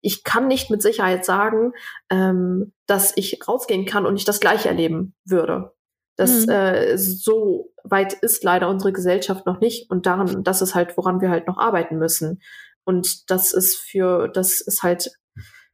ich 0.02 0.24
kann 0.24 0.48
nicht 0.48 0.70
mit 0.70 0.82
Sicherheit 0.82 1.26
sagen, 1.26 1.74
ähm, 2.10 2.74
dass 2.88 3.16
ich 3.16 3.48
rausgehen 3.48 3.86
kann 3.86 4.06
und 4.06 4.16
ich 4.16 4.26
das 4.26 4.40
gleich 4.40 4.66
erleben 4.66 5.14
würde. 5.26 5.74
Das 6.16 6.46
mhm. 6.46 6.52
äh, 6.52 6.98
so 6.98 7.72
weit 7.84 8.14
ist 8.14 8.44
leider 8.44 8.70
unsere 8.70 8.92
Gesellschaft 8.92 9.46
noch 9.46 9.60
nicht 9.60 9.90
und 9.90 10.06
daran, 10.06 10.44
das 10.44 10.62
ist 10.62 10.76
halt, 10.76 10.98
woran 10.98 11.22
wir 11.22 11.30
halt 11.30 11.48
noch 11.48 11.58
arbeiten 11.58 11.98
müssen. 11.98 12.42
Und 12.84 13.30
das 13.30 13.54
ist 13.54 13.78
für, 13.78 14.28
das 14.28 14.62
ist 14.62 14.84
halt 14.84 15.12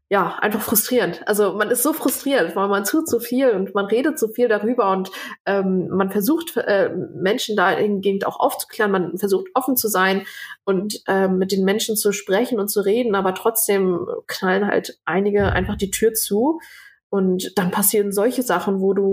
ja, 0.10 0.38
einfach 0.39 0.62
frustrierend. 0.62 1.28
Also 1.28 1.54
man 1.54 1.70
ist 1.70 1.84
so 1.84 1.91
frustriert, 1.91 2.56
weil 2.56 2.70
man 2.70 2.86
tut 2.86 3.10
so 3.10 3.20
viel 3.20 3.50
und 3.50 3.76
man 3.76 3.88
redet 3.88 4.17
so 4.17 4.30
viel 4.30 4.48
darüber 4.48 4.91
und 4.91 5.12
ähm, 5.46 5.89
man 5.89 6.12
versucht 6.12 6.56
äh, 6.56 6.89
Menschen 7.13 7.58
da 7.58 7.72
hingehend 7.72 8.26
auch 8.26 8.39
aufzuklären, 8.39 8.91
man 8.91 9.17
versucht 9.17 9.48
offen 9.54 9.76
zu 9.76 9.89
sein 9.89 10.26
und 10.63 11.02
äh, 11.08 11.28
mit 11.28 11.52
den 11.52 11.65
Menschen 11.65 11.98
zu 11.98 12.13
sprechen 12.13 12.58
und 12.60 12.70
zu 12.70 12.82
reden, 12.82 13.15
aber 13.15 13.34
trotzdem 13.34 14.08
knallen 14.28 14.67
halt 14.67 14.98
einige 15.04 15.52
einfach 15.52 15.76
die 15.76 15.91
Tür 15.91 16.13
zu 16.13 16.62
und 17.10 17.58
dann 17.58 17.72
passieren 17.72 18.13
solche 18.13 18.43
Sachen, 18.43 18.80
wo 18.80 18.93
du, 18.93 19.04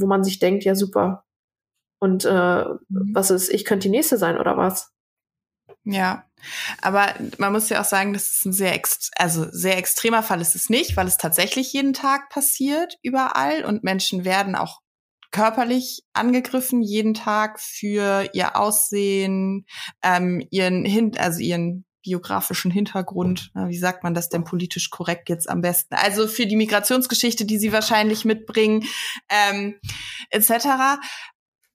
wo 0.00 0.06
man 0.06 0.24
sich 0.24 0.38
denkt, 0.38 0.64
ja 0.64 0.74
super. 0.74 1.24
Und 1.98 2.24
äh, 2.24 2.64
mhm. 2.64 3.10
was 3.12 3.30
ist, 3.30 3.50
ich 3.50 3.66
könnte 3.66 3.88
die 3.88 3.90
nächste 3.90 4.16
sein 4.16 4.38
oder 4.38 4.56
was? 4.56 4.90
Ja, 5.84 6.26
aber 6.82 7.14
man 7.38 7.52
muss 7.52 7.68
ja 7.68 7.80
auch 7.80 7.86
sagen, 7.86 8.12
das 8.12 8.28
ist 8.28 8.44
ein 8.44 8.52
sehr, 8.52 8.74
ext 8.74 9.10
also 9.16 9.46
sehr 9.50 9.78
extremer 9.78 10.22
Fall 10.22 10.40
ist 10.40 10.54
es 10.54 10.68
nicht, 10.68 10.96
weil 10.96 11.06
es 11.06 11.16
tatsächlich 11.16 11.72
jeden 11.72 11.94
Tag 11.94 12.28
passiert 12.28 12.96
überall 13.02 13.64
und 13.64 13.82
Menschen 13.82 14.24
werden 14.24 14.54
auch 14.56 14.80
körperlich 15.30 16.02
angegriffen 16.12 16.82
jeden 16.82 17.14
Tag 17.14 17.60
für 17.60 18.28
ihr 18.32 18.56
Aussehen, 18.56 19.64
ähm, 20.02 20.46
ihren 20.50 20.84
Hin 20.84 21.16
also 21.16 21.40
ihren 21.40 21.84
biografischen 22.02 22.70
Hintergrund. 22.70 23.50
Wie 23.54 23.78
sagt 23.78 24.02
man 24.02 24.14
das 24.14 24.30
denn 24.30 24.44
politisch 24.44 24.90
korrekt 24.90 25.28
jetzt 25.28 25.48
am 25.48 25.60
besten? 25.60 25.94
Also 25.94 26.26
für 26.28 26.46
die 26.46 26.56
Migrationsgeschichte, 26.56 27.44
die 27.44 27.58
sie 27.58 27.72
wahrscheinlich 27.72 28.24
mitbringen, 28.24 28.84
ähm, 29.28 29.78
etc. 30.30 30.98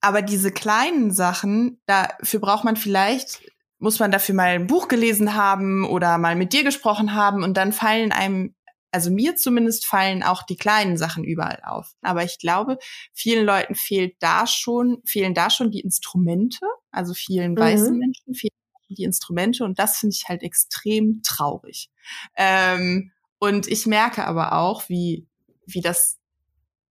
aber 0.01 0.21
diese 0.23 0.51
kleinen 0.51 1.11
Sachen, 1.13 1.79
dafür 1.85 2.39
braucht 2.39 2.63
man 2.63 2.75
vielleicht, 2.75 3.43
muss 3.79 3.99
man 3.99 4.11
dafür 4.11 4.35
mal 4.35 4.49
ein 4.49 4.67
Buch 4.67 4.87
gelesen 4.87 5.35
haben 5.35 5.85
oder 5.85 6.17
mal 6.17 6.35
mit 6.35 6.53
dir 6.53 6.63
gesprochen 6.63 7.13
haben 7.13 7.43
und 7.43 7.55
dann 7.57 7.73
fallen 7.73 8.11
einem, 8.11 8.55
also 8.91 9.11
mir 9.11 9.35
zumindest 9.35 9.85
fallen 9.85 10.23
auch 10.23 10.43
die 10.43 10.55
kleinen 10.55 10.97
Sachen 10.97 11.23
überall 11.23 11.61
auf. 11.65 11.93
Aber 12.01 12.23
ich 12.23 12.39
glaube, 12.39 12.77
vielen 13.13 13.45
Leuten 13.45 13.75
fehlt 13.75 14.15
da 14.19 14.47
schon, 14.47 15.01
fehlen 15.05 15.33
da 15.33 15.49
schon 15.49 15.71
die 15.71 15.81
Instrumente, 15.81 16.65
also 16.91 17.13
vielen 17.13 17.51
mhm. 17.51 17.59
weißen 17.59 17.97
Menschen 17.97 18.33
fehlen 18.33 18.51
die 18.89 19.03
Instrumente 19.03 19.63
und 19.63 19.79
das 19.79 19.97
finde 19.97 20.15
ich 20.15 20.29
halt 20.29 20.43
extrem 20.43 21.21
traurig. 21.23 21.89
Ähm, 22.37 23.11
und 23.39 23.67
ich 23.67 23.85
merke 23.85 24.25
aber 24.25 24.53
auch, 24.53 24.89
wie, 24.89 25.27
wie 25.65 25.81
das 25.81 26.17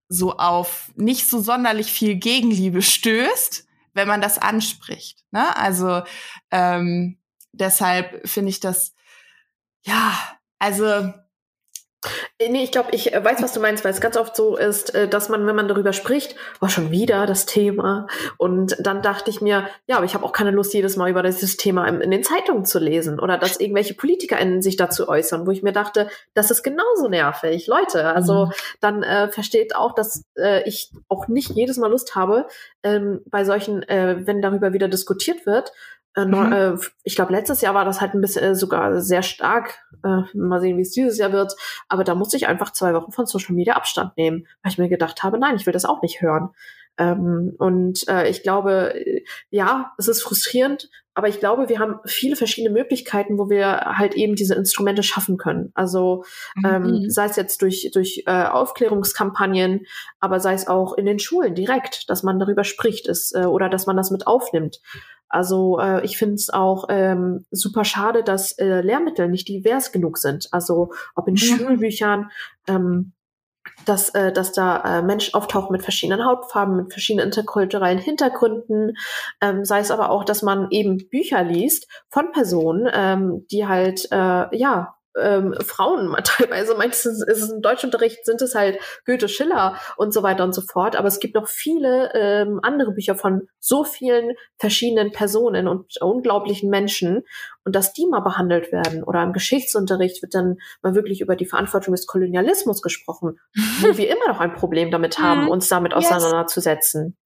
so 0.09 0.37
auf 0.37 0.93
nicht 0.97 1.29
so 1.29 1.41
sonderlich 1.41 1.93
viel 1.93 2.17
Gegenliebe 2.17 2.83
stößt, 2.83 3.64
wenn 3.95 4.09
man 4.09 4.21
das 4.21 4.39
anspricht. 4.39 5.25
Ne? 5.31 5.57
Also 5.57 6.03
ähm, 6.51 7.19
deshalb 7.53 8.29
finde 8.29 8.51
ich 8.51 8.61
das, 8.61 8.95
ja, 9.83 10.13
also 10.59 11.13
nee, 12.41 12.65
ich 12.65 12.73
glaube, 12.73 12.91
ich 12.93 13.15
äh, 13.15 13.25
weiß, 13.25 13.43
was 13.43 13.53
du 13.53 13.61
meinst, 13.61 13.85
weil 13.85 13.93
es 13.93 14.01
ganz 14.01 14.17
oft 14.17 14.37
so 14.37 14.57
ist, 14.57 14.95
äh, 14.95 15.09
dass 15.09 15.29
man, 15.29 15.47
wenn 15.47 15.57
man 15.57 15.69
darüber 15.69 15.93
spricht, 15.93 16.35
war 16.61 16.69
oh, 16.69 16.69
schon 16.69 16.91
wieder 16.91 17.27
das 17.27 17.47
Thema. 17.47 18.07
Und 18.39 18.77
dann 18.81 19.03
dachte 19.03 19.31
ich 19.31 19.41
mir, 19.41 19.69
ja, 19.87 19.97
aber 19.97 20.05
ich 20.05 20.15
habe 20.15 20.25
auch 20.25 20.33
keine 20.33 20.51
Lust, 20.51 20.75
jedes 20.75 20.97
Mal 20.97 21.11
über 21.11 21.23
dieses 21.23 21.57
Thema 21.57 21.87
in, 21.87 22.11
den 22.11 22.23
Zeitungen 22.23 22.65
zu 22.65 22.79
lesen 22.79 23.21
oder 23.21 23.39
dass 23.39 23.61
irgendwelche 23.61 23.95
PolitikerInnen 23.95 24.63
sich 24.63 24.77
dazu 24.77 25.09
äußern, 25.09 25.47
wo 25.47 25.51
ich 25.51 25.63
mir 25.63 25.73
dachte, 25.73 26.09
das 26.35 26.51
ist 26.51 26.63
genauso 26.63 27.09
nervig. 27.09 27.67
Leute, 27.67 28.07
also 28.07 28.47
mhm. 28.47 28.53
dann 28.81 29.03
äh, 29.03 29.29
versteht 29.29 29.77
auch, 29.77 29.95
dass 29.95 30.25
äh, 30.37 30.69
ich 30.69 30.91
auch 31.09 31.29
nicht 31.29 31.51
jedes 31.51 31.77
Mal 31.77 31.91
Lust 31.91 32.15
habe, 32.15 32.47
ähm, 32.83 33.21
bei 33.27 33.45
solchen, 33.45 33.83
äh, 33.85 34.27
wenn 34.27 34.43
darüber 34.43 34.73
wieder 34.73 34.89
diskutiert 34.89 35.47
wird, 35.47 35.71
äh, 35.71 35.73
mhm. 36.17 36.53
äh, 36.53 36.77
ich 37.03 37.17
glaube, 37.17 37.33
letztes 37.33 37.61
Jahr 37.61 37.75
war 37.75 37.85
das 37.85 38.01
halt 38.01 38.15
ein 38.15 38.21
bisschen 38.21 38.45
äh, 38.45 38.55
sogar 38.55 39.01
sehr 39.01 39.23
stark. 39.23 39.79
Äh, 40.05 40.23
mal 40.35 40.61
sehen, 40.61 40.77
wie 40.77 40.83
es 40.83 40.91
dieses 40.91 41.19
Jahr 41.19 41.33
wird. 41.33 41.55
Aber 41.89 42.05
da 42.05 42.15
musste 42.15 42.37
ich 42.37 42.47
einfach 42.47 42.73
zwei 42.73 42.95
Wochen 42.95 43.13
von 43.13 43.27
Social 43.27 43.55
Media 43.55 43.75
Abstand 43.75 44.17
nehmen, 44.17 44.47
weil 44.63 44.73
ich 44.73 44.79
mir 44.79 44.89
gedacht 44.89 45.23
habe, 45.23 45.39
nein, 45.39 45.57
ich 45.57 45.67
will 45.67 45.73
das 45.73 45.85
auch 45.85 46.03
nicht 46.03 46.21
hören. 46.21 46.51
Ähm, 46.99 47.55
und 47.59 48.07
äh, 48.09 48.29
ich 48.29 48.43
glaube, 48.43 48.95
äh, 48.95 49.25
ja, 49.51 49.93
es 49.99 50.09
ist 50.09 50.23
frustrierend, 50.23 50.89
aber 51.15 51.29
ich 51.29 51.39
glaube, 51.39 51.69
wir 51.69 51.79
haben 51.79 52.01
viele 52.05 52.37
verschiedene 52.37 52.75
Möglichkeiten, 52.75 53.39
wo 53.39 53.49
wir 53.49 53.97
halt 53.99 54.15
eben 54.15 54.35
diese 54.35 54.55
Instrumente 54.55 55.03
schaffen 55.03 55.37
können. 55.37 55.71
Also 55.75 56.25
ähm, 56.65 56.83
mhm. 56.83 57.11
sei 57.11 57.27
es 57.27 57.37
jetzt 57.37 57.63
durch, 57.63 57.91
durch 57.95 58.25
äh, 58.27 58.47
Aufklärungskampagnen, 58.47 59.87
aber 60.19 60.41
sei 60.41 60.55
es 60.55 60.67
auch 60.67 60.95
in 60.95 61.07
den 61.07 61.21
Schulen 61.21 61.55
direkt, 61.55 62.11
dass 62.11 62.25
man 62.25 62.39
darüber 62.39 62.65
spricht 62.65 63.07
ist, 63.07 63.35
äh, 63.35 63.45
oder 63.45 63.69
dass 63.69 63.87
man 63.87 63.97
das 63.97 64.11
mit 64.11 64.27
aufnimmt. 64.27 64.81
Also 65.29 65.79
äh, 65.81 66.05
ich 66.05 66.19
finde 66.19 66.35
es 66.35 66.51
auch 66.51 66.87
ähm, 66.89 67.45
super 67.51 67.85
schade, 67.85 68.23
dass 68.23 68.53
äh, 68.59 68.81
Lehrmittel 68.83 69.29
nicht 69.29 69.49
divers 69.49 69.93
genug 69.93 70.19
sind. 70.19 70.49
Also 70.53 70.93
ob 71.15 71.29
in 71.29 71.35
mhm. 71.35 71.39
Schulbüchern, 71.39 72.31
ähm, 72.67 73.13
dass, 73.85 74.11
äh, 74.11 74.33
dass 74.33 74.53
da 74.53 74.99
äh, 74.99 75.03
Menschen 75.03 75.35
auftauchen 75.35 75.73
mit 75.73 75.83
verschiedenen 75.83 76.25
Hautfarben, 76.25 76.77
mit 76.77 76.93
verschiedenen 76.93 77.27
interkulturellen 77.27 77.99
Hintergründen, 77.99 78.97
ähm, 79.41 79.65
sei 79.65 79.81
es 79.81 79.91
aber 79.91 80.11
auch, 80.11 80.25
dass 80.25 80.43
man 80.43 80.69
eben 80.71 81.09
Bücher 81.09 81.43
liest 81.43 81.89
von 82.09 82.33
Personen, 82.33 82.89
ähm, 82.93 83.47
die 83.51 83.67
halt 83.67 84.09
äh, 84.11 84.57
ja 84.57 84.95
ähm, 85.21 85.55
Frauen 85.65 86.15
teilweise, 86.25 86.75
meistens 86.75 87.23
ist 87.23 87.43
es 87.43 87.51
im 87.51 87.63
Deutschunterricht, 87.63 88.25
sind 88.25 88.43
es 88.43 88.55
halt 88.55 88.79
Goethe, 89.07 89.29
Schiller 89.29 89.77
und 89.97 90.13
so 90.13 90.23
weiter 90.23 90.45
und 90.45 90.55
so 90.55 90.63
fort. 90.63 90.97
Aber 90.97 91.09
es 91.09 91.21
gibt 91.21 91.35
noch 91.35 91.49
viele 91.49 92.11
ähm, 92.15 92.61
andere 92.63 92.93
Bücher 92.93 93.15
von 93.15 93.49
so 93.59 93.85
vielen 93.85 94.33
verschiedenen 94.59 95.13
Personen 95.13 95.69
und 95.69 96.01
unglaublichen 96.01 96.71
Menschen. 96.71 97.23
Und 97.65 97.75
dass 97.75 97.93
die 97.93 98.07
mal 98.07 98.21
behandelt 98.21 98.73
werden 98.73 99.03
oder 99.03 99.23
im 99.23 99.33
Geschichtsunterricht 99.33 100.23
wird 100.23 100.35
dann 100.35 100.59
mal 100.83 100.95
wirklich 100.95 101.21
über 101.21 101.35
die 101.35 101.47
Verantwortung 101.47 101.95
des 101.95 102.07
Kolonialismus 102.07 102.83
gesprochen, 102.83 103.39
wo 103.81 103.97
wir 103.97 104.11
immer 104.11 104.29
noch 104.29 104.41
ein 104.41 104.55
Problem 104.55 104.91
damit 104.91 105.19
haben, 105.19 105.45
mhm. 105.45 105.49
uns 105.49 105.69
damit 105.69 105.95
auseinanderzusetzen. 105.95 107.17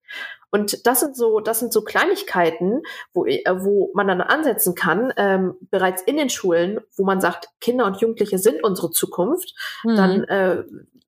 Und 0.50 0.86
das 0.86 1.00
sind 1.00 1.16
so, 1.16 1.40
das 1.40 1.60
sind 1.60 1.72
so 1.72 1.82
Kleinigkeiten, 1.82 2.82
wo, 3.12 3.26
äh, 3.26 3.42
wo 3.58 3.90
man 3.94 4.08
dann 4.08 4.20
ansetzen 4.20 4.74
kann, 4.74 5.12
ähm, 5.16 5.54
bereits 5.60 6.02
in 6.02 6.16
den 6.16 6.30
Schulen, 6.30 6.80
wo 6.96 7.04
man 7.04 7.20
sagt, 7.20 7.48
Kinder 7.60 7.84
und 7.84 8.00
Jugendliche 8.00 8.38
sind 8.38 8.62
unsere 8.64 8.90
Zukunft, 8.90 9.54
mhm. 9.84 9.96
dann 9.96 10.24
äh, 10.24 10.64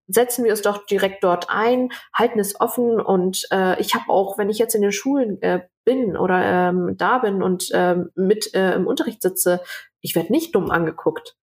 setzen 0.09 0.45
wir 0.45 0.53
es 0.53 0.63
doch 0.63 0.85
direkt 0.87 1.25
dort 1.25 1.47
ein, 1.49 1.91
halten 2.13 2.39
es 2.39 2.61
offen 2.61 3.01
und 3.01 3.47
äh, 3.53 3.81
ich 3.81 3.95
habe 3.95 4.11
auch, 4.11 4.39
wenn 4.39 4.51
ich 4.51 4.59
jetzt 4.59 4.75
in 4.75 4.83
den 4.83 4.93
Schulen 4.93 5.41
äh, 5.41 5.61
bin 5.85 6.17
oder 6.17 6.43
ähm, 6.43 6.97
da 6.99 7.19
bin 7.19 7.43
und 7.43 7.71
ähm, 7.73 8.11
mit 8.15 8.53
äh, 8.55 8.75
im 8.75 8.87
Unterricht 8.87 9.23
sitze, 9.23 9.63
ich 10.01 10.15
werde 10.17 10.33
nicht 10.33 10.55
dumm 10.55 10.71
angeguckt 10.71 11.37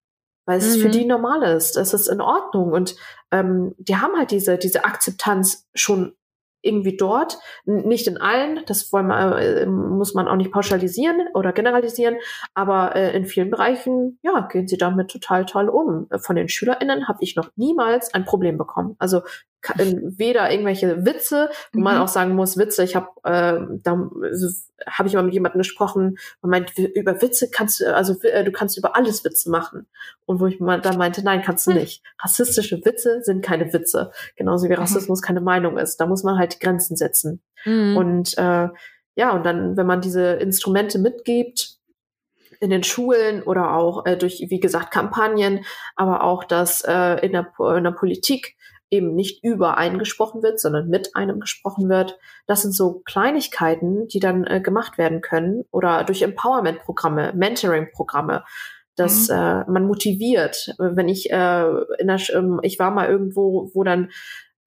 weil 0.49 0.59
es 0.59 0.77
mhm. 0.77 0.81
für 0.81 0.89
die 0.89 1.03
normal 1.03 1.43
ist. 1.43 1.75
Es 1.75 1.93
ist 1.93 2.07
in 2.07 2.21
Ordnung 2.21 2.71
und 2.71 2.95
ähm, 3.31 3.75
die 3.77 3.97
haben 3.97 4.17
halt 4.17 4.31
diese 4.31 4.57
diese 4.57 4.85
Akzeptanz 4.85 5.67
schon 5.75 6.15
irgendwie 6.67 6.97
dort, 6.97 7.39
nicht 7.65 8.07
in 8.07 8.17
allen, 8.17 8.61
das 8.65 8.91
wollen 8.91 9.07
wir, 9.07 9.37
äh, 9.37 9.65
muss 9.65 10.13
man 10.13 10.27
auch 10.27 10.35
nicht 10.35 10.51
pauschalisieren 10.51 11.27
oder 11.33 11.53
generalisieren, 11.53 12.17
aber 12.53 12.95
äh, 12.95 13.15
in 13.15 13.25
vielen 13.25 13.49
Bereichen, 13.49 14.19
ja, 14.21 14.47
gehen 14.51 14.67
sie 14.67 14.77
damit 14.77 15.09
total 15.09 15.45
toll 15.45 15.69
um. 15.69 16.07
Von 16.19 16.35
den 16.35 16.49
SchülerInnen 16.49 17.07
habe 17.07 17.19
ich 17.21 17.35
noch 17.35 17.49
niemals 17.55 18.13
ein 18.13 18.25
Problem 18.25 18.57
bekommen. 18.57 18.95
Also 18.99 19.21
weder 19.63 20.51
irgendwelche 20.51 21.05
Witze, 21.05 21.49
wo 21.73 21.79
mhm. 21.79 21.83
man 21.83 21.97
auch 21.97 22.07
sagen 22.07 22.35
muss, 22.35 22.57
Witze, 22.57 22.83
ich 22.83 22.95
habe 22.95 23.07
äh, 23.23 23.59
da 23.83 24.09
habe 24.85 25.09
ich 25.09 25.15
mal 25.15 25.23
mit 25.23 25.33
jemandem 25.33 25.59
gesprochen, 25.59 26.17
man 26.41 26.51
meint, 26.51 26.77
über 26.77 27.21
Witze 27.21 27.49
kannst 27.49 27.79
du, 27.79 27.95
also 27.95 28.19
äh, 28.21 28.43
du 28.43 28.51
kannst 28.51 28.77
über 28.77 28.95
alles 28.95 29.23
Witze 29.23 29.49
machen. 29.49 29.87
Und 30.25 30.39
wo 30.39 30.45
ich 30.45 30.59
mal 30.59 30.79
dann 30.81 30.97
meinte, 30.97 31.23
nein, 31.23 31.41
kannst 31.41 31.67
du 31.67 31.71
hm. 31.71 31.79
nicht. 31.79 32.03
Rassistische 32.21 32.83
Witze 32.85 33.21
sind 33.23 33.43
keine 33.43 33.71
Witze. 33.73 34.11
Genauso 34.35 34.65
wie 34.65 34.73
mhm. 34.73 34.79
Rassismus 34.79 35.21
mhm. 35.21 35.25
keine 35.25 35.41
Meinung 35.41 35.77
ist. 35.77 35.97
Da 35.97 36.05
muss 36.05 36.23
man 36.23 36.37
halt 36.37 36.59
Grenzen 36.59 36.95
setzen. 36.95 37.41
Mhm. 37.65 37.97
Und 37.97 38.37
äh, 38.37 38.67
ja, 39.15 39.31
und 39.31 39.45
dann, 39.45 39.75
wenn 39.77 39.87
man 39.87 40.01
diese 40.01 40.33
Instrumente 40.33 40.99
mitgibt, 40.99 41.77
in 42.59 42.69
den 42.69 42.83
Schulen 42.83 43.43
oder 43.43 43.75
auch 43.75 44.05
äh, 44.05 44.17
durch, 44.17 44.43
wie 44.49 44.59
gesagt, 44.59 44.91
Kampagnen, 44.91 45.63
aber 45.95 46.23
auch 46.23 46.43
das 46.43 46.81
äh, 46.81 47.25
in, 47.25 47.31
der, 47.31 47.53
in 47.77 47.83
der 47.83 47.91
Politik 47.91 48.56
eben 48.89 49.15
nicht 49.15 49.43
über 49.43 49.77
einen 49.77 49.99
gesprochen 49.99 50.43
wird, 50.43 50.59
sondern 50.59 50.87
mit 50.87 51.15
einem 51.15 51.39
gesprochen 51.39 51.89
wird. 51.89 52.17
Das 52.45 52.61
sind 52.61 52.71
so 52.73 53.01
Kleinigkeiten, 53.05 54.07
die 54.07 54.19
dann 54.19 54.45
äh, 54.45 54.61
gemacht 54.61 54.97
werden 54.97 55.21
können 55.21 55.65
oder 55.71 56.03
durch 56.03 56.21
Empowerment-Programme, 56.21 57.33
Mentoring-Programme, 57.35 58.43
dass 58.95 59.29
mhm. 59.29 59.35
äh, 59.35 59.65
man 59.65 59.87
motiviert. 59.87 60.73
Wenn 60.77 61.09
ich 61.09 61.29
äh, 61.31 61.67
in 61.99 62.07
der, 62.07 62.19
ähm, 62.33 62.59
ich 62.63 62.79
war 62.79 62.91
mal 62.91 63.09
irgendwo, 63.09 63.69
wo 63.73 63.83
dann 63.83 64.09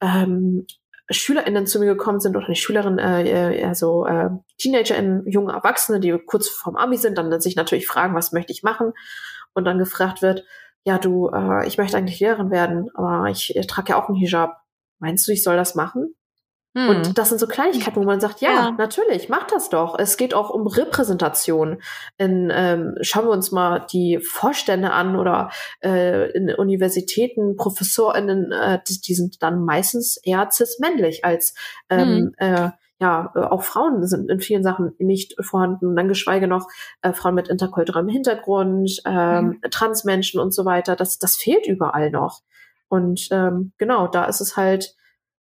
ähm, 0.00 0.66
SchülerInnen 1.10 1.66
zu 1.66 1.80
mir 1.80 1.86
gekommen 1.86 2.20
sind 2.20 2.36
oder 2.36 2.48
nicht 2.48 2.62
Schülerinnen, 2.62 2.98
äh, 2.98 3.64
also 3.64 4.06
äh, 4.06 4.30
TeenagerInnen, 4.58 5.26
junge 5.26 5.52
Erwachsene, 5.52 5.98
die 5.98 6.16
kurz 6.24 6.48
vorm 6.48 6.76
Abi 6.76 6.96
sind, 6.96 7.18
dann 7.18 7.40
sich 7.40 7.56
natürlich 7.56 7.86
fragen, 7.86 8.14
was 8.14 8.32
möchte 8.32 8.52
ich 8.52 8.62
machen? 8.62 8.92
Und 9.52 9.64
dann 9.64 9.78
gefragt 9.78 10.22
wird, 10.22 10.44
ja, 10.85 10.99
du, 10.99 11.28
äh, 11.28 11.66
ich 11.66 11.78
möchte 11.78 11.97
eigentlich 11.97 12.20
Lehrerin 12.20 12.51
werden, 12.51 12.89
aber 12.95 13.28
ich, 13.31 13.55
ich 13.55 13.66
trage 13.66 13.91
ja 13.91 14.03
auch 14.03 14.09
einen 14.09 14.18
Hijab. 14.18 14.57
Meinst 14.99 15.26
du, 15.26 15.33
ich 15.33 15.43
soll 15.43 15.57
das 15.57 15.74
machen? 15.74 16.14
Hm. 16.76 16.89
Und 16.89 17.18
das 17.18 17.31
sind 17.31 17.39
so 17.39 17.49
Kleinigkeiten, 17.49 17.97
wo 17.97 18.05
man 18.05 18.20
sagt, 18.20 18.41
ja, 18.41 18.51
ja, 18.51 18.70
natürlich, 18.70 19.28
mach 19.28 19.47
das 19.49 19.70
doch. 19.70 19.99
Es 19.99 20.16
geht 20.16 20.35
auch 20.35 20.51
um 20.51 20.68
Repräsentation. 20.68 21.83
In, 22.16 22.53
ähm, 22.55 22.95
schauen 23.01 23.24
wir 23.24 23.33
uns 23.33 23.51
mal 23.51 23.87
die 23.93 24.20
Vorstände 24.20 24.93
an 24.93 25.16
oder 25.16 25.51
äh, 25.83 26.31
in 26.31 26.55
Universitäten, 26.55 27.57
ProfessorInnen, 27.57 28.53
äh, 28.53 28.78
die, 28.89 29.01
die 29.01 29.14
sind 29.14 29.43
dann 29.43 29.64
meistens 29.64 30.16
eher 30.22 30.49
cis-männlich 30.53 31.24
als 31.24 31.55
ähm, 31.89 32.33
hm. 32.39 32.55
äh, 32.55 32.70
ja, 33.01 33.32
äh, 33.34 33.40
auch 33.40 33.62
Frauen 33.62 34.07
sind 34.07 34.30
in 34.30 34.40
vielen 34.40 34.62
Sachen 34.62 34.94
nicht 34.98 35.34
vorhanden, 35.40 35.96
dann 35.96 36.09
geschweige 36.09 36.46
noch 36.46 36.68
äh, 37.01 37.12
Frauen 37.12 37.34
mit 37.34 37.48
interkulturellem 37.48 38.09
Hintergrund, 38.09 39.01
ähm, 39.07 39.46
mhm. 39.62 39.70
Transmenschen 39.70 40.38
und 40.38 40.53
so 40.53 40.64
weiter. 40.66 40.96
Das, 40.96 41.18
das 41.18 41.36
fehlt 41.36 41.66
überall 41.66 42.11
noch. 42.11 42.42
Und 42.88 43.28
ähm, 43.30 43.72
genau, 43.78 44.07
da 44.07 44.26
ist 44.26 44.40
es 44.40 44.57
halt, 44.57 44.94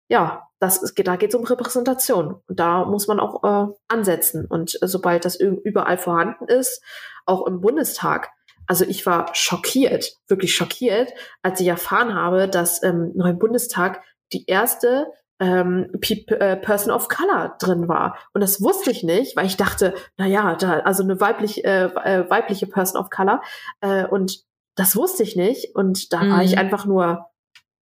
ja, 0.08 0.48
das 0.60 0.82
ist, 0.82 0.96
da 1.06 1.18
geht 1.18 1.30
es 1.30 1.36
um 1.36 1.44
Repräsentation. 1.44 2.42
Und 2.48 2.60
da 2.60 2.86
muss 2.86 3.08
man 3.08 3.20
auch 3.20 3.44
äh, 3.44 3.74
ansetzen. 3.90 4.46
Und 4.46 4.82
äh, 4.82 4.88
sobald 4.88 5.26
das 5.26 5.36
überall 5.36 5.98
vorhanden 5.98 6.46
ist, 6.46 6.82
auch 7.26 7.46
im 7.46 7.60
Bundestag, 7.60 8.30
also 8.68 8.86
ich 8.86 9.06
war 9.06 9.34
schockiert, 9.34 10.14
wirklich 10.28 10.56
schockiert, 10.56 11.12
als 11.42 11.60
ich 11.60 11.68
erfahren 11.68 12.14
habe, 12.14 12.48
dass 12.48 12.82
noch 12.84 13.26
im 13.26 13.40
Bundestag 13.40 14.02
die 14.32 14.46
erste 14.46 15.08
ähm, 15.40 15.92
äh, 16.02 16.56
Person 16.58 16.92
of 16.92 17.08
Color 17.08 17.56
drin 17.60 17.88
war. 17.88 18.18
Und 18.34 18.42
das 18.42 18.62
wusste 18.62 18.92
ich 18.92 19.04
nicht, 19.04 19.36
weil 19.36 19.46
ich 19.46 19.58
dachte, 19.58 19.94
na 20.18 20.26
ja, 20.26 20.56
da, 20.56 20.80
also 20.80 21.04
eine 21.04 21.20
weiblich, 21.22 21.64
äh, 21.64 21.86
äh, 21.86 22.30
weibliche 22.30 22.68
Person 22.68 23.00
of 23.00 23.10
Color. 23.10 23.42
Äh, 23.82 24.06
und 24.06 24.44
das 24.76 24.96
wusste 24.96 25.24
ich 25.24 25.36
nicht. 25.36 25.76
Und 25.76 26.14
da 26.14 26.24
mhm. 26.24 26.32
war 26.32 26.44
ich 26.44 26.54
mhm. 26.54 26.60
einfach 26.60 26.86
nur 26.86 27.28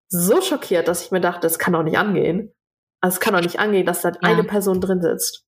so 0.08 0.40
schockiert, 0.40 0.88
dass 0.88 1.04
ich 1.04 1.10
mir 1.10 1.20
dachte, 1.20 1.40
das 1.40 1.58
kann 1.58 1.72
doch 1.72 1.82
nicht 1.82 1.98
angehen. 1.98 2.52
Also 3.00 3.16
es 3.16 3.20
kann 3.20 3.34
doch 3.34 3.40
nicht 3.40 3.58
angehen, 3.58 3.86
dass 3.86 4.02
da 4.02 4.10
ja. 4.10 4.16
eine 4.20 4.44
Person 4.44 4.80
drin 4.80 5.00
sitzt. 5.00 5.45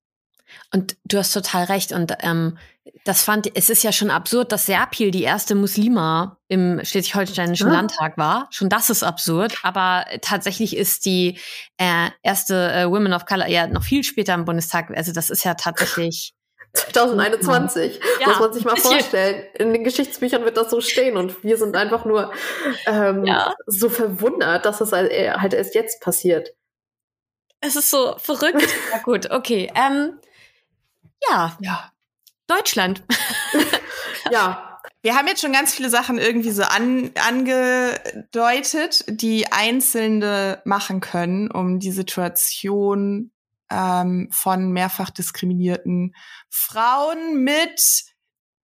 Und 0.72 0.96
du 1.04 1.18
hast 1.18 1.32
total 1.32 1.64
recht. 1.64 1.92
Und 1.92 2.12
ähm, 2.20 2.58
das 3.04 3.22
fand, 3.22 3.50
es 3.56 3.70
ist 3.70 3.82
ja 3.82 3.92
schon 3.92 4.10
absurd, 4.10 4.52
dass 4.52 4.66
Serpil 4.66 5.10
die 5.10 5.22
erste 5.22 5.54
Muslima 5.54 6.38
im 6.48 6.80
schleswig-holsteinischen 6.84 7.68
ja. 7.68 7.74
Landtag 7.74 8.18
war. 8.18 8.48
Schon 8.50 8.68
das 8.68 8.90
ist 8.90 9.02
absurd. 9.02 9.58
Aber 9.62 10.04
tatsächlich 10.22 10.76
ist 10.76 11.04
die 11.04 11.38
äh, 11.76 12.10
erste 12.22 12.72
äh, 12.72 12.90
Women 12.90 13.12
of 13.12 13.26
Color 13.26 13.48
ja 13.48 13.66
noch 13.66 13.82
viel 13.82 14.04
später 14.04 14.34
im 14.34 14.44
Bundestag. 14.44 14.90
Also 14.96 15.12
das 15.12 15.30
ist 15.30 15.44
ja 15.44 15.54
tatsächlich 15.54 16.34
2021, 16.74 18.00
ja, 18.20 18.28
muss 18.28 18.40
man 18.40 18.52
sich 18.52 18.64
mal 18.64 18.76
vorstellen. 18.80 19.44
In 19.54 19.72
den 19.72 19.84
Geschichtsbüchern 19.84 20.44
wird 20.44 20.56
das 20.56 20.70
so 20.70 20.80
stehen 20.80 21.16
und 21.16 21.42
wir 21.42 21.56
sind 21.56 21.76
einfach 21.76 22.04
nur 22.04 22.32
ähm, 22.86 23.24
ja. 23.24 23.54
so 23.66 23.88
verwundert, 23.88 24.64
dass 24.64 24.80
es 24.80 24.92
halt, 24.92 25.10
äh, 25.10 25.32
halt 25.32 25.54
erst 25.54 25.74
jetzt 25.74 26.00
passiert. 26.00 26.50
Es 27.60 27.74
ist 27.74 27.90
so 27.90 28.14
verrückt. 28.18 28.62
ja 28.92 28.98
gut, 29.02 29.30
okay. 29.30 29.70
Ähm, 29.74 30.18
ja. 31.28 31.56
Ja. 31.60 31.92
Deutschland. 32.46 33.02
ja. 34.30 34.64
Wir 35.02 35.14
haben 35.14 35.28
jetzt 35.28 35.40
schon 35.42 35.52
ganz 35.52 35.72
viele 35.72 35.90
Sachen 35.90 36.18
irgendwie 36.18 36.50
so 36.50 36.64
an, 36.64 37.12
angedeutet, 37.14 39.04
die 39.06 39.52
Einzelne 39.52 40.60
machen 40.64 41.00
können, 41.00 41.50
um 41.50 41.78
die 41.78 41.92
Situation 41.92 43.30
ähm, 43.70 44.28
von 44.32 44.72
mehrfach 44.72 45.10
diskriminierten 45.10 46.14
Frauen 46.50 47.44
mit 47.44 47.80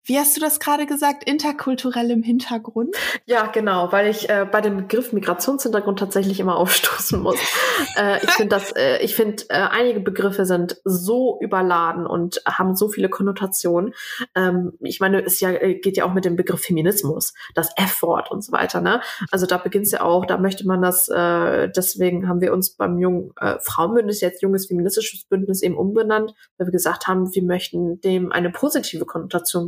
wie 0.06 0.18
hast 0.18 0.36
du 0.36 0.40
das 0.40 0.60
gerade 0.60 0.84
gesagt? 0.84 1.24
Interkulturellem 1.24 2.22
Hintergrund? 2.22 2.94
Ja, 3.24 3.46
genau, 3.46 3.90
weil 3.90 4.08
ich 4.08 4.28
äh, 4.28 4.46
bei 4.50 4.60
dem 4.60 4.76
Begriff 4.76 5.12
Migrationshintergrund 5.14 5.98
tatsächlich 5.98 6.40
immer 6.40 6.56
aufstoßen 6.58 7.22
muss. 7.22 7.38
äh, 7.96 8.22
ich 8.22 8.30
finde, 8.32 8.50
dass 8.50 8.72
äh, 8.72 8.98
ich 8.98 9.14
finde, 9.14 9.44
äh, 9.48 9.54
einige 9.54 10.00
Begriffe 10.00 10.44
sind 10.44 10.80
so 10.84 11.38
überladen 11.40 12.06
und 12.06 12.42
haben 12.46 12.76
so 12.76 12.88
viele 12.88 13.08
Konnotationen. 13.08 13.94
Ähm, 14.34 14.72
ich 14.80 15.00
meine, 15.00 15.24
es 15.24 15.40
ja 15.40 15.50
äh, 15.50 15.74
geht 15.76 15.96
ja 15.96 16.04
auch 16.04 16.12
mit 16.12 16.26
dem 16.26 16.36
Begriff 16.36 16.60
Feminismus, 16.60 17.32
das 17.54 17.70
F-Wort 17.76 18.30
und 18.30 18.44
so 18.44 18.52
weiter. 18.52 18.82
Ne? 18.82 19.00
Also 19.30 19.46
da 19.46 19.56
beginnt 19.56 19.86
es 19.86 19.92
ja 19.92 20.02
auch. 20.02 20.26
Da 20.26 20.36
möchte 20.36 20.66
man 20.66 20.82
das. 20.82 21.08
Äh, 21.08 21.70
deswegen 21.74 22.28
haben 22.28 22.42
wir 22.42 22.52
uns 22.52 22.76
beim 22.76 22.98
jungen 22.98 23.32
äh, 23.40 23.56
Frauenbündnis 23.60 24.20
jetzt 24.20 24.42
junges 24.42 24.66
feministisches 24.66 25.24
Bündnis 25.24 25.62
eben 25.62 25.76
umbenannt, 25.76 26.34
weil 26.58 26.66
wir 26.66 26.72
gesagt 26.72 27.06
haben, 27.06 27.34
wir 27.34 27.42
möchten 27.42 28.00
dem 28.02 28.32
eine 28.32 28.50
positive 28.50 29.06
Konnotation 29.06 29.66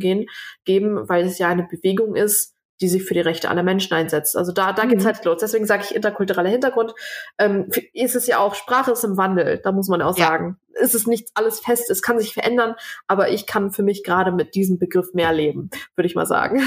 geben, 0.65 1.09
weil 1.09 1.25
es 1.27 1.39
ja 1.39 1.49
eine 1.49 1.65
Bewegung 1.65 2.15
ist, 2.15 2.57
die 2.81 2.89
sich 2.89 3.05
für 3.05 3.15
die 3.15 3.21
Rechte 3.21 3.49
aller 3.49 3.63
Menschen 3.63 3.95
einsetzt. 3.95 4.37
Also 4.37 4.53
da, 4.53 4.73
da 4.73 4.85
mhm. 4.85 4.91
geht's 4.91 5.07
halt 5.07 5.25
los. 5.25 5.39
Deswegen 5.41 5.67
sage 5.67 5.85
ich 5.85 5.95
interkultureller 5.95 6.51
Hintergrund. 6.51 6.93
Ähm, 7.39 7.71
ist 7.93 8.17
es 8.17 8.27
ja 8.27 8.39
auch, 8.39 8.55
Sprache 8.55 8.93
ist 8.93 9.05
im 9.05 9.17
Wandel, 9.17 9.61
da 9.63 9.73
muss 9.73 9.89
man 9.89 10.03
auch 10.03 10.17
ja. 10.19 10.27
sagen. 10.27 10.59
Ist 10.75 10.95
es 10.95 11.07
nicht 11.07 11.31
alles 11.35 11.61
fest, 11.61 11.89
es 11.91 12.03
kann 12.03 12.19
sich 12.19 12.35
verändern, 12.35 12.75
aber 13.07 13.31
ich 13.31 13.47
kann 13.47 13.73
für 13.73 13.83
mich 13.83 14.05
gerade 14.05 14.31
mit 14.31 14.55
diesem 14.55 14.79
Begriff 14.79 15.15
mehr 15.15 15.33
leben, 15.33 15.71
würde 15.95 16.07
ich 16.07 16.15
mal 16.15 16.27
sagen. 16.27 16.63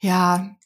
Ja, 0.00 0.56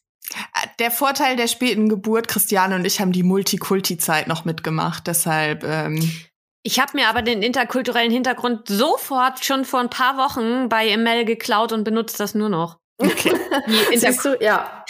der 0.78 0.90
Vorteil 0.90 1.36
der 1.36 1.46
späten 1.46 1.88
Geburt, 1.88 2.28
Christiane 2.28 2.74
und 2.74 2.84
ich 2.84 3.00
haben 3.00 3.12
die 3.12 3.22
Multikulti-Zeit 3.22 4.28
noch 4.28 4.44
mitgemacht, 4.44 5.06
deshalb 5.06 5.64
ähm, 5.64 5.98
ich 6.66 6.80
habe 6.80 6.96
mir 6.96 7.08
aber 7.08 7.22
den 7.22 7.42
interkulturellen 7.42 8.10
Hintergrund 8.10 8.66
sofort 8.66 9.44
schon 9.44 9.64
vor 9.64 9.78
ein 9.78 9.88
paar 9.88 10.16
Wochen 10.18 10.68
bei 10.68 10.96
ML 10.96 11.24
geklaut 11.24 11.70
und 11.70 11.84
benutze 11.84 12.18
das 12.18 12.34
nur 12.34 12.48
noch. 12.48 12.78
Okay. 12.98 13.32
Siehst 13.94 14.24
du, 14.24 14.38
ja. 14.40 14.84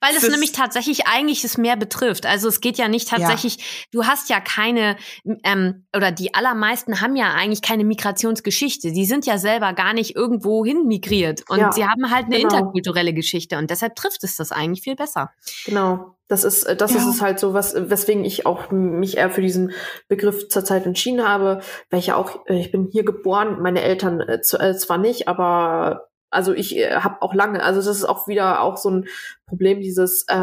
Weil 0.00 0.16
es 0.16 0.28
nämlich 0.28 0.52
tatsächlich 0.52 1.06
eigentlich 1.06 1.44
es 1.44 1.56
mehr 1.56 1.76
betrifft. 1.76 2.26
Also 2.26 2.48
es 2.48 2.60
geht 2.60 2.76
ja 2.76 2.88
nicht 2.88 3.08
tatsächlich, 3.08 3.56
ja. 3.56 3.62
du 3.92 4.04
hast 4.04 4.28
ja 4.30 4.40
keine, 4.40 4.96
ähm, 5.44 5.84
oder 5.94 6.10
die 6.10 6.34
allermeisten 6.34 7.00
haben 7.00 7.14
ja 7.14 7.32
eigentlich 7.32 7.62
keine 7.62 7.84
Migrationsgeschichte. 7.84 8.90
Die 8.90 9.04
sind 9.04 9.26
ja 9.26 9.38
selber 9.38 9.72
gar 9.74 9.92
nicht 9.92 10.16
irgendwo 10.16 10.64
hin 10.64 10.86
migriert. 10.86 11.48
Und 11.48 11.58
ja, 11.58 11.72
sie 11.72 11.84
haben 11.84 12.10
halt 12.10 12.26
eine 12.26 12.38
genau. 12.38 12.48
interkulturelle 12.48 13.14
Geschichte. 13.14 13.58
Und 13.58 13.70
deshalb 13.70 13.94
trifft 13.94 14.24
es 14.24 14.36
das 14.36 14.50
eigentlich 14.50 14.82
viel 14.82 14.96
besser. 14.96 15.30
Genau. 15.66 16.16
Das 16.26 16.44
ist, 16.44 16.64
äh, 16.64 16.76
das 16.76 16.92
ja. 16.92 16.98
ist 16.98 17.06
es 17.06 17.20
halt 17.20 17.38
so, 17.38 17.54
was, 17.54 17.74
weswegen 17.76 18.24
ich 18.24 18.46
auch 18.46 18.70
mich 18.70 19.18
eher 19.18 19.30
für 19.30 19.42
diesen 19.42 19.72
Begriff 20.08 20.48
zurzeit 20.48 20.86
entschieden 20.86 21.26
habe, 21.26 21.60
weil 21.90 22.00
ich 22.00 22.08
ja 22.08 22.16
auch, 22.16 22.46
äh, 22.46 22.58
ich 22.58 22.72
bin 22.72 22.88
hier 22.90 23.04
geboren, 23.04 23.60
meine 23.60 23.82
Eltern 23.82 24.20
äh, 24.20 24.40
zwar 24.40 24.98
nicht, 24.98 25.28
aber 25.28 26.09
also 26.30 26.52
ich 26.52 26.76
äh, 26.76 26.96
habe 26.96 27.22
auch 27.22 27.34
lange, 27.34 27.62
also 27.62 27.80
das 27.80 27.96
ist 27.96 28.04
auch 28.04 28.28
wieder 28.28 28.62
auch 28.62 28.76
so 28.76 28.90
ein 28.90 29.08
Problem, 29.50 29.80
dieses, 29.80 30.24
äh, 30.28 30.34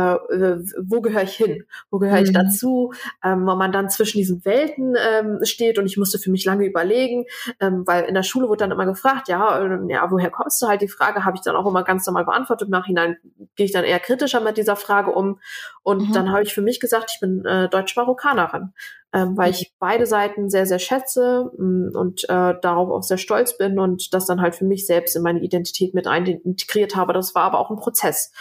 wo 0.80 1.02
gehöre 1.02 1.24
ich 1.24 1.34
hin? 1.34 1.64
Wo 1.90 1.98
gehöre 1.98 2.22
ich 2.22 2.30
mhm. 2.30 2.34
dazu? 2.34 2.94
Ähm, 3.24 3.48
wo 3.48 3.56
man 3.56 3.72
dann 3.72 3.90
zwischen 3.90 4.20
diesen 4.20 4.46
Welten 4.46 4.96
ähm, 4.96 5.40
steht 5.44 5.80
und 5.80 5.88
ich 5.88 5.98
musste 5.98 6.20
für 6.20 6.30
mich 6.30 6.46
lange 6.46 6.66
überlegen, 6.66 7.26
ähm, 7.60 7.84
weil 7.88 8.04
in 8.04 8.14
der 8.14 8.24
Schule 8.24 8.48
wurde 8.48 8.60
dann 8.60 8.72
immer 8.72 8.86
gefragt, 8.86 9.28
ja, 9.28 9.60
äh, 9.60 9.80
ja, 9.90 10.12
woher 10.12 10.30
kommst 10.30 10.62
du 10.62 10.68
halt? 10.68 10.82
Die 10.82 10.88
Frage 10.88 11.26
habe 11.26 11.36
ich 11.36 11.42
dann 11.42 11.56
auch 11.56 11.66
immer 11.66 11.84
ganz 11.84 12.06
normal 12.06 12.26
beantwortet. 12.26 12.68
Im 12.68 12.72
Nachhinein 12.72 13.18
gehe 13.56 13.66
ich 13.66 13.72
dann 13.72 13.84
eher 13.86 14.00
kritischer 14.00 14.42
mit 14.42 14.58
dieser 14.58 14.76
Frage 14.76 15.12
um. 15.12 15.40
Und 15.82 16.10
mhm. 16.10 16.14
dann 16.14 16.32
habe 16.32 16.44
ich 16.44 16.54
für 16.54 16.62
mich 16.62 16.80
gesagt, 16.80 17.12
ich 17.14 17.20
bin 17.20 17.44
äh, 17.46 17.70
Deutsch-Marokkanerin 17.70 18.74
ähm, 19.14 19.38
weil 19.38 19.52
ich 19.52 19.74
beide 19.80 20.06
Seiten 20.06 20.50
sehr, 20.50 20.66
sehr 20.66 20.80
schätze 20.80 21.50
mh, 21.58 21.90
mm, 21.90 21.96
und 21.96 22.24
äh, 22.26 22.54
darauf 22.62 22.90
auch 22.90 23.04
sehr 23.04 23.18
stolz 23.18 23.58
bin 23.58 23.80
und 23.80 24.14
das 24.14 24.26
dann 24.26 24.42
halt 24.42 24.56
für 24.56 24.66
mich 24.66 24.86
selbst 24.86 25.16
in 25.16 25.24
meine 25.24 25.42
Identität 25.42 25.94
mit 25.94 26.06
integriert 26.06 26.96
habe. 26.96 27.14
Das 27.14 27.34
war 27.34 27.44
aber 27.44 27.60
auch 27.60 27.72
ein 27.72 27.78
Prozess. 27.78 28.32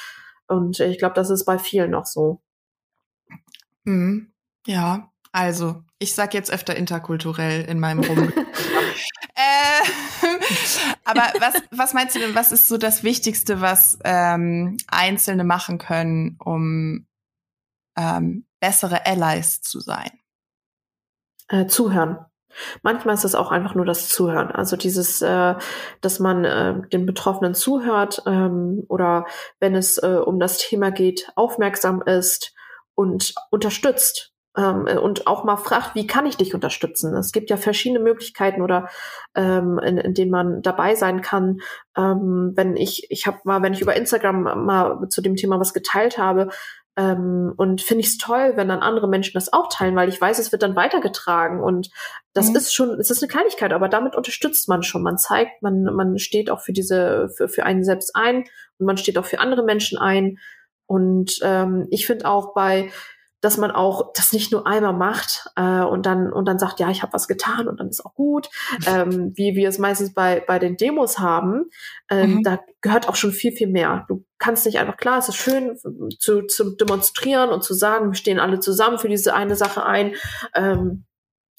Und 0.48 0.80
ich 0.80 0.98
glaube, 0.98 1.14
das 1.14 1.30
ist 1.30 1.44
bei 1.44 1.58
vielen 1.58 1.90
noch 1.90 2.06
so. 2.06 2.40
Mhm. 3.84 4.32
Ja, 4.66 5.12
also 5.32 5.82
ich 5.98 6.14
sag 6.14 6.34
jetzt 6.34 6.50
öfter 6.50 6.76
interkulturell 6.76 7.64
in 7.64 7.80
meinem 7.80 8.00
Rum. 8.00 8.32
äh, 9.34 9.82
aber 11.04 11.32
was, 11.40 11.54
was 11.70 11.94
meinst 11.94 12.16
du 12.16 12.20
denn, 12.20 12.34
was 12.34 12.52
ist 12.52 12.68
so 12.68 12.78
das 12.78 13.02
Wichtigste, 13.02 13.60
was 13.60 13.98
ähm, 14.04 14.76
Einzelne 14.88 15.44
machen 15.44 15.78
können, 15.78 16.36
um 16.38 17.06
ähm, 17.96 18.46
bessere 18.60 19.06
Allies 19.06 19.60
zu 19.62 19.80
sein? 19.80 20.10
äh, 21.48 21.66
zuhören. 21.66 22.18
Manchmal 22.82 23.14
ist 23.14 23.24
es 23.24 23.34
auch 23.34 23.50
einfach 23.50 23.74
nur 23.74 23.84
das 23.84 24.08
Zuhören. 24.08 24.50
Also 24.50 24.76
dieses, 24.76 25.22
äh, 25.22 25.54
dass 26.00 26.20
man 26.20 26.44
äh, 26.44 26.88
den 26.88 27.06
Betroffenen 27.06 27.54
zuhört 27.54 28.22
ähm, 28.26 28.84
oder 28.88 29.26
wenn 29.60 29.74
es 29.74 29.98
äh, 29.98 30.20
um 30.24 30.40
das 30.40 30.58
Thema 30.58 30.90
geht, 30.90 31.30
aufmerksam 31.34 32.02
ist 32.02 32.54
und 32.94 33.34
unterstützt 33.50 34.32
ähm, 34.56 34.86
und 35.00 35.26
auch 35.26 35.44
mal 35.44 35.56
fragt, 35.56 35.94
wie 35.94 36.06
kann 36.06 36.26
ich 36.26 36.36
dich 36.36 36.54
unterstützen? 36.54 37.14
Es 37.14 37.32
gibt 37.32 37.50
ja 37.50 37.56
verschiedene 37.56 38.00
Möglichkeiten 38.00 38.62
oder 38.62 38.88
ähm, 39.34 39.78
in, 39.78 39.98
in 39.98 40.14
denen 40.14 40.30
man 40.30 40.62
dabei 40.62 40.94
sein 40.94 41.20
kann. 41.20 41.60
Ähm, 41.96 42.52
wenn 42.56 42.76
ich, 42.76 43.10
ich 43.10 43.26
habe 43.26 43.38
mal, 43.44 43.62
wenn 43.62 43.74
ich 43.74 43.82
über 43.82 43.96
Instagram 43.96 44.64
mal 44.64 45.08
zu 45.08 45.20
dem 45.20 45.36
Thema 45.36 45.60
was 45.60 45.74
geteilt 45.74 46.18
habe, 46.18 46.48
ähm, 46.96 47.52
und 47.56 47.82
finde 47.82 48.00
ich 48.00 48.08
es 48.08 48.18
toll, 48.18 48.52
wenn 48.56 48.68
dann 48.68 48.80
andere 48.80 49.06
Menschen 49.06 49.34
das 49.34 49.52
auch 49.52 49.68
teilen, 49.68 49.94
weil 49.96 50.08
ich 50.08 50.20
weiß, 50.20 50.38
es 50.38 50.50
wird 50.50 50.62
dann 50.62 50.76
weitergetragen. 50.76 51.62
Und 51.62 51.90
das 52.32 52.48
mhm. 52.48 52.56
ist 52.56 52.74
schon, 52.74 52.98
es 52.98 53.10
ist 53.10 53.22
eine 53.22 53.30
Kleinigkeit, 53.30 53.72
aber 53.72 53.88
damit 53.88 54.16
unterstützt 54.16 54.68
man 54.68 54.82
schon. 54.82 55.02
Man 55.02 55.18
zeigt, 55.18 55.62
man, 55.62 55.84
man 55.84 56.18
steht 56.18 56.48
auch 56.48 56.60
für 56.60 56.72
diese, 56.72 57.28
für, 57.36 57.48
für 57.48 57.64
einen 57.64 57.84
selbst 57.84 58.16
ein 58.16 58.44
und 58.78 58.86
man 58.86 58.96
steht 58.96 59.18
auch 59.18 59.26
für 59.26 59.40
andere 59.40 59.62
Menschen 59.62 59.98
ein. 59.98 60.38
Und 60.86 61.38
ähm, 61.42 61.86
ich 61.90 62.06
finde 62.06 62.26
auch 62.26 62.54
bei 62.54 62.90
dass 63.40 63.58
man 63.58 63.70
auch 63.70 64.12
das 64.14 64.32
nicht 64.32 64.52
nur 64.52 64.66
einmal 64.66 64.92
macht 64.92 65.46
äh, 65.56 65.82
und 65.82 66.06
dann 66.06 66.32
und 66.32 66.46
dann 66.46 66.58
sagt, 66.58 66.80
ja, 66.80 66.90
ich 66.90 67.02
habe 67.02 67.12
was 67.12 67.28
getan 67.28 67.68
und 67.68 67.80
dann 67.80 67.88
ist 67.88 68.04
auch 68.04 68.14
gut, 68.14 68.48
ähm, 68.86 69.32
wie 69.34 69.54
wir 69.54 69.68
es 69.68 69.78
meistens 69.78 70.14
bei 70.14 70.42
bei 70.46 70.58
den 70.58 70.76
Demos 70.76 71.18
haben. 71.18 71.70
Ähm, 72.10 72.36
mhm. 72.36 72.42
Da 72.42 72.60
gehört 72.80 73.08
auch 73.08 73.16
schon 73.16 73.32
viel 73.32 73.52
viel 73.52 73.68
mehr. 73.68 74.04
Du 74.08 74.24
kannst 74.38 74.66
nicht 74.66 74.78
einfach 74.78 74.96
klar, 74.96 75.18
es 75.18 75.28
ist 75.28 75.36
schön 75.36 75.76
zu, 76.18 76.42
zu 76.42 76.76
demonstrieren 76.76 77.50
und 77.50 77.62
zu 77.62 77.74
sagen, 77.74 78.10
wir 78.10 78.14
stehen 78.14 78.40
alle 78.40 78.60
zusammen 78.60 78.98
für 78.98 79.08
diese 79.08 79.34
eine 79.34 79.56
Sache 79.56 79.84
ein. 79.84 80.14
Ähm, 80.54 81.04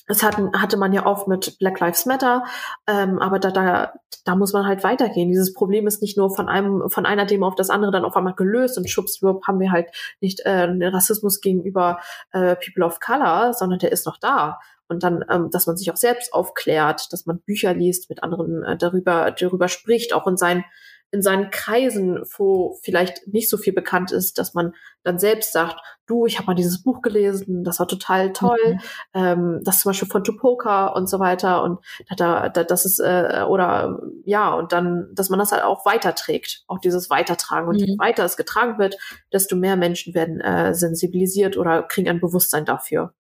das 0.08 0.24
hatten, 0.24 0.52
hatte 0.60 0.78
man 0.78 0.94
ja 0.94 1.06
oft 1.06 1.28
mit 1.28 1.58
Black 1.60 1.80
Lives 1.80 2.06
Matter, 2.06 2.46
ähm, 2.88 3.20
aber 3.20 3.40
da, 3.40 3.52
da, 3.52 3.94
da 4.24 4.36
muss 4.36 4.54
man 4.54 4.66
halt 4.66 4.84
weitergehen. 4.84 5.30
Dieses 5.30 5.54
Problem 5.54 5.86
ist 5.86 6.02
nicht 6.02 6.18
nur 6.18 6.34
von 6.34 6.50
einem, 6.50 6.90
von 6.90 7.06
einer 7.06 7.26
Demo 7.26 7.48
auf 7.48 7.56
das 7.56 7.70
andere 7.70 7.92
dann 7.92 8.06
auf 8.06 8.16
einmal 8.16 8.34
gelöst 8.34 8.78
und 8.78 8.90
schubswurp 8.90 9.46
haben 9.46 9.60
wir 9.60 9.72
halt 9.72 9.90
nicht 10.22 10.40
äh, 10.42 10.68
Rassismus 10.88 11.42
gegenüber 11.42 12.00
äh, 12.32 12.56
People 12.56 12.86
of 12.86 13.00
Color, 13.00 13.54
sondern 13.54 13.80
der 13.80 13.92
ist 13.92 14.06
noch 14.06 14.18
da. 14.18 14.60
Und 14.90 15.04
dann, 15.04 15.26
ähm, 15.30 15.50
dass 15.52 15.68
man 15.68 15.76
sich 15.76 15.92
auch 15.92 15.98
selbst 15.98 16.34
aufklärt, 16.34 17.12
dass 17.12 17.26
man 17.26 17.42
Bücher 17.42 17.74
liest, 17.74 18.10
mit 18.10 18.24
anderen 18.24 18.64
äh, 18.64 18.78
darüber, 18.78 19.32
darüber 19.32 19.68
spricht, 19.68 20.14
auch 20.14 20.28
in 20.28 20.38
seinen 20.38 20.64
in 21.12 21.22
seinen 21.22 21.50
Kreisen, 21.52 22.22
wo 22.38 22.78
vielleicht 22.84 23.28
nicht 23.28 23.50
so 23.50 23.58
viel 23.58 23.74
bekannt 23.74 24.12
ist, 24.12 24.38
dass 24.38 24.54
man 24.54 24.74
dann 25.04 25.20
selbst 25.20 25.54
sagt, 25.54 25.80
du, 26.06 26.26
ich 26.26 26.38
habe 26.38 26.48
mal 26.48 26.54
dieses 26.54 26.84
Buch 26.84 27.02
gelesen, 27.02 27.64
das 27.64 27.80
war 27.80 27.88
total 27.88 28.34
toll, 28.34 28.58
mhm. 28.66 28.80
ähm, 29.14 29.62
das 29.64 29.80
zum 29.80 29.90
Beispiel 29.90 30.10
von 30.10 30.24
Tupoka 30.24 30.88
und 30.88 31.08
so 31.10 31.20
weiter 31.20 31.64
und 31.64 31.80
da, 32.18 32.50
da, 32.50 32.64
das 32.64 32.86
ist 32.86 33.00
äh, 33.00 33.44
oder 33.48 34.02
ja 34.26 34.54
und 34.54 34.74
dann, 34.74 35.10
dass 35.14 35.30
man 35.30 35.40
das 35.40 35.52
halt 35.52 35.64
auch 35.64 35.86
weiterträgt, 35.86 36.64
auch 36.68 36.80
dieses 36.80 37.10
Weitertragen 37.10 37.70
und 37.70 37.80
mhm. 37.80 37.86
je 37.86 37.98
weiter 37.98 38.26
es 38.26 38.36
getragen 38.36 38.78
wird, 38.78 38.98
desto 39.32 39.56
mehr 39.56 39.78
Menschen 39.78 40.14
werden 40.14 40.42
äh, 40.42 40.74
sensibilisiert 40.74 41.58
oder 41.58 41.84
kriegen 41.84 42.10
ein 42.10 42.20
Bewusstsein 42.20 42.66
dafür. 42.66 43.14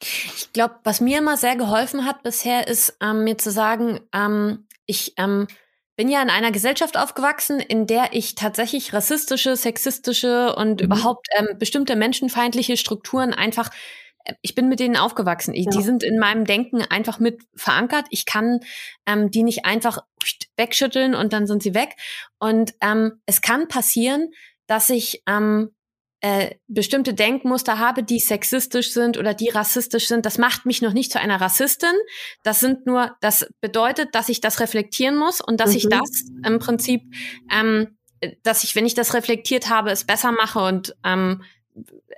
Ich 0.00 0.52
glaube, 0.52 0.76
was 0.84 1.00
mir 1.00 1.18
immer 1.18 1.36
sehr 1.36 1.56
geholfen 1.56 2.04
hat 2.04 2.22
bisher, 2.22 2.68
ist 2.68 2.96
ähm, 3.00 3.24
mir 3.24 3.36
zu 3.36 3.50
sagen, 3.50 4.00
ähm, 4.12 4.66
ich 4.86 5.14
ähm, 5.16 5.48
bin 5.98 6.08
ja 6.08 6.22
in 6.22 6.30
einer 6.30 6.52
Gesellschaft 6.52 6.96
aufgewachsen, 6.96 7.58
in 7.58 7.88
der 7.88 8.10
ich 8.12 8.36
tatsächlich 8.36 8.92
rassistische, 8.92 9.56
sexistische 9.56 10.54
und 10.54 10.80
mhm. 10.80 10.86
überhaupt 10.86 11.26
ähm, 11.36 11.58
bestimmte 11.58 11.96
menschenfeindliche 11.96 12.76
Strukturen 12.76 13.34
einfach 13.34 13.70
äh, 14.24 14.34
ich 14.40 14.54
bin 14.54 14.68
mit 14.68 14.78
denen 14.78 14.96
aufgewachsen. 14.96 15.54
Ich, 15.54 15.64
ja. 15.64 15.72
Die 15.72 15.82
sind 15.82 16.04
in 16.04 16.20
meinem 16.20 16.44
Denken 16.44 16.82
einfach 16.82 17.18
mit 17.18 17.42
verankert. 17.56 18.06
Ich 18.10 18.26
kann 18.26 18.60
ähm, 19.06 19.32
die 19.32 19.42
nicht 19.42 19.66
einfach 19.66 19.98
wegschütteln 20.56 21.16
und 21.16 21.32
dann 21.32 21.48
sind 21.48 21.64
sie 21.64 21.74
weg. 21.74 21.96
Und 22.38 22.74
ähm, 22.80 23.20
es 23.26 23.40
kann 23.40 23.66
passieren, 23.66 24.30
dass 24.68 24.90
ich 24.90 25.24
ähm, 25.26 25.74
äh, 26.20 26.56
bestimmte 26.66 27.14
Denkmuster 27.14 27.78
habe, 27.78 28.02
die 28.02 28.18
sexistisch 28.18 28.92
sind 28.92 29.18
oder 29.18 29.34
die 29.34 29.50
rassistisch 29.50 30.08
sind, 30.08 30.26
das 30.26 30.38
macht 30.38 30.66
mich 30.66 30.82
noch 30.82 30.92
nicht 30.92 31.12
zu 31.12 31.20
einer 31.20 31.40
Rassistin. 31.40 31.94
Das 32.42 32.60
sind 32.60 32.86
nur, 32.86 33.16
das 33.20 33.48
bedeutet, 33.60 34.14
dass 34.14 34.28
ich 34.28 34.40
das 34.40 34.60
reflektieren 34.60 35.16
muss 35.16 35.40
und 35.40 35.60
dass 35.60 35.70
mhm. 35.70 35.76
ich 35.76 35.88
das 35.88 36.24
im 36.44 36.58
Prinzip, 36.58 37.02
ähm, 37.50 37.98
dass 38.42 38.64
ich, 38.64 38.74
wenn 38.74 38.86
ich 38.86 38.94
das 38.94 39.14
reflektiert 39.14 39.68
habe, 39.68 39.90
es 39.90 40.04
besser 40.04 40.32
mache 40.32 40.58
und 40.58 40.96
ähm, 41.04 41.42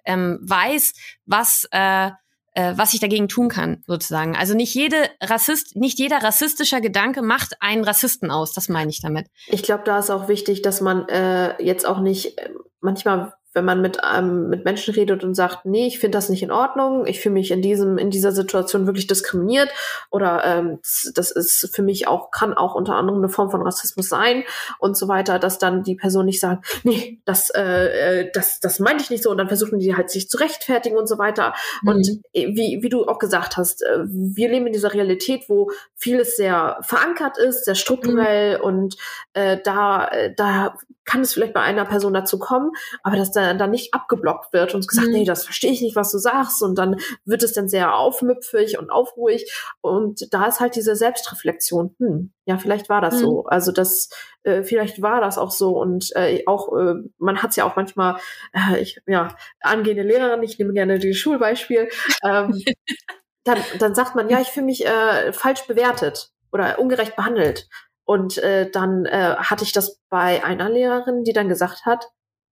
ähm, 0.06 0.38
weiß, 0.42 0.94
was 1.26 1.68
äh, 1.70 2.10
äh, 2.52 2.72
was 2.76 2.94
ich 2.94 3.00
dagegen 3.00 3.28
tun 3.28 3.48
kann, 3.48 3.82
sozusagen. 3.86 4.36
Also 4.36 4.54
nicht 4.54 4.74
jede 4.74 4.96
Rassist, 5.22 5.76
nicht 5.76 5.98
jeder 5.98 6.18
rassistischer 6.18 6.80
Gedanke 6.80 7.22
macht 7.22 7.54
einen 7.60 7.84
Rassisten 7.84 8.30
aus. 8.30 8.52
Das 8.52 8.68
meine 8.68 8.90
ich 8.90 9.00
damit. 9.00 9.28
Ich 9.46 9.62
glaube, 9.62 9.84
da 9.84 9.98
ist 9.98 10.10
auch 10.10 10.26
wichtig, 10.26 10.62
dass 10.62 10.80
man 10.80 11.08
äh, 11.08 11.62
jetzt 11.62 11.86
auch 11.86 12.00
nicht 12.00 12.38
äh, 12.38 12.50
manchmal 12.80 13.34
wenn 13.52 13.64
man 13.64 13.80
mit, 13.80 13.98
ähm, 14.14 14.48
mit 14.48 14.64
Menschen 14.64 14.94
redet 14.94 15.24
und 15.24 15.34
sagt, 15.34 15.64
nee, 15.64 15.86
ich 15.86 15.98
finde 15.98 16.16
das 16.16 16.28
nicht 16.28 16.42
in 16.42 16.52
Ordnung, 16.52 17.06
ich 17.06 17.20
fühle 17.20 17.34
mich 17.34 17.50
in 17.50 17.62
diesem, 17.62 17.98
in 17.98 18.10
dieser 18.10 18.32
Situation 18.32 18.86
wirklich 18.86 19.08
diskriminiert 19.08 19.70
oder 20.10 20.44
ähm, 20.44 20.78
das 21.14 21.30
ist 21.30 21.70
für 21.74 21.82
mich 21.82 22.06
auch, 22.06 22.30
kann 22.30 22.54
auch 22.54 22.74
unter 22.74 22.94
anderem 22.94 23.18
eine 23.18 23.28
Form 23.28 23.50
von 23.50 23.62
Rassismus 23.62 24.08
sein 24.08 24.44
und 24.78 24.96
so 24.96 25.08
weiter, 25.08 25.38
dass 25.38 25.58
dann 25.58 25.82
die 25.82 25.96
Person 25.96 26.26
nicht 26.26 26.40
sagt, 26.40 26.64
nee, 26.84 27.20
das, 27.24 27.50
äh, 27.50 28.20
äh 28.22 28.30
das, 28.32 28.60
das 28.60 28.78
meinte 28.78 29.02
ich 29.02 29.10
nicht 29.10 29.24
so 29.24 29.30
und 29.30 29.38
dann 29.38 29.48
versuchen 29.48 29.80
die 29.80 29.96
halt 29.96 30.10
sich 30.10 30.28
zu 30.28 30.38
rechtfertigen 30.38 30.96
und 30.96 31.08
so 31.08 31.18
weiter. 31.18 31.54
Mhm. 31.82 31.88
Und 31.88 32.08
wie, 32.32 32.78
wie 32.82 32.88
du 32.88 33.06
auch 33.06 33.18
gesagt 33.18 33.56
hast, 33.56 33.82
äh, 33.82 34.04
wir 34.06 34.48
leben 34.48 34.68
in 34.68 34.72
dieser 34.72 34.94
Realität, 34.94 35.48
wo 35.48 35.70
vieles 35.96 36.36
sehr 36.36 36.78
verankert 36.82 37.36
ist, 37.38 37.64
sehr 37.64 37.74
strukturell 37.74 38.58
mhm. 38.58 38.64
und 38.64 38.96
äh, 39.32 39.58
da, 39.64 40.06
äh, 40.06 40.34
da 40.36 40.76
kann 41.04 41.22
es 41.22 41.32
vielleicht 41.32 41.54
bei 41.54 41.60
einer 41.60 41.84
Person 41.84 42.14
dazu 42.14 42.38
kommen, 42.38 42.70
aber 43.02 43.16
dass 43.16 43.32
da 43.40 43.54
dann 43.54 43.70
nicht 43.70 43.94
abgeblockt 43.94 44.52
wird 44.52 44.74
und 44.74 44.86
gesagt, 44.86 45.08
mhm. 45.08 45.14
nee, 45.14 45.24
das 45.24 45.44
verstehe 45.44 45.72
ich 45.72 45.80
nicht, 45.80 45.96
was 45.96 46.12
du 46.12 46.18
sagst 46.18 46.62
und 46.62 46.76
dann 46.76 46.96
wird 47.24 47.42
es 47.42 47.52
dann 47.52 47.68
sehr 47.68 47.94
aufmüpfig 47.96 48.78
und 48.78 48.90
aufruhig 48.90 49.52
und 49.80 50.32
da 50.32 50.46
ist 50.46 50.60
halt 50.60 50.76
diese 50.76 50.96
Selbstreflexion, 50.96 51.94
hm, 51.98 52.32
ja, 52.44 52.58
vielleicht 52.58 52.88
war 52.88 53.00
das 53.00 53.16
mhm. 53.16 53.20
so, 53.20 53.44
also 53.46 53.72
das, 53.72 54.10
äh, 54.42 54.62
vielleicht 54.62 55.02
war 55.02 55.20
das 55.20 55.38
auch 55.38 55.50
so 55.50 55.78
und 55.78 56.10
äh, 56.16 56.42
auch, 56.46 56.76
äh, 56.76 56.94
man 57.18 57.42
hat 57.42 57.50
es 57.50 57.56
ja 57.56 57.64
auch 57.64 57.76
manchmal, 57.76 58.16
äh, 58.52 58.80
ich, 58.80 59.00
ja, 59.06 59.34
angehende 59.60 60.02
Lehrerin, 60.02 60.42
ich 60.42 60.58
nehme 60.58 60.72
gerne 60.72 60.98
die 60.98 61.14
Schulbeispiel, 61.14 61.88
ähm, 62.24 62.62
dann, 63.44 63.58
dann 63.78 63.94
sagt 63.94 64.14
man, 64.14 64.28
ja, 64.28 64.40
ich 64.40 64.48
fühle 64.48 64.66
mich 64.66 64.86
äh, 64.86 65.32
falsch 65.32 65.66
bewertet 65.66 66.30
oder 66.52 66.78
ungerecht 66.78 67.16
behandelt. 67.16 67.68
Und 68.04 68.38
äh, 68.38 68.68
dann 68.68 69.04
äh, 69.06 69.36
hatte 69.36 69.62
ich 69.62 69.72
das 69.72 70.00
bei 70.08 70.42
einer 70.42 70.68
Lehrerin, 70.68 71.22
die 71.22 71.32
dann 71.32 71.48
gesagt 71.48 71.86
hat, 71.86 72.08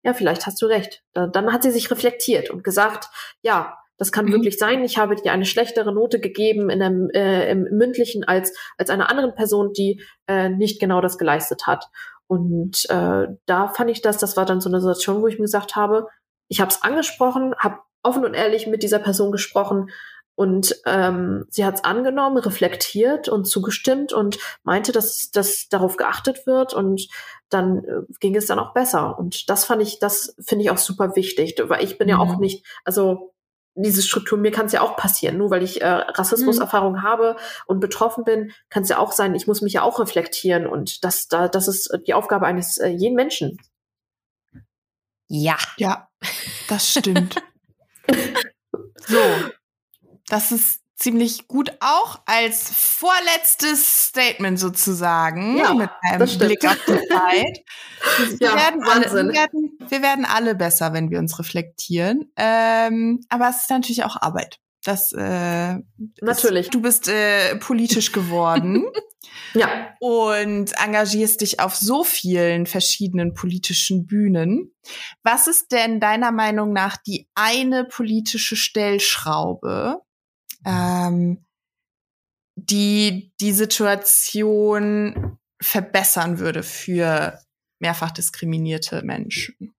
ja, 0.02 0.14
vielleicht 0.14 0.46
hast 0.46 0.60
du 0.60 0.66
recht. 0.66 1.02
Dann, 1.12 1.52
hat 1.52 1.62
sie 1.62 1.70
sich 1.70 1.90
reflektiert 1.90 2.50
und 2.50 2.64
gesagt, 2.64 3.08
ja, 3.42 3.78
das 3.98 4.10
kann 4.10 4.26
mhm. 4.26 4.32
wirklich 4.32 4.58
sein. 4.58 4.82
Ich 4.84 4.98
habe 4.98 5.14
dir 5.14 5.32
eine 5.32 5.44
schlechtere 5.44 5.92
Note 5.92 6.18
gegeben 6.18 6.70
in 6.70 6.82
einem, 6.82 7.10
äh, 7.10 7.50
im 7.50 7.62
mündlichen 7.70 8.24
als 8.24 8.52
als 8.76 8.90
einer 8.90 9.08
anderen 9.10 9.34
Person, 9.34 9.72
die 9.72 10.02
äh, 10.26 10.48
nicht 10.48 10.80
genau 10.80 11.00
das 11.00 11.18
geleistet 11.18 11.66
hat. 11.66 11.88
Und 12.26 12.88
äh, 12.88 13.26
da 13.46 13.68
fand 13.68 13.90
ich 13.90 14.02
das, 14.02 14.18
das 14.18 14.36
war 14.36 14.46
dann 14.46 14.60
so 14.60 14.68
eine 14.68 14.80
Situation, 14.80 15.22
wo 15.22 15.28
ich 15.28 15.38
mir 15.38 15.44
gesagt 15.44 15.76
habe, 15.76 16.08
ich 16.48 16.60
habe 16.60 16.70
es 16.70 16.82
angesprochen, 16.82 17.54
habe 17.58 17.78
offen 18.02 18.24
und 18.24 18.34
ehrlich 18.34 18.66
mit 18.66 18.82
dieser 18.82 18.98
Person 18.98 19.30
gesprochen 19.30 19.90
und 20.34 20.80
ähm, 20.86 21.44
sie 21.50 21.64
hat 21.64 21.74
es 21.76 21.84
angenommen, 21.84 22.38
reflektiert 22.38 23.28
und 23.28 23.44
zugestimmt 23.44 24.12
und 24.12 24.38
meinte, 24.62 24.90
dass, 24.90 25.30
dass 25.30 25.68
darauf 25.68 25.96
geachtet 25.96 26.46
wird 26.46 26.72
und 26.72 27.06
dann 27.52 27.84
äh, 27.84 28.02
ging 28.20 28.34
es 28.36 28.46
dann 28.46 28.58
auch 28.58 28.72
besser. 28.74 29.18
Und 29.18 29.48
das 29.50 29.64
fand 29.64 29.82
ich, 29.82 29.98
das 29.98 30.34
finde 30.40 30.64
ich 30.64 30.70
auch 30.70 30.78
super 30.78 31.16
wichtig, 31.16 31.56
weil 31.66 31.84
ich 31.84 31.98
bin 31.98 32.06
mhm. 32.06 32.10
ja 32.10 32.18
auch 32.18 32.34
mhm. 32.34 32.40
nicht, 32.40 32.66
also 32.84 33.32
diese 33.74 34.02
Struktur, 34.02 34.38
mir 34.38 34.50
kann 34.50 34.66
es 34.66 34.72
ja 34.72 34.82
auch 34.82 34.96
passieren, 34.96 35.38
nur 35.38 35.50
weil 35.50 35.62
ich 35.62 35.80
äh, 35.80 35.86
Rassismuserfahrung 35.86 36.94
mhm. 36.94 37.02
habe 37.02 37.36
und 37.66 37.80
betroffen 37.80 38.24
bin, 38.24 38.52
kann 38.68 38.82
es 38.82 38.90
ja 38.90 38.98
auch 38.98 39.12
sein, 39.12 39.34
ich 39.34 39.46
muss 39.46 39.62
mich 39.62 39.72
ja 39.74 39.82
auch 39.82 39.98
reflektieren 39.98 40.66
und 40.66 41.04
das, 41.04 41.28
da, 41.28 41.48
das 41.48 41.68
ist 41.68 41.90
die 42.06 42.14
Aufgabe 42.14 42.46
eines 42.46 42.78
äh, 42.78 42.88
jeden 42.88 43.14
Menschen. 43.14 43.58
Ja. 45.28 45.56
Ja, 45.78 46.10
das 46.68 46.90
stimmt. 46.90 47.36
so, 49.06 49.18
das 50.26 50.52
ist 50.52 50.81
ziemlich 51.02 51.48
gut 51.48 51.72
auch 51.80 52.20
als 52.26 52.70
vorletztes 52.72 54.08
Statement 54.08 54.58
sozusagen 54.58 55.58
ja, 55.58 55.74
mit 55.74 55.90
einem 56.02 56.38
Blick 56.38 56.64
auf 56.64 56.78
die 56.86 57.08
Zeit. 57.08 57.58
Wir, 58.38 58.48
ja, 58.48 58.56
werden 58.56 58.82
alle, 58.82 59.12
wir, 59.12 59.32
werden, 59.32 59.78
wir 59.88 60.02
werden 60.02 60.24
alle 60.24 60.56
besser, 60.56 60.92
wenn 60.92 61.08
wir 61.10 61.20
uns 61.20 61.38
reflektieren. 61.38 62.32
Ähm, 62.36 63.20
aber 63.28 63.48
es 63.48 63.62
ist 63.62 63.70
natürlich 63.70 64.02
auch 64.02 64.16
Arbeit. 64.20 64.58
Das 64.84 65.12
äh, 65.12 65.76
natürlich. 66.20 66.66
Ist, 66.66 66.74
du 66.74 66.82
bist 66.82 67.08
äh, 67.08 67.56
politisch 67.56 68.10
geworden. 68.12 68.84
ja. 69.54 69.94
Und 70.00 70.72
engagierst 70.84 71.40
dich 71.40 71.60
auf 71.60 71.76
so 71.76 72.02
vielen 72.02 72.66
verschiedenen 72.66 73.34
politischen 73.34 74.06
Bühnen. 74.06 74.74
Was 75.22 75.46
ist 75.46 75.70
denn 75.70 76.00
deiner 76.00 76.32
Meinung 76.32 76.72
nach 76.72 76.96
die 76.96 77.28
eine 77.36 77.84
politische 77.84 78.56
Stellschraube, 78.56 80.00
ähm, 80.66 81.44
die 82.56 83.32
die 83.40 83.52
Situation 83.52 85.38
verbessern 85.60 86.38
würde 86.38 86.62
für 86.62 87.38
mehrfach 87.80 88.10
diskriminierte 88.10 89.02
Menschen? 89.02 89.74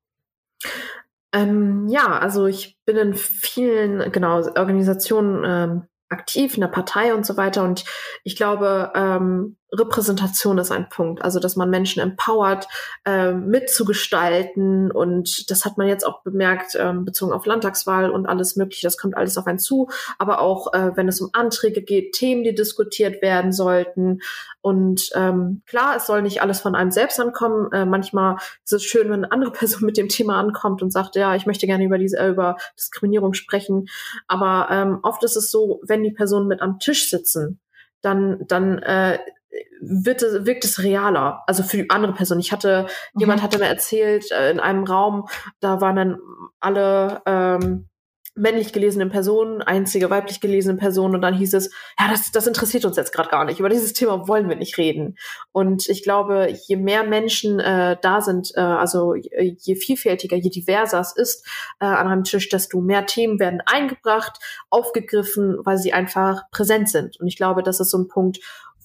Ähm, 1.34 1.88
ja, 1.88 2.20
also 2.20 2.46
ich 2.46 2.78
bin 2.86 2.98
in 2.98 3.14
vielen 3.16 4.12
genau 4.12 4.38
Organisationen 4.56 5.44
ähm, 5.46 5.88
aktiv 6.10 6.56
in 6.56 6.62
der 6.62 6.68
Partei 6.68 7.14
und 7.14 7.26
so 7.26 7.38
weiter. 7.38 7.64
Und 7.64 7.84
ich 8.24 8.36
glaube, 8.36 8.94
ähm, 8.96 9.58
Repräsentation 9.74 10.58
ist 10.58 10.72
ein 10.72 10.90
Punkt. 10.90 11.24
Also, 11.24 11.40
dass 11.40 11.56
man 11.56 11.70
Menschen 11.70 12.02
empowert, 12.02 12.68
äh, 13.06 13.34
mitzugestalten. 13.34 14.92
Und 14.92 15.50
das 15.50 15.66
hat 15.66 15.78
man 15.78 15.88
jetzt 15.88 16.06
auch 16.06 16.22
bemerkt, 16.24 16.76
äh, 16.76 16.94
bezogen 16.94 17.34
auf 17.34 17.46
Landtagswahl 17.46 18.10
und 18.10 18.26
alles 18.26 18.56
Mögliche. 18.56 18.86
Das 18.86 18.98
kommt 18.98 19.18
alles 19.18 19.38
auf 19.38 19.48
einen 19.48 19.60
zu. 19.60 19.90
Aber 20.18 20.40
auch, 20.42 20.74
äh, 20.74 20.92
wenn 20.96 21.08
es 21.08 21.20
um 21.22 21.30
Anträge 21.34 21.82
geht, 21.82 22.14
Themen, 22.14 22.44
die 22.44 22.56
diskutiert 22.56 23.22
werden 23.22 23.52
sollten. 23.52 24.20
Und 24.62 25.10
ähm, 25.16 25.62
klar, 25.66 25.98
es 25.98 26.06
soll 26.06 26.22
nicht 26.22 26.42
alles 26.42 26.62
von 26.62 26.76
einem 26.76 26.92
selbst 26.92 27.20
ankommen. 27.20 27.72
Äh, 27.74 27.86
manchmal 27.86 28.38
ist 28.64 28.74
es 28.74 28.84
schön, 28.84 29.10
wenn 29.10 29.26
eine 29.26 29.32
andere 29.32 29.52
Person 29.52 29.86
mit 29.86 29.98
dem 29.98 30.08
Thema 30.08 30.40
ankommt 30.40 30.82
und 30.82 30.92
sagt, 30.92 31.16
ja, 31.16 31.36
ich 31.36 31.46
möchte 31.46 31.68
gerne 31.68 31.84
über 31.84 31.98
diese 31.98 32.18
äh, 32.18 32.30
über 32.30 32.58
Diskriminierung 32.78 33.34
sprechen. 33.34 33.88
Aber 34.28 34.68
ähm, 34.72 35.00
oft 35.04 35.24
ist 35.24 35.36
es 35.36 35.52
so, 35.52 35.82
wenn 35.84 36.04
die 36.04 36.12
Personen 36.12 36.48
mit 36.48 36.62
am 36.62 36.80
Tisch 36.80 37.10
sitzen, 37.10 37.60
dann 38.02 38.46
dann 38.48 38.80
äh, 38.80 39.20
wird 39.82 40.22
es, 40.22 40.46
wirkt 40.46 40.66
es 40.66 40.82
realer, 40.82 41.44
also 41.48 41.64
für 41.64 41.78
die 41.78 41.90
andere 41.90 42.14
Person. 42.14 42.40
Ich 42.40 42.52
hatte, 42.52 42.88
mhm. 43.14 43.20
jemand 43.20 43.42
hatte 43.42 43.60
mir 43.60 43.68
erzählt, 43.68 44.32
äh, 44.32 44.52
in 44.52 44.60
einem 44.60 44.84
Raum, 44.84 45.28
da 45.60 45.82
waren 45.82 45.96
dann 45.96 46.20
alle 46.60 47.22
ähm, 47.26 47.90
männlich 48.36 48.74
gelesenen 48.74 49.10
Personen, 49.10 49.62
einzige 49.62 50.10
weiblich 50.10 50.42
gelesene 50.42 50.78
Personen 50.78 51.14
und 51.14 51.22
dann 51.22 51.36
hieß 51.36 51.54
es, 51.54 51.70
ja, 52.00 52.10
das, 52.10 52.32
das 52.32 52.48
interessiert 52.48 52.84
uns 52.84 52.98
jetzt 52.98 53.14
gerade 53.14 53.30
gar 53.30 53.46
nicht, 53.46 53.60
über 53.60 53.70
dieses 53.70 53.94
Thema 53.94 54.28
wollen 54.28 54.50
wir 54.50 54.56
nicht 54.56 54.80
reden. 54.80 55.18
Und 55.52 55.88
ich 55.88 56.02
glaube, 56.02 56.52
je 56.68 56.76
mehr 56.76 57.04
Menschen 57.04 57.60
äh, 57.60 57.96
da 58.02 58.22
sind, 58.22 58.52
äh, 58.56 58.62
also 58.62 59.14
je, 59.14 59.56
je 59.60 59.76
vielfältiger, 59.76 60.36
je 60.36 60.50
diverser 60.50 61.00
es 61.00 61.16
ist 61.16 61.48
äh, 61.80 61.86
an 61.86 62.08
einem 62.08 62.24
Tisch, 62.24 62.50
desto 62.50 62.82
mehr 62.82 63.06
Themen 63.06 63.40
werden 63.40 63.62
eingebracht, 63.68 64.40
aufgegriffen, 64.72 65.58
weil 65.64 65.78
sie 65.78 65.94
einfach 65.94 66.50
präsent 66.50 66.90
sind. 66.90 67.20
Und 67.20 67.28
ich 67.28 67.38
glaube, 67.38 67.62
das 67.62 67.80
ist 67.80 67.92
so 67.92 68.00
ein 68.00 68.08
Punkt, 68.08 68.40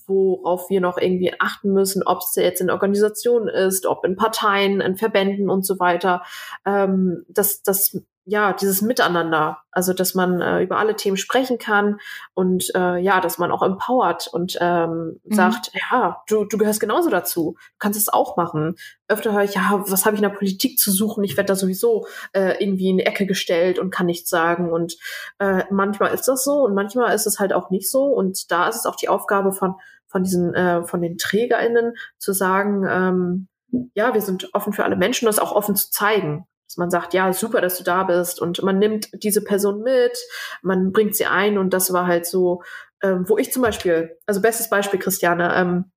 worauf 0.08 0.70
wir 0.70 0.80
noch 0.80 0.98
irgendwie 0.98 1.34
achten 1.38 1.72
müssen, 1.72 2.02
ob 2.02 2.18
es 2.18 2.34
jetzt 2.34 2.60
in 2.60 2.70
Organisationen 2.70 3.48
ist, 3.48 3.86
ob 3.86 4.04
in 4.04 4.16
Parteien, 4.16 4.80
in 4.80 4.96
Verbänden 4.96 5.50
und 5.50 5.64
so 5.64 5.78
weiter. 5.78 6.22
Ähm, 6.64 7.24
das, 7.28 7.62
das 7.62 7.96
ja, 8.30 8.52
dieses 8.52 8.82
Miteinander, 8.82 9.62
also 9.70 9.94
dass 9.94 10.14
man 10.14 10.42
äh, 10.42 10.62
über 10.62 10.76
alle 10.76 10.94
Themen 10.96 11.16
sprechen 11.16 11.56
kann 11.56 11.98
und 12.34 12.70
äh, 12.74 12.98
ja, 12.98 13.22
dass 13.22 13.38
man 13.38 13.50
auch 13.50 13.62
empowert 13.62 14.28
und 14.30 14.58
ähm, 14.60 15.18
mhm. 15.24 15.34
sagt, 15.34 15.70
ja, 15.72 16.22
du, 16.28 16.44
du 16.44 16.58
gehörst 16.58 16.78
genauso 16.78 17.08
dazu, 17.08 17.56
du 17.56 17.76
kannst 17.78 17.98
es 17.98 18.10
auch 18.10 18.36
machen. 18.36 18.74
Öfter 19.08 19.32
höre 19.32 19.44
ich, 19.44 19.54
ja, 19.54 19.82
was 19.86 20.04
habe 20.04 20.14
ich 20.14 20.22
in 20.22 20.28
der 20.28 20.36
Politik 20.36 20.78
zu 20.78 20.90
suchen? 20.90 21.24
Ich 21.24 21.38
werde 21.38 21.48
da 21.48 21.54
sowieso 21.54 22.06
äh, 22.34 22.62
irgendwie 22.62 22.90
in 22.90 22.98
die 22.98 23.06
Ecke 23.06 23.24
gestellt 23.24 23.78
und 23.78 23.88
kann 23.90 24.04
nichts 24.04 24.28
sagen. 24.28 24.70
Und 24.70 24.98
äh, 25.38 25.64
manchmal 25.70 26.12
ist 26.12 26.28
das 26.28 26.44
so 26.44 26.64
und 26.64 26.74
manchmal 26.74 27.14
ist 27.14 27.26
es 27.26 27.40
halt 27.40 27.54
auch 27.54 27.70
nicht 27.70 27.90
so. 27.90 28.08
Und 28.08 28.50
da 28.50 28.68
ist 28.68 28.76
es 28.76 28.84
auch 28.84 28.96
die 28.96 29.08
Aufgabe 29.08 29.52
von 29.52 29.76
von 30.08 30.24
diesen 30.24 30.54
äh, 30.54 30.84
von 30.84 31.00
den 31.00 31.18
TrägerInnen 31.18 31.94
zu 32.18 32.32
sagen, 32.32 32.84
ähm, 32.88 33.48
ja, 33.94 34.14
wir 34.14 34.22
sind 34.22 34.54
offen 34.54 34.72
für 34.72 34.84
alle 34.84 34.96
Menschen, 34.96 35.26
das 35.26 35.38
auch 35.38 35.52
offen 35.52 35.76
zu 35.76 35.90
zeigen. 35.90 36.46
Dass 36.66 36.76
man 36.76 36.90
sagt, 36.90 37.14
ja, 37.14 37.32
super, 37.32 37.60
dass 37.60 37.78
du 37.78 37.84
da 37.84 38.04
bist. 38.04 38.40
Und 38.40 38.62
man 38.62 38.78
nimmt 38.78 39.08
diese 39.22 39.42
Person 39.42 39.82
mit, 39.82 40.18
man 40.62 40.92
bringt 40.92 41.16
sie 41.16 41.26
ein. 41.26 41.56
Und 41.56 41.72
das 41.72 41.92
war 41.92 42.06
halt 42.06 42.26
so, 42.26 42.62
ähm, 43.02 43.26
wo 43.26 43.38
ich 43.38 43.52
zum 43.52 43.62
Beispiel, 43.62 44.18
also 44.26 44.42
bestes 44.42 44.68
Beispiel, 44.68 44.98
Christiane, 44.98 45.54
ähm, 45.54 45.90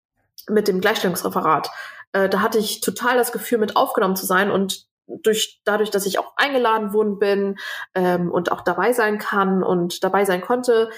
mit 0.49 0.67
dem 0.67 0.79
Gleichstellungsreferat, 0.79 1.69
äh, 2.13 2.29
da 2.29 2.41
hatte 2.41 2.57
ich 2.57 2.81
total 2.81 3.17
das 3.17 3.31
Gefühl, 3.31 3.57
mit 3.57 3.75
aufgenommen 3.75 4.15
zu 4.15 4.25
sein. 4.25 4.49
Und 4.49 4.87
durch 5.07 5.61
dadurch, 5.65 5.89
dass 5.89 6.05
ich 6.05 6.19
auch 6.19 6.33
eingeladen 6.37 6.93
worden 6.93 7.19
bin 7.19 7.57
ähm, 7.93 8.31
und 8.31 8.51
auch 8.51 8.61
dabei 8.61 8.93
sein 8.93 9.17
kann 9.17 9.63
und 9.63 10.03
dabei 10.03 10.23
sein 10.23 10.41
konnte, 10.41 10.89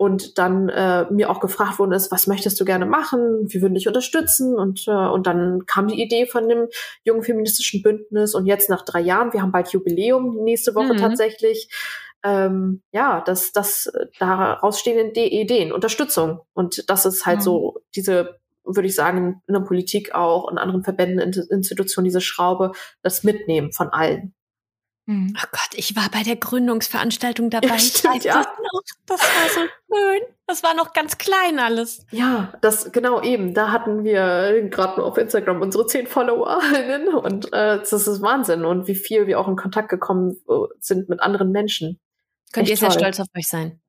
und 0.00 0.38
dann 0.38 0.70
äh, 0.70 1.04
mir 1.10 1.28
auch 1.28 1.40
gefragt 1.40 1.78
worden 1.78 1.92
ist, 1.92 2.10
was 2.10 2.26
möchtest 2.26 2.58
du 2.58 2.64
gerne 2.64 2.86
machen? 2.86 3.52
Wir 3.52 3.60
würden 3.60 3.74
dich 3.74 3.86
unterstützen 3.86 4.54
und 4.58 4.88
äh, 4.88 4.92
und 4.92 5.26
dann 5.26 5.66
kam 5.66 5.88
die 5.88 6.02
Idee 6.02 6.24
von 6.24 6.48
dem 6.48 6.68
jungen 7.04 7.22
feministischen 7.22 7.82
Bündnis 7.82 8.34
und 8.34 8.46
jetzt 8.46 8.70
nach 8.70 8.82
drei 8.82 9.00
Jahren, 9.00 9.34
wir 9.34 9.42
haben 9.42 9.52
bald 9.52 9.68
Jubiläum 9.68 10.42
nächste 10.42 10.74
Woche 10.74 10.94
mhm. 10.94 10.96
tatsächlich. 10.96 11.68
Ähm, 12.24 12.80
ja, 12.92 13.20
das, 13.26 13.52
das 13.52 13.92
daraus 14.18 14.80
stehen 14.80 15.12
Ideen, 15.14 15.70
Unterstützung 15.70 16.40
und 16.54 16.88
das 16.88 17.04
ist 17.04 17.26
halt 17.26 17.40
mhm. 17.40 17.42
so 17.42 17.82
diese 17.94 18.40
würde 18.64 18.88
ich 18.88 18.94
sagen, 18.94 19.42
in 19.48 19.54
der 19.54 19.60
Politik 19.60 20.14
auch, 20.14 20.50
in 20.50 20.56
anderen 20.56 20.82
Verbänden, 20.82 21.32
Institutionen, 21.50 22.04
diese 22.04 22.20
Schraube, 22.20 22.72
das 23.02 23.24
Mitnehmen 23.24 23.72
von 23.72 23.88
allen. 23.88 24.32
Mhm. 25.10 25.34
Oh 25.36 25.46
Gott, 25.50 25.70
ich 25.72 25.96
war 25.96 26.08
bei 26.12 26.22
der 26.22 26.36
Gründungsveranstaltung 26.36 27.50
dabei. 27.50 27.66
Ja, 27.66 27.78
stimmt, 27.80 28.22
ja. 28.22 28.46
Das, 29.06 29.20
war 29.20 29.48
so 29.48 29.60
schön. 29.60 30.20
Das 30.46 30.62
war 30.62 30.74
noch 30.74 30.92
ganz 30.92 31.18
klein 31.18 31.58
alles. 31.58 32.06
Ja, 32.12 32.52
das 32.60 32.92
genau 32.92 33.20
eben. 33.20 33.52
Da 33.52 33.72
hatten 33.72 34.04
wir 34.04 34.68
gerade 34.70 35.00
nur 35.00 35.06
auf 35.06 35.18
Instagram 35.18 35.62
unsere 35.62 35.84
zehn 35.88 36.06
FollowerInnen 36.06 37.08
und 37.12 37.52
äh, 37.52 37.78
das 37.78 37.92
ist 37.92 38.22
Wahnsinn 38.22 38.64
und 38.64 38.86
wie 38.86 38.94
viel 38.94 39.26
wir 39.26 39.40
auch 39.40 39.48
in 39.48 39.56
Kontakt 39.56 39.88
gekommen 39.88 40.36
äh, 40.48 40.52
sind 40.78 41.08
mit 41.08 41.18
anderen 41.18 41.50
Menschen. 41.50 41.98
Könnt 42.52 42.70
Echt 42.70 42.80
ihr 42.80 42.88
sehr 42.88 42.90
toll. 42.90 43.00
stolz 43.00 43.18
auf 43.18 43.26
euch 43.36 43.48
sein? 43.48 43.80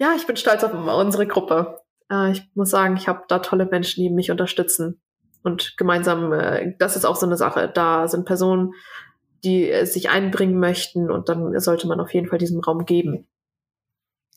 Ja, 0.00 0.14
ich 0.16 0.26
bin 0.26 0.36
stolz 0.36 0.64
auf 0.64 0.72
unsere 0.72 1.28
Gruppe. 1.28 1.78
Äh, 2.10 2.32
ich 2.32 2.42
muss 2.54 2.70
sagen, 2.70 2.96
ich 2.96 3.06
habe 3.06 3.22
da 3.28 3.38
tolle 3.38 3.66
Menschen, 3.66 4.02
die 4.02 4.10
mich 4.10 4.32
unterstützen. 4.32 5.00
Und 5.44 5.76
gemeinsam, 5.76 6.32
äh, 6.32 6.74
das 6.80 6.96
ist 6.96 7.04
auch 7.04 7.14
so 7.14 7.24
eine 7.24 7.36
Sache. 7.36 7.70
Da 7.72 8.08
sind 8.08 8.24
Personen, 8.24 8.74
die 9.46 9.70
äh, 9.70 9.86
sich 9.86 10.10
einbringen 10.10 10.58
möchten 10.58 11.10
und 11.10 11.28
dann 11.28 11.58
sollte 11.60 11.86
man 11.86 12.00
auf 12.00 12.12
jeden 12.12 12.28
Fall 12.28 12.38
diesen 12.38 12.60
Raum 12.60 12.84
geben. 12.84 13.26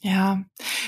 Ja, 0.02 0.44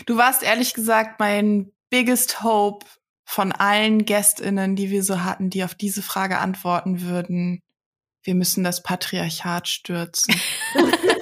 du 0.05 0.15
warst 0.15 0.43
ehrlich 0.43 0.73
gesagt 0.73 1.19
mein 1.19 1.71
biggest 1.89 2.43
hope 2.43 2.85
von 3.25 3.51
allen 3.51 4.05
Gästinnen, 4.05 4.75
die 4.75 4.89
wir 4.89 5.03
so 5.03 5.23
hatten, 5.23 5.49
die 5.49 5.63
auf 5.63 5.75
diese 5.75 6.01
Frage 6.01 6.37
antworten 6.37 7.01
würden. 7.01 7.61
Wir 8.23 8.35
müssen 8.35 8.63
das 8.63 8.83
Patriarchat 8.83 9.67
stürzen. 9.67 10.35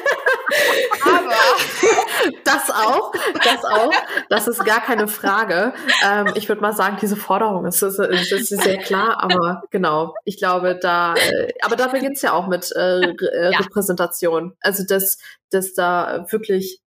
Aber 1.03 1.29
das 2.43 2.69
auch, 2.69 3.11
das 3.43 3.65
auch, 3.65 3.93
das 4.29 4.47
ist 4.47 4.63
gar 4.65 4.81
keine 4.81 5.07
Frage. 5.07 5.73
Ähm, 6.05 6.31
ich 6.35 6.47
würde 6.49 6.61
mal 6.61 6.73
sagen, 6.73 6.97
diese 7.01 7.15
Forderung 7.15 7.65
ist, 7.65 7.81
ist, 7.81 7.99
ist, 7.99 8.49
sehr 8.49 8.77
klar, 8.77 9.21
aber 9.21 9.63
genau, 9.71 10.15
ich 10.25 10.37
glaube, 10.37 10.77
da, 10.81 11.15
äh, 11.15 11.53
aber 11.61 11.75
da 11.75 11.87
beginnt 11.87 12.17
es 12.17 12.21
ja 12.21 12.33
auch 12.33 12.47
mit 12.47 12.71
äh, 12.75 13.01
äh, 13.01 13.51
ja. 13.51 13.59
Repräsentation. 13.59 14.55
Also, 14.61 14.83
dass, 14.85 15.17
dass 15.49 15.73
da 15.73 16.25
wirklich 16.29 16.81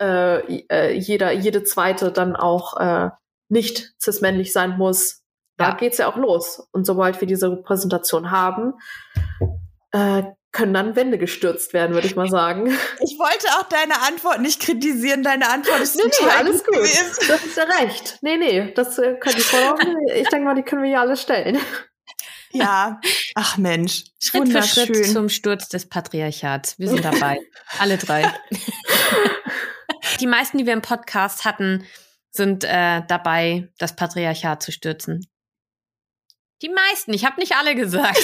äh, 0.00 0.62
äh, 0.68 0.92
jeder, 0.94 1.32
jede 1.32 1.62
zweite 1.62 2.10
dann 2.10 2.34
auch 2.34 2.76
äh, 2.78 3.10
nicht 3.48 3.94
cis-männlich 4.00 4.52
sein 4.52 4.76
muss. 4.78 5.22
Da 5.58 5.68
ja. 5.70 5.74
geht's 5.76 5.98
ja 5.98 6.08
auch 6.08 6.16
los. 6.16 6.66
Und 6.72 6.86
sobald 6.86 7.20
wir 7.20 7.28
diese 7.28 7.52
Repräsentation 7.52 8.30
haben, 8.30 8.74
äh, 9.92 10.24
können 10.52 10.74
dann 10.74 10.96
Wände 10.96 11.16
gestürzt 11.16 11.72
werden, 11.72 11.94
würde 11.94 12.06
ich 12.06 12.14
mal 12.14 12.28
sagen. 12.28 12.66
Ich 13.00 13.18
wollte 13.18 13.48
auch 13.58 13.68
deine 13.68 14.00
Antwort 14.02 14.40
nicht 14.40 14.60
kritisieren. 14.60 15.22
Deine 15.22 15.50
Antwort 15.50 15.80
ist 15.80 15.96
nee, 15.96 16.02
nee, 16.04 16.28
alles 16.28 16.64
gut. 16.64 16.76
Gewesen. 16.76 17.24
Das 17.26 17.44
ist 17.44 17.56
ja 17.56 17.64
recht. 17.64 18.18
Nee, 18.20 18.36
nee, 18.36 18.72
das 18.74 18.96
können 18.96 19.36
die 19.36 19.40
Forderungen, 19.40 19.96
ich 20.14 20.28
denke 20.28 20.44
mal, 20.44 20.54
die 20.54 20.62
können 20.62 20.82
wir 20.82 20.90
ja 20.90 21.00
alle 21.00 21.16
stellen. 21.16 21.58
Ja, 22.52 23.00
ach 23.34 23.56
Mensch. 23.56 24.04
Schritt 24.20 24.50
für 24.50 24.62
Schritt 24.62 25.06
zum 25.06 25.28
Sturz 25.28 25.68
des 25.68 25.88
Patriarchats. 25.88 26.78
Wir 26.78 26.88
sind 26.88 27.04
dabei. 27.04 27.40
alle 27.78 27.98
drei. 27.98 28.32
die 30.20 30.26
meisten, 30.26 30.58
die 30.58 30.66
wir 30.66 30.74
im 30.74 30.82
Podcast 30.82 31.44
hatten, 31.44 31.86
sind 32.30 32.64
äh, 32.64 33.02
dabei, 33.08 33.68
das 33.78 33.96
Patriarchat 33.96 34.62
zu 34.62 34.70
stürzen. 34.70 35.26
Die 36.62 36.68
meisten, 36.68 37.12
ich 37.12 37.24
habe 37.24 37.40
nicht 37.40 37.56
alle 37.56 37.74
gesagt. 37.74 38.22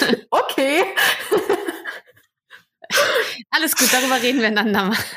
okay. 0.30 0.84
Alles 3.50 3.74
gut, 3.76 3.88
darüber 3.92 4.20
reden 4.22 4.40
wir 4.40 4.48
einander 4.48 4.84
mal. 4.84 4.96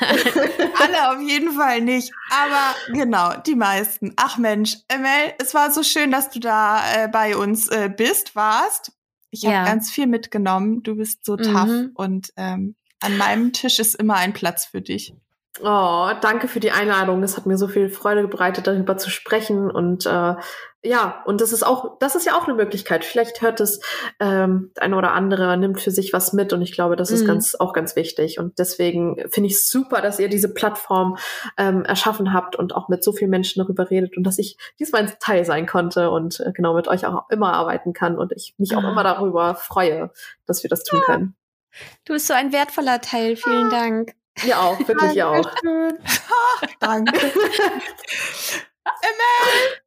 Alle 0.80 1.10
auf 1.10 1.20
jeden 1.20 1.52
Fall 1.52 1.82
nicht, 1.82 2.10
aber 2.30 2.74
genau, 2.92 3.34
die 3.44 3.54
meisten. 3.54 4.14
Ach 4.16 4.38
Mensch, 4.38 4.76
Mel, 4.90 5.34
es 5.38 5.52
war 5.52 5.70
so 5.70 5.82
schön, 5.82 6.10
dass 6.10 6.30
du 6.30 6.40
da 6.40 6.80
äh, 6.94 7.08
bei 7.08 7.36
uns 7.36 7.68
äh, 7.68 7.90
bist, 7.94 8.34
warst. 8.34 8.92
Ich 9.30 9.44
habe 9.44 9.54
ja. 9.54 9.64
ganz 9.64 9.90
viel 9.90 10.06
mitgenommen. 10.06 10.82
Du 10.82 10.96
bist 10.96 11.26
so 11.26 11.36
tough 11.36 11.66
mhm. 11.66 11.90
und 11.94 12.32
ähm, 12.36 12.76
an 13.00 13.18
meinem 13.18 13.52
Tisch 13.52 13.78
ist 13.78 13.94
immer 13.94 14.14
ein 14.14 14.32
Platz 14.32 14.64
für 14.64 14.80
dich. 14.80 15.12
Oh, 15.62 16.10
danke 16.20 16.48
für 16.48 16.60
die 16.60 16.70
Einladung. 16.70 17.22
Es 17.22 17.36
hat 17.36 17.46
mir 17.46 17.56
so 17.56 17.68
viel 17.68 17.88
Freude 17.88 18.28
bereitet, 18.28 18.66
darüber 18.66 18.98
zu 18.98 19.10
sprechen. 19.10 19.70
Und 19.70 20.06
äh, 20.06 20.34
ja, 20.86 21.22
und 21.26 21.40
das 21.40 21.52
ist 21.52 21.64
auch, 21.64 21.98
das 21.98 22.14
ist 22.14 22.26
ja 22.26 22.36
auch 22.36 22.44
eine 22.44 22.54
Möglichkeit. 22.54 23.04
Vielleicht 23.04 23.42
hört 23.42 23.60
es 23.60 23.80
ähm, 24.20 24.70
eine 24.78 24.96
oder 24.96 25.12
andere, 25.12 25.56
nimmt 25.56 25.80
für 25.80 25.90
sich 25.90 26.12
was 26.12 26.32
mit. 26.32 26.52
Und 26.52 26.62
ich 26.62 26.72
glaube, 26.72 26.94
das 26.96 27.10
ist 27.10 27.22
mhm. 27.22 27.28
ganz 27.28 27.54
auch 27.56 27.72
ganz 27.72 27.96
wichtig. 27.96 28.38
Und 28.38 28.58
deswegen 28.58 29.16
finde 29.30 29.48
ich 29.48 29.54
es 29.54 29.68
super, 29.68 30.00
dass 30.00 30.20
ihr 30.20 30.28
diese 30.28 30.54
Plattform 30.54 31.16
ähm, 31.58 31.84
erschaffen 31.84 32.32
habt 32.32 32.56
und 32.56 32.74
auch 32.74 32.88
mit 32.88 33.02
so 33.02 33.12
vielen 33.12 33.30
Menschen 33.30 33.60
darüber 33.60 33.90
redet 33.90 34.16
und 34.16 34.24
dass 34.24 34.38
ich 34.38 34.56
diesmal 34.78 35.02
ein 35.02 35.12
Teil 35.18 35.44
sein 35.44 35.66
konnte 35.66 36.10
und 36.10 36.40
äh, 36.40 36.52
genau 36.52 36.74
mit 36.74 36.86
euch 36.88 37.04
auch 37.04 37.28
immer 37.30 37.52
arbeiten 37.52 37.92
kann. 37.92 38.16
Und 38.16 38.32
ich 38.32 38.54
mich 38.58 38.76
auch 38.76 38.84
ah. 38.84 38.90
immer 38.90 39.02
darüber 39.02 39.56
freue, 39.56 40.12
dass 40.46 40.62
wir 40.62 40.70
das 40.70 40.84
tun 40.84 41.00
ja. 41.00 41.14
können. 41.14 41.34
Du 42.04 42.12
bist 42.12 42.28
so 42.28 42.34
ein 42.34 42.52
wertvoller 42.52 43.00
Teil. 43.00 43.36
Vielen 43.36 43.66
ah. 43.66 43.70
Dank. 43.70 44.12
Ja 44.44 44.60
auch, 44.60 44.78
wirklich 44.86 45.14
ja 45.14 45.30
auch. 45.30 45.50
Danke. 46.80 47.16
Emel, 49.02 49.80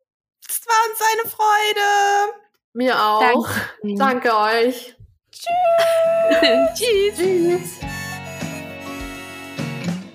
es 0.50 0.62
war 0.66 0.76
uns 0.90 1.00
eine 1.14 1.30
Freude. 1.30 2.34
Mir 2.74 3.00
auch. 3.00 3.48
Danke, 3.82 3.98
Danke 3.98 4.38
euch. 4.38 4.96
Tschüss. 5.32 6.76
Tschüss. 6.80 7.18
Tschüss. 7.18 7.80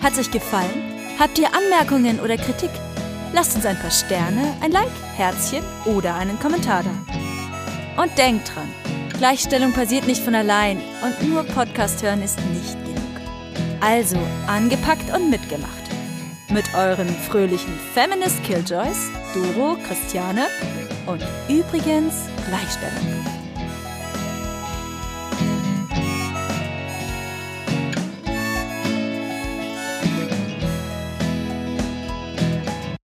Hat 0.02 0.18
euch 0.18 0.30
gefallen? 0.30 1.16
Habt 1.18 1.38
ihr 1.38 1.48
Anmerkungen 1.54 2.20
oder 2.20 2.36
Kritik? 2.36 2.70
Lasst 3.32 3.56
uns 3.56 3.66
ein 3.66 3.78
paar 3.78 3.90
Sterne, 3.90 4.56
ein 4.60 4.72
Like, 4.72 4.88
Herzchen 5.16 5.64
oder 5.86 6.14
einen 6.14 6.38
Kommentar 6.38 6.82
da. 6.82 8.02
Und 8.02 8.16
denkt 8.18 8.54
dran, 8.54 8.72
Gleichstellung 9.18 9.72
passiert 9.72 10.06
nicht 10.06 10.22
von 10.22 10.34
allein 10.34 10.82
und 11.02 11.28
nur 11.28 11.44
Podcast 11.44 12.02
hören 12.02 12.22
ist 12.22 12.38
nicht 12.46 12.84
also 13.84 14.16
angepackt 14.46 15.14
und 15.14 15.28
mitgemacht. 15.28 15.83
Mit 16.54 16.72
euren 16.76 17.08
fröhlichen 17.08 17.72
Feminist 17.94 18.40
Killjoys, 18.44 19.10
Doro, 19.34 19.76
Christiane 19.88 20.46
und 21.04 21.20
übrigens 21.48 22.28
Gleichstellung. 22.46 23.33